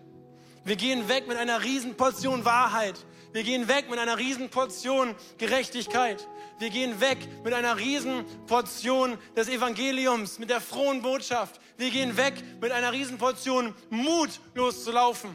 Wir 0.64 0.76
gehen 0.76 1.10
weg 1.10 1.28
mit 1.28 1.38
einer 1.38 1.64
riesen 1.64 1.96
Portion 1.96 2.46
Wahrheit. 2.46 3.04
Wir 3.34 3.44
gehen 3.44 3.68
weg 3.68 3.90
mit 3.90 4.00
einer 4.00 4.18
riesen 4.18 4.50
Portion 4.50 5.16
Gerechtigkeit. 5.38 6.28
Wir 6.60 6.70
gehen 6.70 7.02
weg 7.02 7.18
mit 7.44 7.54
einer 7.54 7.78
riesen 7.78 8.26
Portion 8.48 9.18
des 9.36 9.50
Evangeliums, 9.50 10.40
mit 10.40 10.50
der 10.50 10.62
frohen 10.62 11.02
Botschaft. 11.02 11.60
Wir 11.78 11.90
gehen 11.90 12.16
weg 12.18 12.36
mit 12.62 12.72
einer 12.72 12.92
riesen 12.92 13.18
Portion 13.18 13.74
Mut 13.90 14.40
loszulaufen. 14.54 15.32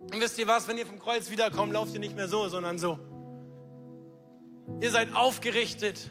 Und 0.00 0.20
wisst 0.20 0.38
ihr 0.38 0.46
was, 0.46 0.66
wenn 0.68 0.78
ihr 0.78 0.86
vom 0.86 0.98
Kreuz 0.98 1.30
wiederkommt, 1.30 1.72
lauft 1.72 1.94
ihr 1.94 2.00
nicht 2.00 2.16
mehr 2.16 2.28
so, 2.28 2.48
sondern 2.48 2.78
so. 2.78 2.98
Ihr 4.80 4.90
seid 4.90 5.14
aufgerichtet. 5.14 6.10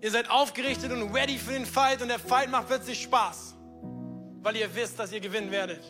Ihr 0.00 0.10
seid 0.10 0.30
aufgerichtet 0.30 0.92
und 0.92 1.14
ready 1.14 1.38
für 1.38 1.52
den 1.52 1.66
Fight 1.66 2.02
und 2.02 2.08
der 2.08 2.18
Fight 2.18 2.50
macht 2.50 2.66
plötzlich 2.68 3.02
Spaß, 3.02 3.54
weil 4.42 4.56
ihr 4.56 4.74
wisst, 4.74 4.98
dass 4.98 5.12
ihr 5.12 5.20
gewinnen 5.20 5.50
werdet. 5.50 5.82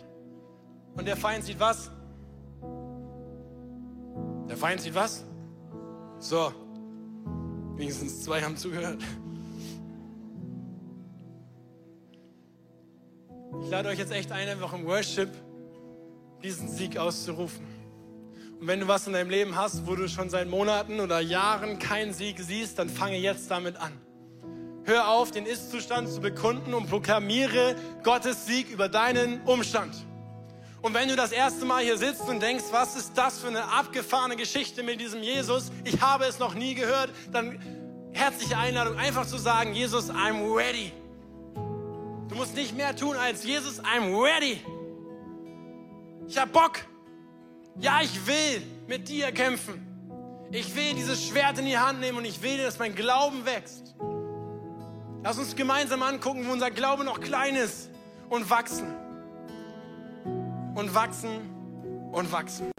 Und 0.94 1.06
der 1.06 1.16
Feind 1.16 1.44
sieht 1.44 1.58
was? 1.58 1.90
Der 4.48 4.56
Feind 4.56 4.80
sieht 4.80 4.94
was? 4.94 5.24
So, 6.20 6.52
wenigstens 7.76 8.22
zwei 8.22 8.42
haben 8.42 8.56
zugehört. 8.56 9.02
Ich 13.62 13.70
lade 13.70 13.88
euch 13.88 13.98
jetzt 13.98 14.12
echt 14.12 14.30
ein, 14.32 14.48
einfach 14.48 14.72
im 14.72 14.84
Worship 14.84 15.30
diesen 16.42 16.68
Sieg 16.68 16.98
auszurufen. 16.98 17.64
Und 18.60 18.66
wenn 18.66 18.80
du 18.80 18.88
was 18.88 19.06
in 19.06 19.12
deinem 19.12 19.30
Leben 19.30 19.56
hast, 19.56 19.86
wo 19.86 19.94
du 19.94 20.08
schon 20.08 20.30
seit 20.30 20.48
Monaten 20.48 21.00
oder 21.00 21.20
Jahren 21.20 21.78
keinen 21.78 22.12
Sieg 22.12 22.38
siehst, 22.40 22.78
dann 22.78 22.88
fange 22.88 23.16
jetzt 23.16 23.50
damit 23.50 23.76
an. 23.76 23.92
Hör 24.84 25.08
auf, 25.08 25.30
den 25.30 25.46
Ist-Zustand 25.46 26.10
zu 26.10 26.20
bekunden 26.20 26.74
und 26.74 26.90
proklamiere 26.90 27.74
Gottes 28.02 28.46
Sieg 28.46 28.70
über 28.70 28.88
deinen 28.88 29.40
Umstand. 29.42 29.94
Und 30.84 30.92
wenn 30.92 31.08
du 31.08 31.16
das 31.16 31.32
erste 31.32 31.64
Mal 31.64 31.82
hier 31.82 31.96
sitzt 31.96 32.28
und 32.28 32.42
denkst, 32.42 32.64
was 32.70 32.94
ist 32.94 33.16
das 33.16 33.38
für 33.38 33.48
eine 33.48 33.72
abgefahrene 33.72 34.36
Geschichte 34.36 34.82
mit 34.82 35.00
diesem 35.00 35.22
Jesus, 35.22 35.72
ich 35.82 35.98
habe 36.02 36.26
es 36.26 36.38
noch 36.38 36.52
nie 36.52 36.74
gehört, 36.74 37.08
dann 37.32 37.58
herzliche 38.12 38.58
Einladung, 38.58 38.98
einfach 38.98 39.26
zu 39.26 39.38
sagen, 39.38 39.72
Jesus, 39.72 40.10
I'm 40.10 40.54
ready. 40.54 40.92
Du 42.28 42.34
musst 42.34 42.54
nicht 42.54 42.76
mehr 42.76 42.94
tun 42.94 43.16
als 43.16 43.44
Jesus, 43.44 43.82
I'm 43.82 44.14
ready. 44.14 44.60
Ich 46.28 46.36
hab 46.36 46.52
Bock. 46.52 46.80
Ja, 47.80 48.00
ich 48.02 48.26
will 48.26 48.62
mit 48.86 49.08
dir 49.08 49.32
kämpfen. 49.32 49.86
Ich 50.50 50.76
will 50.76 50.92
dieses 50.92 51.26
Schwert 51.26 51.58
in 51.58 51.64
die 51.64 51.78
Hand 51.78 52.00
nehmen 52.00 52.18
und 52.18 52.26
ich 52.26 52.42
will, 52.42 52.58
dass 52.58 52.78
mein 52.78 52.94
Glauben 52.94 53.46
wächst. 53.46 53.94
Lass 55.22 55.38
uns 55.38 55.56
gemeinsam 55.56 56.02
angucken, 56.02 56.46
wo 56.46 56.52
unser 56.52 56.70
Glaube 56.70 57.04
noch 57.04 57.22
klein 57.22 57.56
ist 57.56 57.88
und 58.28 58.50
wachsen. 58.50 59.03
Und 60.74 60.94
wachsen 60.94 61.50
und 62.12 62.32
wachsen. 62.32 62.72